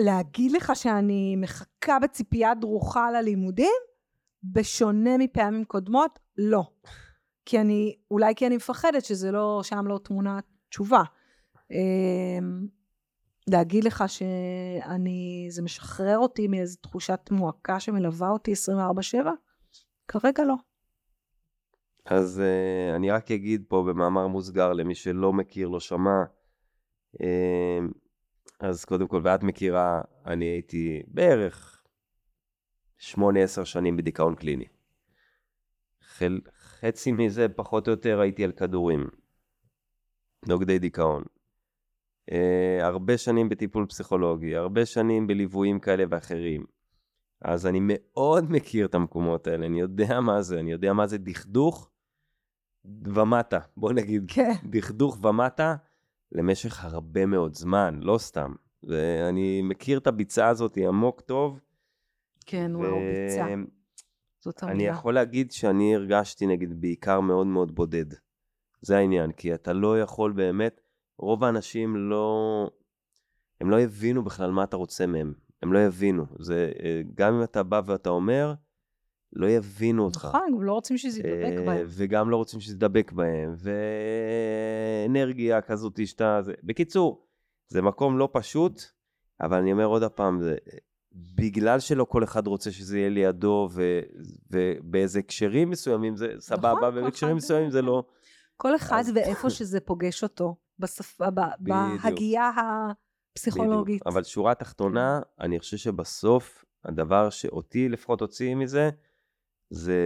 להגיד 0.00 0.52
לך 0.52 0.72
שאני 0.74 1.36
מחכה 1.36 1.98
בציפייה 1.98 2.54
דרוכה 2.54 3.10
ללימודים? 3.10 3.74
בשונה 4.44 5.18
מפעמים 5.18 5.64
קודמות, 5.64 6.18
לא. 6.38 6.62
כי 7.46 7.60
אני, 7.60 7.96
אולי 8.10 8.34
כי 8.34 8.46
אני 8.46 8.56
מפחדת 8.56 9.04
שזה 9.04 9.30
לא, 9.30 9.60
שם 9.62 9.86
לא 9.86 10.00
תמונת 10.04 10.44
תשובה. 10.68 11.02
אמ, 11.70 12.66
להגיד 13.50 13.84
לך 13.84 14.04
שאני, 14.06 15.46
זה 15.50 15.62
משחרר 15.62 16.18
אותי 16.18 16.48
מאיזו 16.48 16.76
תחושת 16.80 17.20
מועקה 17.30 17.80
שמלווה 17.80 18.28
אותי 18.28 18.52
24/7? 18.52 19.26
כרגע 20.08 20.44
לא. 20.44 20.54
אז 22.04 22.42
uh, 22.42 22.96
אני 22.96 23.10
רק 23.10 23.30
אגיד 23.30 23.64
פה 23.68 23.84
במאמר 23.88 24.26
מוסגר 24.26 24.72
למי 24.72 24.94
שלא 24.94 25.32
מכיר, 25.32 25.68
לא 25.68 25.80
שמע. 25.80 26.24
Uh, 27.14 27.20
אז 28.60 28.84
קודם 28.84 29.08
כל, 29.08 29.20
ואת 29.24 29.42
מכירה, 29.42 30.00
אני 30.26 30.44
הייתי 30.44 31.02
בערך 31.06 31.84
8-10 33.00 33.14
שנים 33.64 33.96
בדיכאון 33.96 34.34
קליני. 34.34 34.64
חל, 36.02 36.40
חצי 36.58 37.12
מזה, 37.12 37.48
פחות 37.48 37.88
או 37.88 37.92
יותר, 37.92 38.20
הייתי 38.20 38.44
על 38.44 38.52
כדורים. 38.52 39.06
נוגדי 40.48 40.78
דיכאון. 40.78 41.22
אה, 42.32 42.78
הרבה 42.86 43.18
שנים 43.18 43.48
בטיפול 43.48 43.86
פסיכולוגי, 43.86 44.56
הרבה 44.56 44.86
שנים 44.86 45.26
בליוויים 45.26 45.80
כאלה 45.80 46.04
ואחרים. 46.10 46.64
אז 47.42 47.66
אני 47.66 47.78
מאוד 47.82 48.50
מכיר 48.50 48.86
את 48.86 48.94
המקומות 48.94 49.46
האלה, 49.46 49.66
אני 49.66 49.80
יודע 49.80 50.20
מה 50.20 50.42
זה, 50.42 50.60
אני 50.60 50.72
יודע 50.72 50.92
מה 50.92 51.06
זה 51.06 51.18
דכדוך 51.18 51.90
ומטה, 52.84 53.58
בוא 53.76 53.92
נגיד, 53.92 54.24
כן. 54.28 54.52
דכדוך 54.70 55.24
ומטה 55.24 55.76
למשך 56.32 56.84
הרבה 56.84 57.26
מאוד 57.26 57.54
זמן, 57.54 58.00
לא 58.02 58.18
סתם. 58.18 58.52
ואני 58.82 59.62
מכיר 59.62 59.98
את 59.98 60.06
הביצה 60.06 60.48
הזאת 60.48 60.76
עמוק 60.76 61.20
טוב. 61.20 61.60
כן, 62.46 62.76
וואו, 62.76 62.96
ביצה. 62.96 63.46
זאת 64.40 64.62
המילה. 64.62 64.76
אני 64.76 64.86
יכול 64.86 65.14
להגיד 65.14 65.52
שאני 65.52 65.94
הרגשתי, 65.94 66.46
נגיד, 66.46 66.80
בעיקר 66.80 67.20
מאוד 67.20 67.46
מאוד 67.46 67.74
בודד. 67.74 68.25
זה 68.86 68.96
העניין, 68.96 69.32
כי 69.32 69.54
אתה 69.54 69.72
לא 69.72 70.00
יכול 70.00 70.32
באמת, 70.32 70.80
רוב 71.18 71.44
האנשים 71.44 71.96
לא, 71.96 72.70
הם 73.60 73.70
לא 73.70 73.80
הבינו 73.80 74.24
בכלל 74.24 74.50
מה 74.50 74.64
אתה 74.64 74.76
רוצה 74.76 75.06
מהם. 75.06 75.32
הם 75.62 75.72
לא 75.72 75.78
יבינו. 75.78 76.24
זה, 76.38 76.72
אה, 76.82 77.00
גם 77.14 77.34
אם 77.34 77.42
אתה 77.42 77.62
בא 77.62 77.80
ואתה 77.86 78.10
אומר, 78.10 78.54
לא 79.32 79.46
יבינו 79.46 80.04
אותך. 80.04 80.24
נכון, 80.24 80.62
לא 80.62 80.72
רוצים 80.72 80.98
שזה 80.98 81.20
ידבק 81.20 81.58
אה, 81.58 81.64
בהם. 81.66 81.86
וגם 81.88 82.30
לא 82.30 82.36
רוצים 82.36 82.60
שזה 82.60 82.74
ידבק 82.74 83.12
בהם, 83.12 83.54
ואנרגיה 85.06 85.60
כזאת 85.60 86.06
שאתה... 86.06 86.42
זה... 86.42 86.52
בקיצור, 86.62 87.26
זה 87.68 87.82
מקום 87.82 88.18
לא 88.18 88.28
פשוט, 88.32 88.82
אבל 89.40 89.58
אני 89.58 89.72
אומר 89.72 89.84
עוד 89.84 90.02
הפעם, 90.02 90.40
זה... 90.40 90.56
בגלל 91.34 91.80
שלא 91.80 92.04
כל 92.04 92.24
אחד 92.24 92.46
רוצה 92.46 92.70
שזה 92.70 92.98
יהיה 92.98 93.08
לידו, 93.08 93.68
ו... 93.72 94.00
ובאיזה 94.50 95.18
הקשרים 95.18 95.70
מסוימים 95.70 96.16
זה 96.16 96.32
סבבה, 96.38 96.72
נכון, 96.72 96.98
ובהקשרים 96.98 97.36
מסוימים 97.36 97.70
זה 97.70 97.82
לא. 97.82 98.04
כל 98.56 98.76
אחד 98.76 99.02
ואיפה 99.14 99.50
שזה 99.50 99.80
פוגש 99.80 100.22
אותו, 100.22 100.56
בשפה, 100.78 101.30
ב- 101.30 101.40
בדיוק. 101.60 102.02
בהגייה 102.02 102.50
הפסיכולוגית. 103.32 104.02
בדיוק. 104.02 104.06
אבל 104.06 104.24
שורה 104.24 104.54
תחתונה, 104.54 105.20
אני 105.40 105.58
חושב 105.58 105.76
שבסוף, 105.76 106.64
הדבר 106.84 107.30
שאותי 107.30 107.88
לפחות 107.88 108.20
הוציא 108.20 108.54
מזה, 108.54 108.90
זה, 109.70 110.00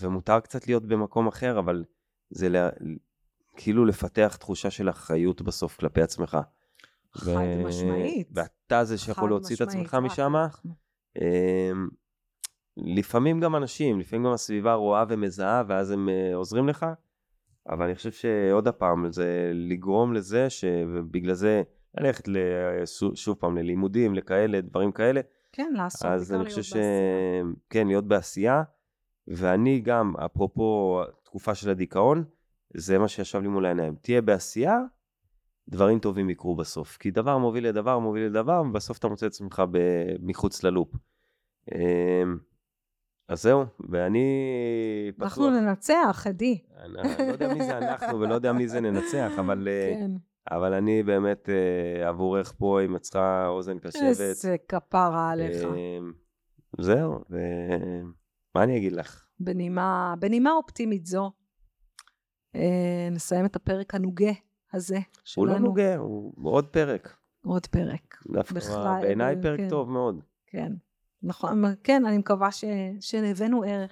ומותר 0.00 0.40
קצת 0.40 0.66
להיות 0.66 0.86
במקום 0.86 1.26
אחר, 1.26 1.58
אבל 1.58 1.84
זה 2.30 2.48
לה, 2.48 2.68
כאילו 3.56 3.84
לפתח 3.84 4.36
תחושה 4.40 4.70
של 4.70 4.90
אחריות 4.90 5.42
בסוף 5.42 5.76
כלפי 5.76 6.02
עצמך. 6.02 6.38
חד 7.12 7.44
משמעית. 7.64 8.28
ואתה 8.34 8.84
זה 8.84 8.98
שיכול 8.98 9.30
להוציא 9.30 9.56
את 9.56 9.60
עצמך 9.60 9.96
משם. 10.02 10.34
אמ, 11.16 11.88
לפעמים 12.76 13.40
גם 13.40 13.56
אנשים, 13.56 14.00
לפעמים 14.00 14.24
גם 14.24 14.32
הסביבה 14.32 14.74
רואה 14.74 15.04
ומזהה, 15.08 15.62
ואז 15.68 15.90
הם 15.90 16.08
אה, 16.08 16.34
עוזרים 16.34 16.68
לך, 16.68 16.86
אבל 17.68 17.84
אני 17.84 17.94
חושב 17.94 18.12
שעוד 18.12 18.68
הפעם, 18.68 19.12
זה 19.12 19.50
לגרום 19.54 20.12
לזה, 20.12 20.50
ש... 20.50 20.64
ובגלל 20.88 21.34
זה 21.34 21.62
ללכת 21.98 22.28
שוב 23.14 23.36
פעם 23.36 23.56
ללימודים, 23.56 24.14
לכאלה, 24.14 24.60
דברים 24.60 24.92
כאלה, 24.92 25.20
כן, 25.52 25.72
לעשות, 25.76 26.10
אז 26.10 26.32
אני 26.32 26.44
חושב 26.44 26.62
ש... 26.62 26.72
בעשייה. 26.72 27.44
כן, 27.70 27.86
להיות 27.86 28.08
בעשייה, 28.08 28.62
ואני 29.28 29.80
גם, 29.80 30.16
אפרופו 30.16 31.00
תקופה 31.22 31.54
של 31.54 31.70
הדיכאון, 31.70 32.24
זה 32.74 32.98
מה 32.98 33.08
שישב 33.08 33.40
לי 33.40 33.48
מול 33.48 33.66
העיניים. 33.66 33.94
תהיה 34.02 34.22
בעשייה, 34.22 34.78
דברים 35.68 35.98
טובים 35.98 36.30
יקרו 36.30 36.56
בסוף. 36.56 36.96
כי 36.96 37.10
דבר 37.10 37.38
מוביל 37.38 37.68
לדבר, 37.68 37.98
מוביל 37.98 38.22
לדבר, 38.26 38.62
ובסוף 38.68 38.98
אתה 38.98 39.08
מוצא 39.08 39.26
את 39.26 39.30
עצמך 39.30 39.62
מחוץ 40.20 40.62
ללופ. 40.62 40.88
אז 43.28 43.42
זהו, 43.42 43.64
ואני 43.90 44.26
פתוח. 45.16 45.24
אנחנו 45.24 45.50
ננצח, 45.50 46.24
עדי. 46.28 46.58
אני 46.76 46.92
לא 46.92 47.32
יודע 47.32 47.54
מי 47.54 47.64
זה 47.64 47.78
אנחנו 47.78 48.20
ולא 48.20 48.34
יודע 48.34 48.52
מי 48.52 48.68
זה 48.68 48.80
ננצח, 48.80 49.32
אבל, 49.38 49.68
אה, 49.68 49.94
כן. 49.94 50.10
אבל 50.50 50.72
אני 50.72 51.02
באמת 51.02 51.48
אה, 51.48 52.08
עבורך 52.08 52.54
פה, 52.58 52.80
אם 52.84 52.96
את 52.96 53.00
צריכה 53.00 53.46
אוזן 53.48 53.78
קשבת. 53.78 54.02
איזה 54.02 54.56
כפרה 54.68 55.30
עליך. 55.30 55.64
אמ, 55.64 56.12
זהו, 56.80 57.18
ומה 57.30 58.64
אני 58.64 58.76
אגיד 58.76 58.92
לך? 58.92 59.26
בנימה, 59.40 60.14
בנימה 60.18 60.52
אופטימית 60.52 61.06
זו, 61.06 61.32
אה, 62.54 63.08
נסיים 63.10 63.46
את 63.46 63.56
הפרק 63.56 63.94
הנוגה 63.94 64.32
הזה 64.72 64.98
הוא 65.36 65.46
לא 65.46 65.52
שלנו. 65.52 65.66
נוגע, 65.66 65.96
הוא 65.96 66.32
עוד 66.52 66.66
פרק. 66.66 67.16
עוד 67.44 67.66
פרק. 67.66 68.22
דווקא 68.32 68.98
בעיניי 69.00 69.36
אה, 69.36 69.42
פרק 69.42 69.60
כן. 69.60 69.68
טוב 69.68 69.90
מאוד. 69.90 70.20
כן. 70.46 70.72
נכון, 71.26 71.64
כן, 71.84 72.06
אני 72.06 72.18
מקווה 72.18 72.52
ש... 72.52 72.64
שהבאנו 73.00 73.62
ערך. 73.66 73.90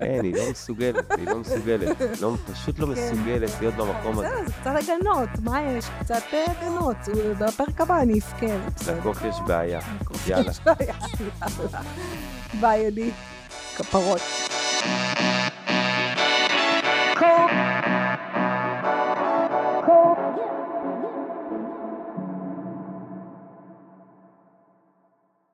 אין, 0.00 0.24
היא 0.24 0.34
לא 0.34 0.50
מסוגלת, 0.50 1.12
היא 1.12 1.26
לא 1.26 1.38
מסוגלת. 1.38 1.96
לא, 2.20 2.36
פשוט 2.52 2.78
לא 2.78 2.86
כן. 2.86 2.92
מסוגלת 2.92 3.50
להיות 3.60 3.74
במקום 3.74 4.18
הזה. 4.18 4.28
בסדר, 4.28 4.46
זה 4.46 4.52
קצת 4.52 4.94
הגנות, 4.94 5.28
מה 5.42 5.62
יש? 5.62 5.84
קצת 6.00 6.22
אה, 6.32 6.44
הגנות. 6.46 6.96
בפרק 7.38 7.80
הבא 7.80 8.00
אני 8.00 8.18
אבכה. 8.18 8.92
לקוף 8.98 9.22
יש 9.28 9.36
בעיה. 9.46 9.80
יאללה. 10.26 10.50
יש 10.50 10.60
בעיה, 10.60 10.94
יאללה. 11.40 11.80
ביי, 12.60 12.86
עדי. 12.86 13.10
כפרות. 13.76 14.20